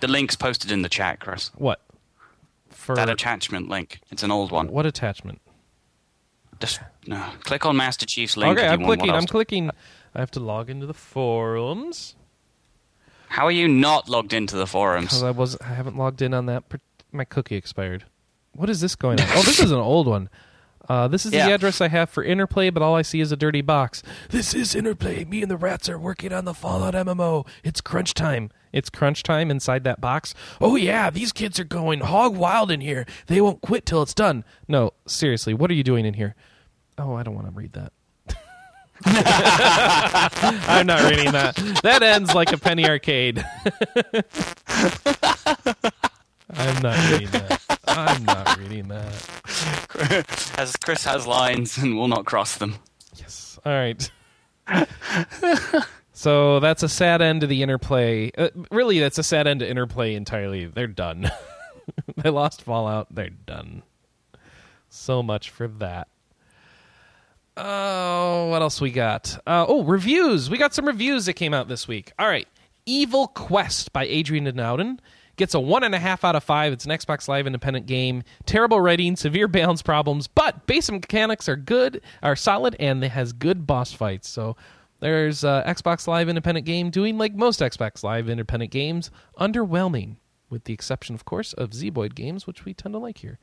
[0.01, 1.51] The link's posted in the chat, Chris.
[1.55, 1.81] What?
[2.71, 4.01] For That attachment link.
[4.11, 4.69] It's an old one.
[4.69, 5.41] what attachment?
[6.61, 7.31] Just no.
[7.45, 8.59] Click on Master Chief's link.
[8.59, 9.11] Okay, I'm clicking.
[9.11, 9.71] I'm clicking.
[10.15, 12.15] I have to log into the forums
[13.29, 15.23] How are you not logged into the because forums?
[15.23, 16.69] I was I haven't logged in on that.
[16.69, 16.81] per-
[17.13, 18.05] My cookie expired.
[18.53, 19.27] What is this going on?
[19.33, 20.29] Oh, this is an old one.
[20.89, 23.37] Uh, this is the address I have for Interplay, but all I see is a
[23.37, 24.03] dirty box.
[24.31, 25.25] This is Interplay.
[25.25, 27.47] Me and the rats are working on the Fallout MMO.
[27.63, 28.51] It's crunch time.
[28.73, 30.35] It's crunch time inside that box.
[30.61, 33.07] Oh yeah, these kids are going hog wild in here.
[33.27, 34.45] They won't quit till it's done.
[34.69, 36.35] No, seriously, what are you doing in here?
[36.99, 37.93] Oh, I don't want to read that.
[39.07, 41.57] I'm not reading that.
[41.83, 43.39] That ends like a penny arcade.
[46.51, 47.74] I'm not reading that.
[47.87, 50.55] I'm not reading that.
[50.59, 52.77] As Chris has lines and will not cross them.
[53.17, 53.59] Yes.
[53.65, 54.11] All right.
[56.13, 58.31] so that's a sad end to the interplay.
[58.37, 60.67] Uh, really, that's a sad end to interplay entirely.
[60.67, 61.31] They're done.
[62.17, 63.15] they lost Fallout.
[63.15, 63.83] They're done.
[64.89, 66.09] So much for that.
[67.57, 69.39] Oh, what else we got?
[69.47, 70.51] Uh, oh, reviews.
[70.51, 72.13] We got some reviews that came out this week.
[72.19, 72.49] All right.
[72.87, 74.99] Evil Quest by Adriaan den Ouden
[75.37, 76.73] gets a one and a half out of five.
[76.73, 78.23] It's an Xbox Live independent game.
[78.47, 83.33] Terrible writing, severe balance problems, but basic mechanics are good, are solid, and it has
[83.33, 84.29] good boss fights.
[84.29, 84.57] So
[85.01, 90.17] there's uh, Xbox Live independent game doing like most Xbox Live independent games, underwhelming,
[90.51, 93.39] with the exception, of course, of Zeboyd games, which we tend to like here.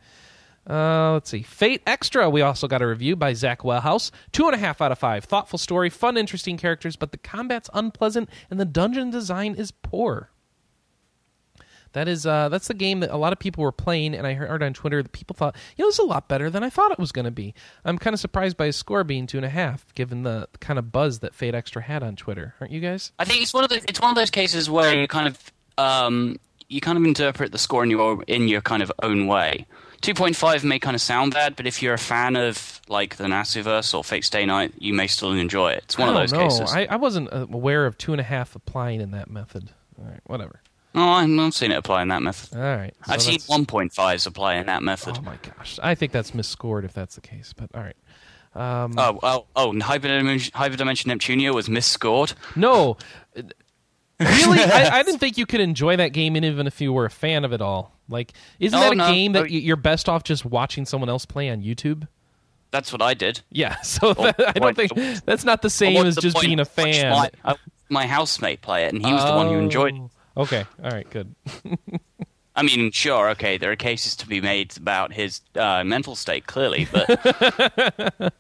[0.70, 1.42] Uh, let's see.
[1.42, 4.12] Fate Extra, we also got a review by Zach Welhouse.
[4.32, 5.24] Two and a half out of five.
[5.24, 10.30] Thoughtful story, fun, interesting characters, but the combat's unpleasant and the dungeon design is poor.
[11.94, 14.34] That is, uh, that's the game that a lot of people were playing, and I
[14.34, 16.92] heard on Twitter that people thought, you know, it's a lot better than I thought
[16.92, 17.54] it was going to be.
[17.84, 20.80] I'm kind of surprised by his score being two and a half, given the kind
[20.80, 22.56] of buzz that Fate Extra had on Twitter.
[22.62, 23.12] Aren't you guys?
[23.20, 23.84] I think it's one of those.
[23.86, 26.40] It's one of those cases where you kind of um,
[26.70, 29.66] you kind of interpret the score in your in your kind of own way.
[30.00, 33.18] Two point five may kind of sound bad, but if you're a fan of like
[33.18, 35.84] the Nasuverse or Fate Stay Night, you may still enjoy it.
[35.84, 36.40] It's one of don't those know.
[36.40, 36.74] cases.
[36.74, 39.70] I, I wasn't uh, aware of two and a half applying in that method.
[40.00, 40.62] All right, whatever.
[40.94, 42.58] Oh, I've not seen it apply in that method.
[42.58, 42.94] All right.
[43.06, 45.18] so I've seen that's- one point fives apply in that method.
[45.20, 47.54] Oh my gosh, I think that's misscored if that's the case.
[47.56, 47.96] But all right.
[48.54, 49.72] Um, Oh, oh, oh!
[49.72, 52.34] Hyperdimension, Hyperdimension Neptunia was misscored.
[52.58, 52.98] no,
[54.20, 57.10] really, I, I didn't think you could enjoy that game even if you were a
[57.10, 57.96] fan of it all.
[58.10, 59.08] Like, isn't Oh, that a no.
[59.12, 62.08] game that Oh, you're best off just watching someone else play on YouTube?
[62.72, 63.42] That's what I did.
[63.52, 64.92] Yeah, so Oh, that, I don't think
[65.26, 67.12] that's not the same as the just being a fan.
[67.12, 67.56] My, I-
[67.90, 69.96] my housemate play it, and he was the one who enjoyed.
[69.96, 70.02] it.
[70.38, 71.34] Okay, all right, good.
[72.56, 76.48] I mean, sure, okay, there are cases to be made about his uh, mental state,
[76.48, 77.08] clearly, but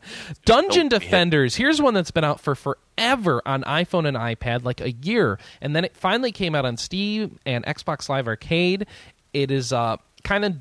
[0.45, 0.89] Dungeon Oh.
[0.89, 1.55] Defenders.
[1.55, 5.73] Here's one that's been out for forever on iPhone and iPad, like a year, and
[5.75, 8.85] then it finally came out on Steam and Xbox Live Arcade.
[9.33, 10.55] It is uh, kind of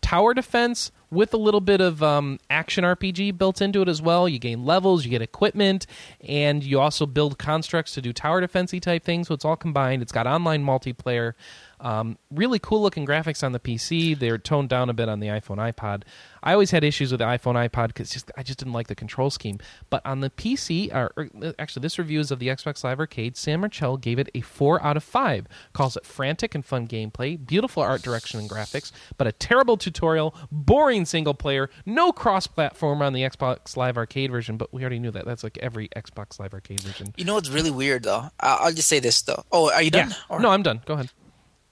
[0.00, 4.28] tower defense, with a little bit of um, action RPG built into it as well.
[4.28, 5.86] You gain levels, you get equipment,
[6.20, 9.28] and you also build constructs to do tower defensey type things.
[9.28, 10.02] So it's all combined.
[10.02, 11.34] It's got online multiplayer.
[11.80, 14.18] Um, really cool looking graphics on the PC.
[14.18, 16.04] They're toned down a bit on the iPhone, iPod.
[16.42, 18.94] I always had issues with the iPhone, iPod because just I just didn't like the
[18.94, 19.58] control scheme.
[19.90, 23.00] But on the PC, or, or uh, actually, this review is of the Xbox Live
[23.00, 23.36] Arcade.
[23.36, 25.46] Sam Marchell gave it a four out of five.
[25.74, 30.34] Calls it frantic and fun gameplay, beautiful art direction and graphics, but a terrible tutorial,
[30.50, 34.56] boring single player, no cross-platform on the Xbox Live Arcade version.
[34.56, 35.24] But we already knew that.
[35.24, 37.14] That's like every Xbox Live Arcade version.
[37.16, 38.28] You know what's really weird though?
[38.40, 39.44] I'll just say this though.
[39.52, 40.10] Oh, are you done?
[40.10, 40.16] Yeah.
[40.28, 40.80] Or- No, I'm done.
[40.86, 41.10] Go ahead.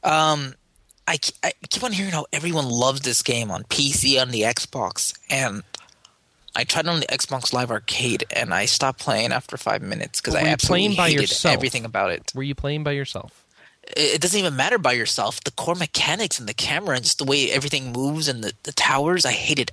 [0.04, 0.54] Um,
[1.06, 5.16] I, I keep on hearing how everyone loves this game on PC on the Xbox,
[5.30, 5.62] and
[6.54, 10.34] I tried on the Xbox Live Arcade, and I stopped playing after five minutes because
[10.34, 11.54] I absolutely playing by hated yourself?
[11.54, 12.32] everything about it.
[12.34, 13.41] Were you playing by yourself?
[13.96, 15.42] It doesn't even matter by yourself.
[15.42, 18.72] The core mechanics and the camera and just the way everything moves and the, the
[18.72, 19.72] towers, I hated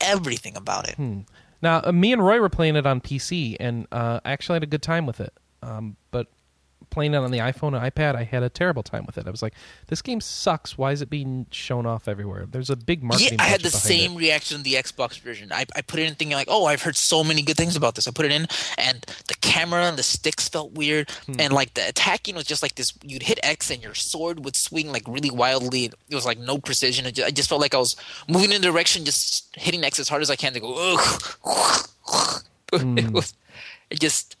[0.00, 0.94] everything about it.
[0.94, 1.20] Hmm.
[1.60, 4.62] Now, uh, me and Roy were playing it on PC, and uh, I actually had
[4.62, 5.32] a good time with it.
[5.60, 6.28] Um, but
[6.90, 9.26] playing it on the iPhone and iPad, I had a terrible time with it.
[9.26, 9.54] I was like,
[9.88, 10.76] "This game sucks.
[10.78, 13.38] Why is it being shown off everywhere?" There's a big marketing.
[13.38, 13.44] Yeah.
[13.44, 15.52] I had the same reaction in the Xbox version.
[15.52, 17.94] I, I put it in thinking like, oh, I've heard so many good things about
[17.94, 18.06] this.
[18.08, 18.46] I put it in,
[18.76, 21.34] and the camera and the sticks felt weird, Hmm.
[21.38, 22.92] and like the attacking was just like this.
[23.02, 25.86] You'd hit X, and your sword would swing like really wildly.
[26.08, 27.06] It was like no precision.
[27.06, 27.96] It ju- I just felt like I was
[28.28, 30.74] moving in a direction, just hitting X as hard as I can to go.
[31.44, 31.88] Ugh.
[32.74, 32.98] Hmm.
[32.98, 33.32] it was,
[33.88, 34.36] it just,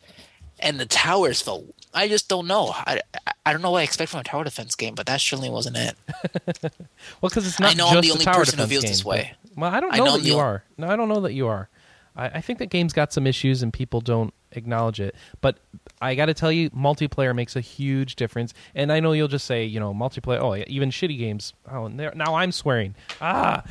[0.60, 1.64] and the towers felt.
[1.94, 2.72] I just don't know.
[2.74, 3.00] I,
[3.46, 5.76] I, don't know what I expect from a tower defense game, but that surely wasn't
[5.76, 5.96] it.
[7.20, 9.10] Well, because it's not I know I'm the only person who feels game, this but-
[9.10, 9.32] way.
[9.56, 10.62] well, I don't I know, know that you are.
[10.76, 11.68] No, I don't know that you are.
[12.16, 15.14] I, I think that game's got some issues and people don't acknowledge it.
[15.40, 15.58] But
[16.00, 18.54] I got to tell you, multiplayer makes a huge difference.
[18.74, 20.40] And I know you'll just say, you know, multiplayer.
[20.40, 21.54] Oh, yeah, even shitty games.
[21.70, 22.94] Oh, now I'm swearing.
[23.20, 23.62] Ah,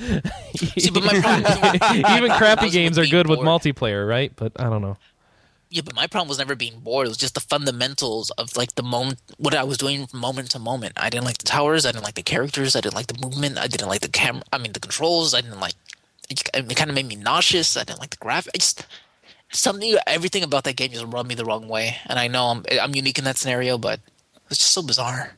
[0.56, 4.32] See, but my problem even crappy games are good with multiplayer, right?
[4.36, 4.98] But I don't know.
[5.70, 7.08] Yeah, but my problem was never being bored.
[7.08, 10.52] It was just the fundamentals of like the moment, what I was doing from moment
[10.52, 10.94] to moment.
[10.96, 11.86] I didn't like the towers.
[11.86, 12.76] I didn't like the characters.
[12.76, 13.58] I didn't like the movement.
[13.58, 14.44] I didn't like the camera.
[14.54, 15.34] I mean, the controls.
[15.34, 15.74] I didn't like.
[16.30, 17.76] It, it kind of made me nauseous.
[17.76, 18.82] I didn't like the graphics.
[19.52, 19.96] Something.
[20.08, 21.98] Everything about that game just rubbed me the wrong way.
[22.06, 24.00] And I know I'm I'm unique in that scenario, but
[24.50, 25.34] it's just so bizarre.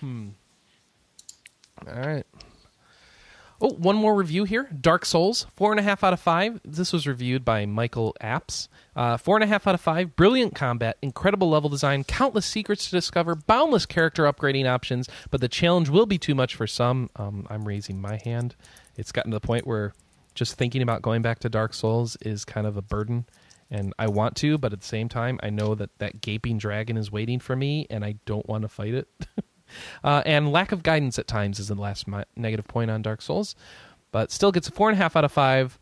[0.00, 0.30] Hmm.
[1.86, 2.26] All right.
[3.60, 4.68] Oh, one more review here.
[4.80, 6.60] Dark Souls, four and a half out of five.
[6.64, 8.68] This was reviewed by Michael Apps.
[8.96, 10.16] Uh, four and a half out of five.
[10.16, 15.08] Brilliant combat, incredible level design, countless secrets to discover, boundless character upgrading options.
[15.30, 17.10] But the challenge will be too much for some.
[17.16, 18.56] Um, I'm raising my hand.
[18.96, 19.94] It's gotten to the point where
[20.34, 23.26] just thinking about going back to Dark Souls is kind of a burden.
[23.70, 26.96] And I want to, but at the same time, I know that that gaping dragon
[26.96, 29.08] is waiting for me, and I don't want to fight it.
[30.02, 32.06] Uh, and lack of guidance at times is the last
[32.36, 33.54] negative point on Dark Souls,
[34.12, 35.78] but still gets a four and a half out of five,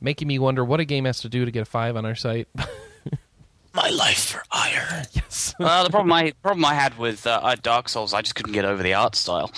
[0.00, 2.14] making me wonder what a game has to do to get a five on our
[2.14, 2.48] site.
[3.72, 5.06] My life for Aiur.
[5.14, 8.52] yes, Uh, the problem I problem I had with uh, Dark Souls, I just couldn't
[8.52, 9.52] get over the art style.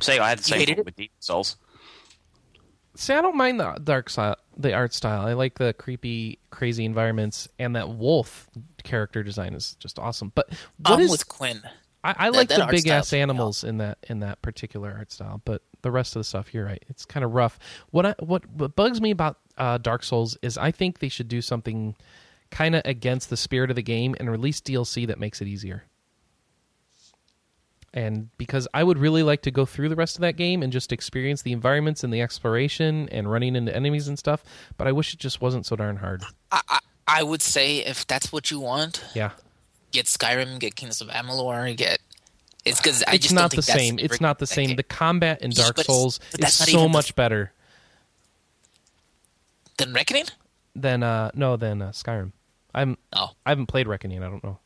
[0.00, 1.56] Say I had the same hated problem with Deep Souls.
[2.94, 5.26] see, I don't mind the dark style, the art style.
[5.26, 8.48] I like the creepy, crazy environments, and that wolf
[8.84, 10.30] character design is just awesome.
[10.34, 11.62] But what I'm is- with Quinn.
[12.04, 15.10] I, I that- like that the big ass animals in that in that particular art
[15.10, 17.58] style, but the rest of the stuff, you're right, it's kind of rough.
[17.90, 21.28] What I, what what bugs me about uh, Dark Souls is I think they should
[21.28, 21.94] do something
[22.50, 25.84] kind of against the spirit of the game and release DLC that makes it easier.
[27.94, 30.70] And because I would really like to go through the rest of that game and
[30.72, 34.44] just experience the environments and the exploration and running into enemies and stuff,
[34.76, 36.22] but I wish it just wasn't so darn hard.
[36.52, 36.78] I, I
[37.08, 39.30] I would say if that's what you want, Yeah.
[39.92, 42.00] get Skyrim, get Kings of Amalur, get.
[42.64, 43.98] It's because I it's just not don't the that's same.
[44.00, 44.66] It's not the same.
[44.68, 44.76] game.
[44.76, 47.52] The combat in Dark but it's- Souls but is that's so even the- much better.
[49.78, 50.26] Then Reckoning?
[50.74, 52.32] than uh no than uh, Skyrim.
[52.74, 53.30] I'm Oh.
[53.46, 54.22] I haven't played Reckoning.
[54.22, 54.58] I don't know.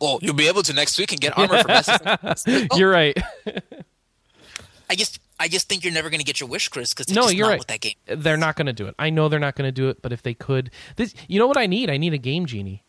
[0.00, 1.70] Well, you'll be able to next week and get armor for
[2.36, 2.46] us.
[2.50, 3.16] Oh, You're right.
[4.90, 7.22] I just, I just think you're never going to get your wish, Chris, because no,
[7.22, 7.58] just you're not right.
[7.60, 7.94] with that game.
[8.04, 8.94] They're not going to do it.
[8.98, 10.02] I know they're not going to do it.
[10.02, 11.88] But if they could, this you know what I need?
[11.88, 12.82] I need a game genie.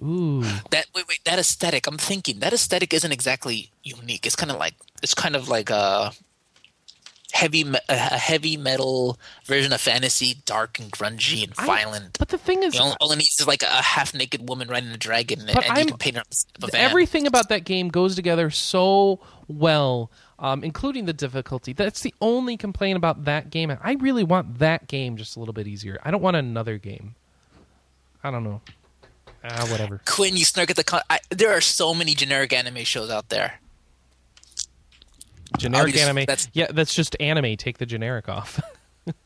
[0.00, 1.86] Ooh, That wait, wait, that aesthetic.
[1.88, 4.24] I'm thinking that aesthetic isn't exactly unique.
[4.26, 6.12] It's kind of like it's kind of like a
[7.32, 12.18] heavy, a heavy metal version of fantasy, dark and grungy and I- violent.
[12.18, 14.68] but the thing is, You know, all it needs is like a half naked woman
[14.68, 16.72] riding a dragon, and, But and you can paint her on the side of a
[16.72, 16.80] van.
[16.82, 19.18] everything about that game goes together so
[19.48, 21.72] well, um, including the difficulty.
[21.72, 23.70] That's the only complaint about that game.
[23.82, 25.98] I really want that game just a little bit easier.
[26.04, 27.14] I don't want another game.
[28.24, 28.60] I don't know.
[29.44, 30.00] Ah, whatever.
[30.06, 30.84] Quinn, you snark at the.
[30.84, 33.60] Con- I, there are so many generic anime shows out there.
[35.58, 36.16] Generic anime.
[36.26, 37.56] that's- yeah, that's just anime.
[37.56, 38.60] Take the generic off.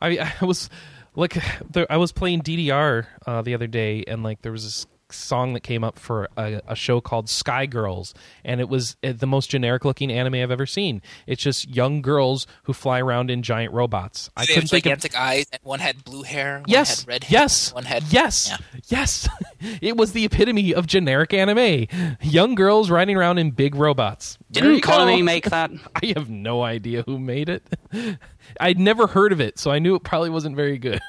[0.00, 0.70] I I was
[1.14, 1.36] like
[1.70, 5.52] there, I was playing DDR uh, the other day, and like there was this song
[5.54, 8.14] that came up for a, a show called Sky Girls,
[8.44, 11.02] and it was uh, the most generic looking anime I've ever seen.
[11.26, 14.30] It's just young girls who fly around in giant robots.
[14.36, 17.00] I They couldn't have think of gigantic eyes, and one had blue hair, one yes,
[17.00, 18.56] had red hair, yes, one had yes, Yeah.
[18.88, 19.28] yes.
[19.80, 21.86] it was the epitome of generic anime.
[22.22, 24.38] Young girls riding around in big robots.
[24.50, 24.80] Didn't.
[24.82, 25.70] Konami make that?
[26.02, 27.62] I have no idea who made it.
[28.60, 31.00] I'd never heard of it, so I knew it probably wasn't very good.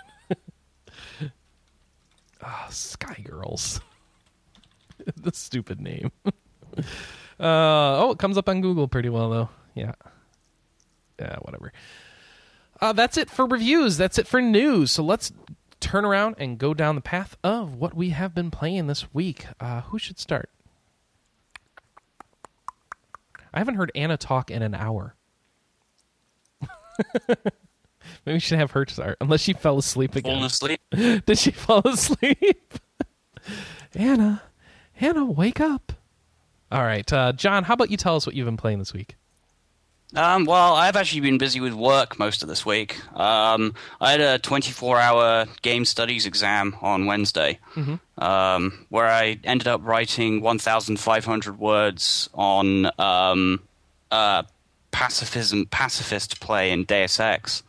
[2.41, 3.81] Ah, Sky Girls.
[5.17, 6.11] the stupid name.
[6.25, 6.81] uh,
[7.39, 9.49] oh, it comes up on Google pretty well, though.
[9.75, 9.93] Yeah.
[11.19, 11.73] Yeah, whatever.
[12.81, 13.97] Uh, that's it for reviews.
[13.97, 14.91] That's it for news.
[14.91, 15.31] So let's
[15.79, 19.45] turn around and go down the path of what we have been playing this week.
[19.59, 20.49] Uh, who should start?
[23.53, 25.15] I haven't heard Anna talk in an hour.
[27.27, 30.33] Maybe we should have her start, unless she fell asleep again.
[30.33, 30.81] Falling asleep.
[31.25, 32.73] Did she fall asleep?
[33.95, 34.41] Anna,
[34.99, 35.93] Anna, wake up.
[36.71, 39.15] All right, uh, John, how about you tell us what you've been playing this week?
[40.15, 42.99] Um, well, I've actually been busy with work most of this week.
[43.15, 47.59] Um, I had a 24-hour game studies exam on Wednesday,
[48.17, 53.61] um, where I ended up writing 1,500 words on um,
[54.11, 54.43] uh,
[54.91, 57.61] pacifism, pacifist play in Deus Ex,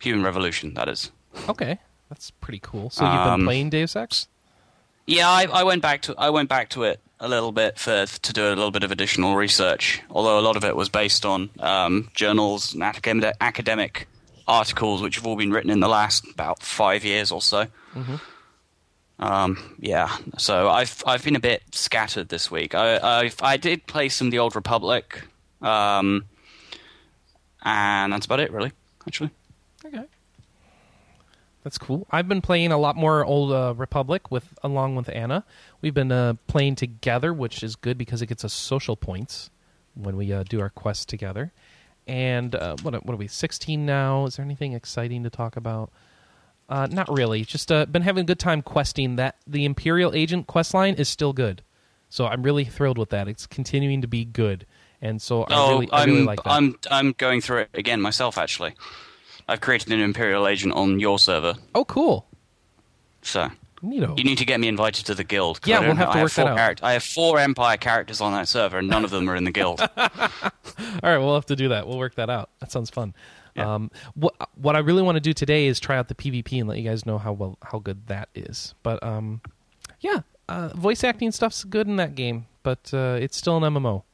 [0.00, 0.74] Human Revolution.
[0.74, 1.10] That is.
[1.48, 1.78] Okay,
[2.10, 2.90] that's pretty cool.
[2.90, 4.28] So you've been Um, playing Deus Ex?
[5.06, 8.06] Yeah, I, I went back to I went back to it a little bit for
[8.06, 10.00] to do a little bit of additional research.
[10.10, 14.08] Although a lot of it was based on um, journals and academic academic
[14.46, 17.66] articles, which have all been written in the last about five years or so.
[19.18, 22.74] Um, yeah, so I've I've been a bit scattered this week.
[22.74, 25.22] I I, I did play some of the Old Republic,
[25.60, 26.24] um,
[27.62, 28.72] and that's about it, really.
[29.06, 29.30] Actually.
[31.62, 32.06] That's cool.
[32.10, 35.44] I've been playing a lot more Old uh, Republic with along with Anna.
[35.82, 39.50] We've been uh, playing together, which is good because it gets us social points
[39.94, 41.52] when we uh, do our quests together.
[42.06, 43.28] And uh, what what are we?
[43.28, 44.24] Sixteen now.
[44.24, 45.90] Is there anything exciting to talk about?
[46.68, 47.44] Uh, not really.
[47.44, 49.16] Just uh, been having a good time questing.
[49.16, 51.62] That the Imperial Agent quest line is still good,
[52.08, 53.28] so I'm really thrilled with that.
[53.28, 54.66] It's continuing to be good,
[55.02, 56.50] and so I oh, really, I really like that.
[56.50, 58.38] I'm I'm going through it again myself.
[58.38, 58.74] Actually,
[59.50, 62.24] I've created an Imperial agent on your server, oh, cool.
[63.22, 63.50] so
[63.82, 64.16] Neato.
[64.16, 65.60] you need to get me invited to the guild.
[65.64, 66.82] Yeah, I we'll have to I work that four out.
[66.84, 69.50] I have four Empire characters on that server, and none of them are in the
[69.50, 69.80] guild.
[69.96, 69.98] All
[71.02, 71.88] right, we'll have to do that.
[71.88, 72.50] We'll work that out.
[72.60, 73.12] That sounds fun.
[73.56, 73.74] Yeah.
[73.74, 76.68] Um, what what I really want to do today is try out the PvP and
[76.68, 78.74] let you guys know how well how good that is.
[78.84, 79.40] But um,
[80.00, 84.04] yeah, uh, voice acting stuff's good in that game, but uh, it's still an MMO.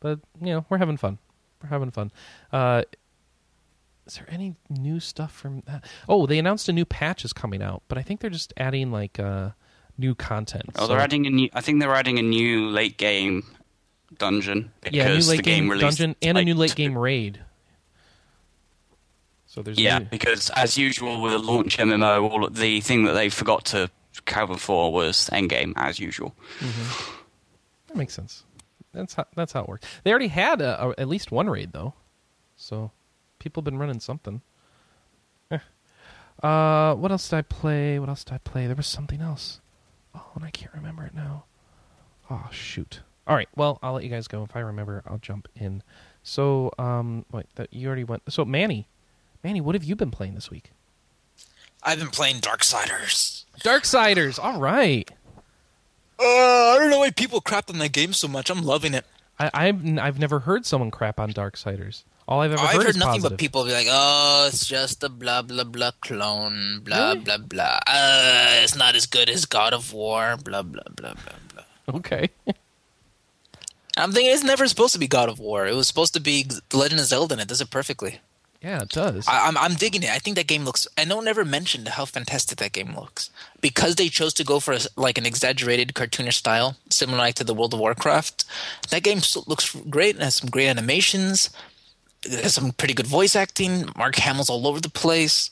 [0.00, 1.18] But you know, we're having fun.
[1.62, 2.12] We're having fun.
[2.52, 2.82] Uh,
[4.06, 5.84] is there any new stuff from that?
[6.08, 8.90] Oh, they announced a new patch is coming out, but I think they're just adding
[8.90, 9.50] like uh,
[9.98, 10.70] new content.
[10.76, 11.48] oh, they're adding a new.
[11.52, 13.44] I think they're adding a new late game
[14.18, 16.76] dungeon because yeah, a new late the game, game dungeon and a new late two-
[16.76, 17.40] game raid.
[19.46, 23.12] So there's Yeah, new- because as usual with a launch MMO, all the thing that
[23.12, 23.90] they forgot to
[24.24, 26.34] cover for was endgame, as usual.
[27.88, 28.44] That makes sense.
[28.92, 29.86] That's how that's how it works.
[30.04, 31.94] They already had a, a, at least one raid though,
[32.56, 32.90] so
[33.42, 34.40] people have been running something.
[35.50, 35.58] Eh.
[36.42, 37.98] Uh, what else did I play?
[37.98, 38.66] What else did I play?
[38.66, 39.60] There was something else.
[40.14, 41.44] Oh, and I can't remember it now.
[42.30, 43.00] Oh shoot!
[43.26, 44.42] All right, well I'll let you guys go.
[44.44, 45.82] If I remember, I'll jump in.
[46.22, 48.22] So, um, wait, that you already went.
[48.32, 48.86] So, Manny,
[49.42, 50.70] Manny, what have you been playing this week?
[51.82, 53.44] I've been playing Darksiders.
[53.60, 54.38] Darksiders.
[54.42, 55.10] All right.
[56.18, 58.50] Uh, I don't know why people crap on that game so much.
[58.50, 59.04] I'm loving it.
[59.38, 62.04] I, I've n- I've never heard someone crap on Darksiders.
[62.28, 63.30] All I've ever I've heard, heard is nothing positive.
[63.32, 67.20] but people be like, "Oh, it's just a blah blah blah clone, blah Really?
[67.24, 67.80] blah blah.
[67.86, 72.28] Uh, it's not as good as God of War, blah blah blah blah blah." Okay.
[73.96, 75.66] I'm thinking it's never supposed to be God of War.
[75.66, 78.20] It was supposed to be The Legend of Zelda, and it does it perfectly.
[78.62, 79.26] yeah, it does.
[79.28, 80.08] I, I'm I'm digging it.
[80.10, 80.86] I think that game looks.
[80.96, 83.28] I know ever mentioned how fantastic that game looks
[83.60, 87.44] because they chose to go for a, like an exaggerated cartoonish style, similar like to
[87.44, 88.44] the World of Warcraft.
[88.90, 91.50] That game looks great and has some great animations.
[92.30, 93.88] Has some pretty good voice acting.
[93.96, 95.50] Mark Hamill's all over the place.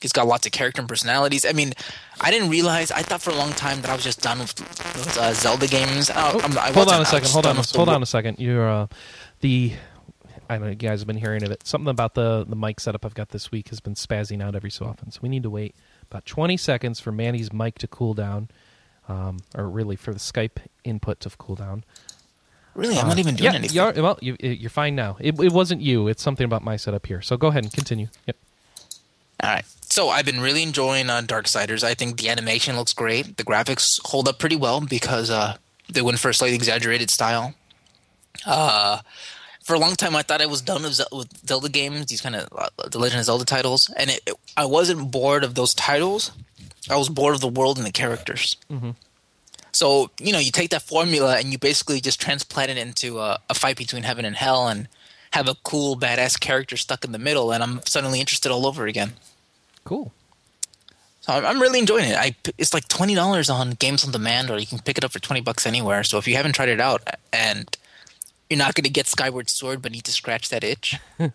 [0.00, 1.44] He's got lots of character and personalities.
[1.44, 1.72] I mean,
[2.20, 2.90] I didn't realize.
[2.90, 5.66] I thought for a long time that I was just done with, with uh, Zelda
[5.66, 6.08] games.
[6.10, 7.28] I, Oh, I'm, I hold on a second.
[7.30, 7.56] Hold on.
[7.56, 8.38] Hold on a second.
[8.38, 8.86] You're uh,
[9.40, 9.72] the.
[10.48, 10.70] I don't know.
[10.70, 11.66] You guys have been hearing of it.
[11.66, 14.70] Something about the the mic setup I've got this week has been spazzing out every
[14.70, 15.10] so often.
[15.10, 15.76] So we need to wait
[16.10, 18.48] about 20 seconds for Manny's mic to cool down,
[19.06, 21.84] um, or really for the Skype input to cool down.
[22.74, 23.74] Really, I'm not even doing yeah, anything.
[23.76, 25.16] You're, well, you, you're fine now.
[25.20, 26.08] It, it wasn't you.
[26.08, 27.20] It's something about my setup here.
[27.20, 28.08] So go ahead and continue.
[28.26, 28.36] Yep.
[29.42, 29.64] All right.
[29.82, 31.82] So I've been really enjoying uh, Darksiders.
[31.82, 33.36] I think the animation looks great.
[33.36, 35.56] The graphics hold up pretty well because uh,
[35.92, 37.54] they went for a slightly exaggerated style.
[38.46, 39.00] Uh,
[39.64, 42.20] for a long time, I thought I was done with, Zel- with Zelda games, these
[42.20, 45.54] kind of uh, the Legend of Zelda titles, and it, it- I wasn't bored of
[45.54, 46.32] those titles.
[46.88, 48.56] I was bored of the world and the characters.
[49.72, 53.38] So you know, you take that formula and you basically just transplant it into a,
[53.48, 54.88] a fight between heaven and hell, and
[55.32, 58.86] have a cool, badass character stuck in the middle, and I'm suddenly interested all over
[58.86, 59.12] again.
[59.84, 60.12] Cool.
[61.20, 62.16] So I'm, I'm really enjoying it.
[62.16, 65.12] I it's like twenty dollars on Games on Demand, or you can pick it up
[65.12, 66.02] for twenty bucks anywhere.
[66.04, 67.02] So if you haven't tried it out,
[67.32, 67.76] and
[68.48, 70.96] you're not going to get Skyward Sword, but need to scratch that itch,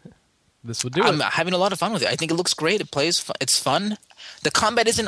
[0.65, 1.25] This would do I'm it.
[1.33, 2.07] having a lot of fun with it.
[2.09, 2.81] I think it looks great.
[2.81, 3.23] It plays.
[3.39, 3.97] It's fun.
[4.41, 5.07] The combat isn't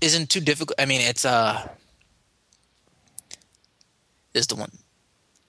[0.00, 0.78] isn't too difficult.
[0.80, 1.68] I mean, it's uh,
[4.36, 4.70] is the one.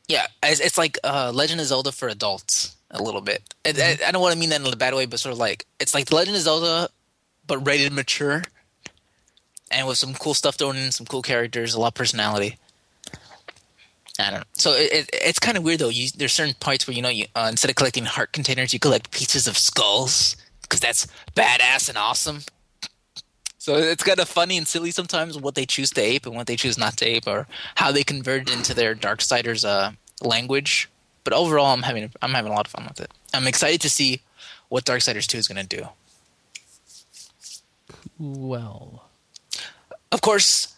[0.08, 3.44] Yeah, it's, it's like uh, Legend of Zelda for adults a little bit.
[3.66, 5.40] And I, I don't want to mean that in a bad way, but sort of
[5.40, 6.90] like it's like Legend of Zelda,
[7.46, 8.44] but rated mature,
[9.70, 12.58] and with some cool stuff thrown in, some cool characters, a lot of personality.
[14.20, 14.46] I don't know.
[14.54, 15.90] So it, it, it's kind of weird though.
[15.90, 18.80] You, there's certain parts where you know you uh, instead of collecting heart containers, you
[18.80, 22.42] collect pieces of skulls because that's badass and awesome.
[23.68, 26.48] So it's kind of funny and silly sometimes what they choose to ape and what
[26.48, 29.92] they choose not to ape, or how they convert it into their Darksiders uh,
[30.22, 30.90] language.
[31.26, 33.12] But overall, I'm having I'm having a lot of fun with it.
[33.34, 34.22] I'm excited to see
[34.70, 35.90] what Darksiders 2 is going to do.
[38.18, 39.04] Well,
[40.14, 40.74] Of course,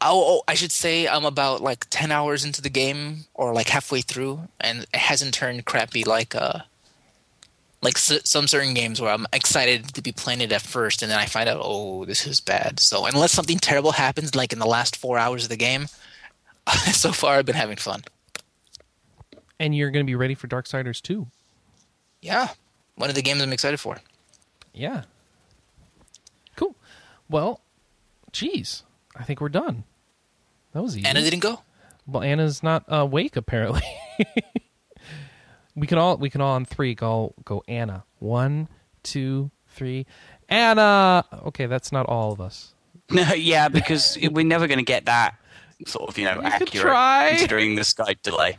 [0.00, 3.68] I'll, oh, I should say I'm about like 10 hours into the game or like
[3.68, 6.60] halfway through, and it hasn't turned crappy like uh
[7.82, 11.10] like s- some certain games where I'm excited to be playing it at first, and
[11.10, 12.78] then I find out, oh, this is bad.
[12.80, 15.86] So unless something terrible happens, like in the last four hours of the game,
[16.92, 18.02] so far I've been having fun.
[19.58, 21.26] and you're going to be ready for Darksiders 2.
[22.22, 22.48] Yeah,
[22.96, 23.98] one of the games I'm excited for.
[24.74, 25.04] Yeah.
[26.56, 26.76] Cool.
[27.30, 27.60] Well,
[28.32, 28.82] geez,
[29.16, 29.84] I think we're done.
[30.72, 31.06] That was easy.
[31.06, 31.62] Anna didn't go.
[32.06, 33.82] Well, Anna's not uh, awake apparently.
[35.74, 38.04] we can all we can all on three go go Anna.
[38.18, 38.68] One,
[39.02, 40.06] two, three.
[40.48, 41.24] Anna.
[41.46, 42.74] Okay, that's not all of us.
[43.10, 45.36] No, yeah, because we're never going to get that
[45.86, 48.58] sort of, you know, could accurate considering the Skype delay.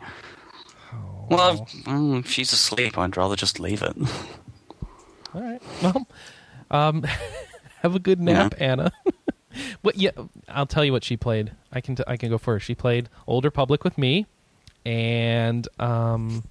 [1.29, 3.95] Well, mm, if she's asleep, I'd rather just leave it.
[5.33, 5.61] All right.
[5.81, 6.07] Well,
[6.69, 7.03] um,
[7.81, 8.91] have a good nap, Anna.
[9.81, 9.95] what?
[9.95, 10.11] Yeah,
[10.49, 11.53] I'll tell you what she played.
[11.71, 12.65] I can t- I can go first.
[12.65, 14.25] She played Old Republic with me,
[14.85, 16.43] and um,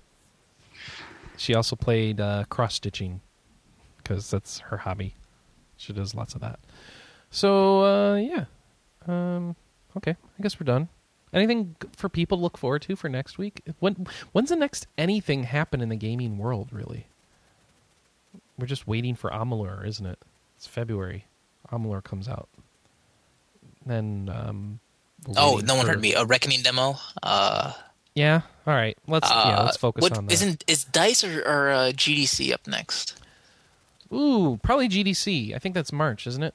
[1.40, 3.22] she also played uh, cross stitching
[3.96, 5.14] because that's her hobby.
[5.78, 6.60] She does lots of that.
[7.30, 8.44] So uh, yeah,
[9.08, 9.56] um,
[9.96, 10.16] okay.
[10.38, 10.88] I guess we're done.
[11.32, 13.62] Anything for people to look forward to for next week?
[13.78, 16.68] When when's the next anything happen in the gaming world?
[16.72, 17.06] Really?
[18.58, 20.18] We're just waiting for Amalur, isn't it?
[20.56, 21.24] It's February.
[21.72, 22.48] Amalur comes out.
[23.86, 24.80] Then um
[25.36, 26.14] Oh, no one for- heard me.
[26.14, 26.96] A Reckoning demo.
[27.22, 27.72] Uh,
[28.20, 28.42] Yeah.
[28.66, 28.97] All right.
[29.06, 30.32] Let's yeah, uh, let's focus what- on that.
[30.32, 33.18] Isn't is Dice or, or uh, GDC up next?
[34.12, 35.55] Ooh, probably GDC.
[35.55, 36.55] I think that's March, isn't it?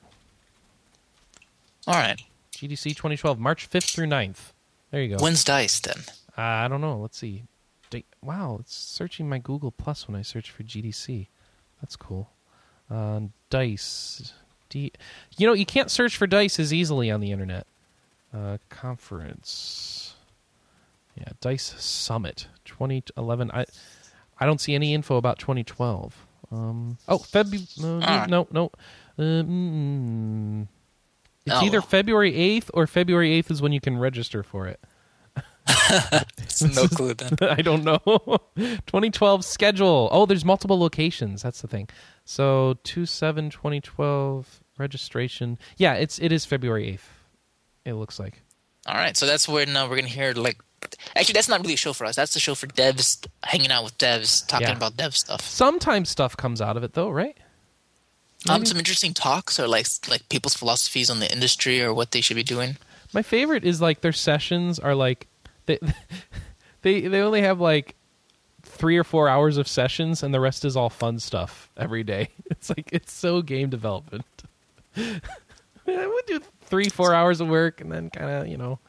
[1.87, 2.19] All right.
[2.51, 4.51] GDC 2012, March 5th through 9th.
[4.91, 5.23] There you go.
[5.23, 5.97] When's Dice then?
[6.37, 6.97] Uh, I don't know.
[6.97, 7.43] Let's see.
[8.21, 11.27] Wow, it's searching my Google Plus when I search for GDC.
[11.81, 12.29] That's cool.
[12.91, 14.33] Uh, dice.
[14.69, 14.91] D-
[15.37, 17.65] you know, you can't search for dice as easily on the internet.
[18.33, 20.04] Uh, conference.
[21.15, 23.51] Yeah, Dice Summit 2011.
[23.51, 23.65] I
[24.39, 26.15] I don't see any info about 2012.
[26.51, 27.65] Um, oh, February.
[27.79, 28.29] No, Alright.
[28.29, 28.71] no, no.
[29.17, 30.67] Um,
[31.45, 31.81] it's Oh, either.
[31.81, 34.79] February 8th or February 8th is when you can register for it.
[36.75, 37.35] no clue then.
[37.41, 37.97] I don't know.
[38.57, 40.09] 2012 schedule.
[40.11, 41.41] Oh, there's multiple locations.
[41.41, 41.87] That's the thing.
[42.25, 45.57] So 2 7 2012 registration.
[45.77, 47.07] Yeah, it's it is February 8th.
[47.85, 48.41] It looks like.
[48.87, 50.57] All right, so that's when uh, we're gonna hear like.
[51.15, 52.15] Actually, that's not really a show for us.
[52.15, 54.75] That's the show for devs hanging out with devs, talking Yeah.
[54.77, 55.41] about dev stuff.
[55.41, 57.37] Sometimes stuff comes out of it though, right?
[58.47, 58.65] Um, Maybe.
[58.67, 62.35] some interesting talks or like like people's philosophies on the industry or what they should
[62.35, 62.77] be doing.
[63.13, 65.27] My favorite is like their sessions are like
[65.65, 65.79] they
[66.81, 67.95] they they only have like
[68.63, 72.29] 3 or 4 hours of sessions and the rest is all fun stuff every day.
[72.51, 74.25] It's like it's so game development.
[74.97, 78.79] I would do 3 4 hours of work and then kind of, you know,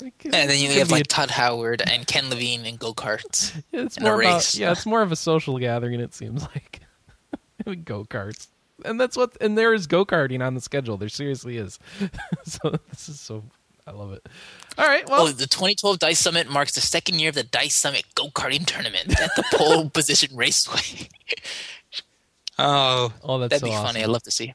[0.00, 0.12] And
[0.50, 3.62] then you have be a like Todd Howard and Ken Levine and go karts.
[3.72, 6.00] It's more about yeah, it's more of a social gathering.
[6.00, 6.80] It seems like
[7.84, 8.48] go karts,
[8.84, 10.96] and that's what and there is go karting on the schedule.
[10.98, 11.78] There seriously is.
[12.44, 13.42] so this is so
[13.86, 14.28] I love it.
[14.76, 15.08] All right.
[15.08, 18.28] Well, Oh, the 2012 Dice Summit marks the second year of the Dice Summit go
[18.28, 21.08] karting tournament at the pole position raceway.
[22.58, 23.86] oh, Oh, that's that'd so be awesome.
[23.86, 24.02] funny.
[24.02, 24.54] I'd love to see.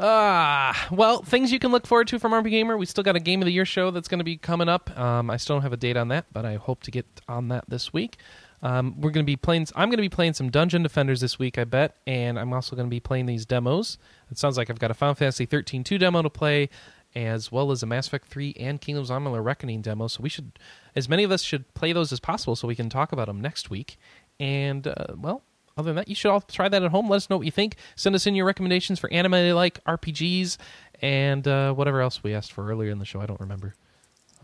[0.00, 2.78] Ah, well, things you can look forward to from RPGamer.
[2.78, 4.96] We still got a Game of the Year show that's going to be coming up.
[4.96, 7.48] Um, I still don't have a date on that, but I hope to get on
[7.48, 8.18] that this week.
[8.62, 9.66] Um, we're going to be playing.
[9.74, 12.76] I'm going to be playing some Dungeon Defenders this week, I bet, and I'm also
[12.76, 13.98] going to be playing these demos.
[14.30, 16.68] It sounds like I've got a Final Fantasy 13 2 demo to play,
[17.16, 20.06] as well as a Mass Effect 3 and Kingdoms of Amalur Reckoning demo.
[20.06, 20.58] So we should,
[20.94, 23.40] as many of us should play those as possible, so we can talk about them
[23.40, 23.96] next week.
[24.38, 25.42] And uh, well,
[25.78, 27.08] other than that, you should all try that at home.
[27.08, 27.76] Let us know what you think.
[27.96, 30.56] Send us in your recommendations for anime like RPGs
[31.00, 33.20] and uh, whatever else we asked for earlier in the show.
[33.20, 33.74] I don't remember.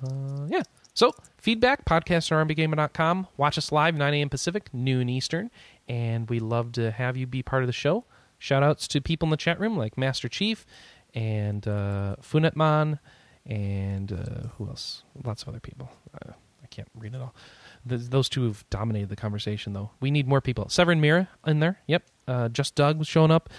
[0.02, 0.62] Uh, yeah.
[0.94, 3.27] So, feedback, podcast at rpgamer.com.
[3.36, 4.28] Watch us live, 9 a.m.
[4.28, 5.51] Pacific, noon Eastern.
[5.89, 8.05] And we love to have you be part of the show.
[8.39, 10.65] Shout outs to people in the chat room like Master Chief
[11.15, 12.98] and uh, Funetman
[13.47, 15.02] and uh, who else?
[15.24, 15.90] Lots of other people.
[16.15, 16.32] Uh,
[16.62, 17.35] I can't read it all.
[17.89, 19.90] Th those two have dominated the conversation, though.
[20.01, 20.69] We need more people.
[20.69, 21.81] Severin Mira in there.
[21.86, 22.02] Yep.
[22.27, 23.51] Uh, Just Doug was showing up.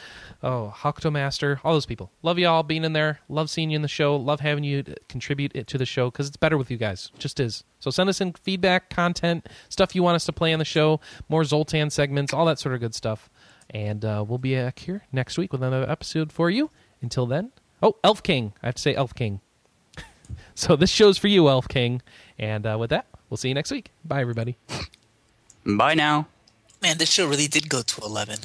[0.41, 1.60] Oh, Hokuto Master.
[1.64, 2.11] All those people.
[2.23, 3.19] Love you all being in there.
[3.30, 4.15] Love seeing you in the show.
[4.15, 7.11] Love having you contribute it to the show because it's better with you guys.
[7.19, 7.64] Just is.
[7.80, 10.99] So send us in feedback, content, stuff you want us to play on the show,
[11.30, 13.30] more Zoltan segments, all that sort of good stuff.
[13.69, 16.72] And uh, we'll be back here next week with another episode for you.
[17.02, 17.52] Until then.
[17.84, 18.53] Oh, Elf King.
[18.64, 19.41] I have to say Elf King.
[20.56, 22.02] so this show's for you, Elf King.
[22.39, 23.91] And uh, with that, We'll see you next week.
[24.03, 24.57] Bye, everybody.
[25.65, 26.27] Bye now.
[26.81, 28.39] Man, this show really did go to 11.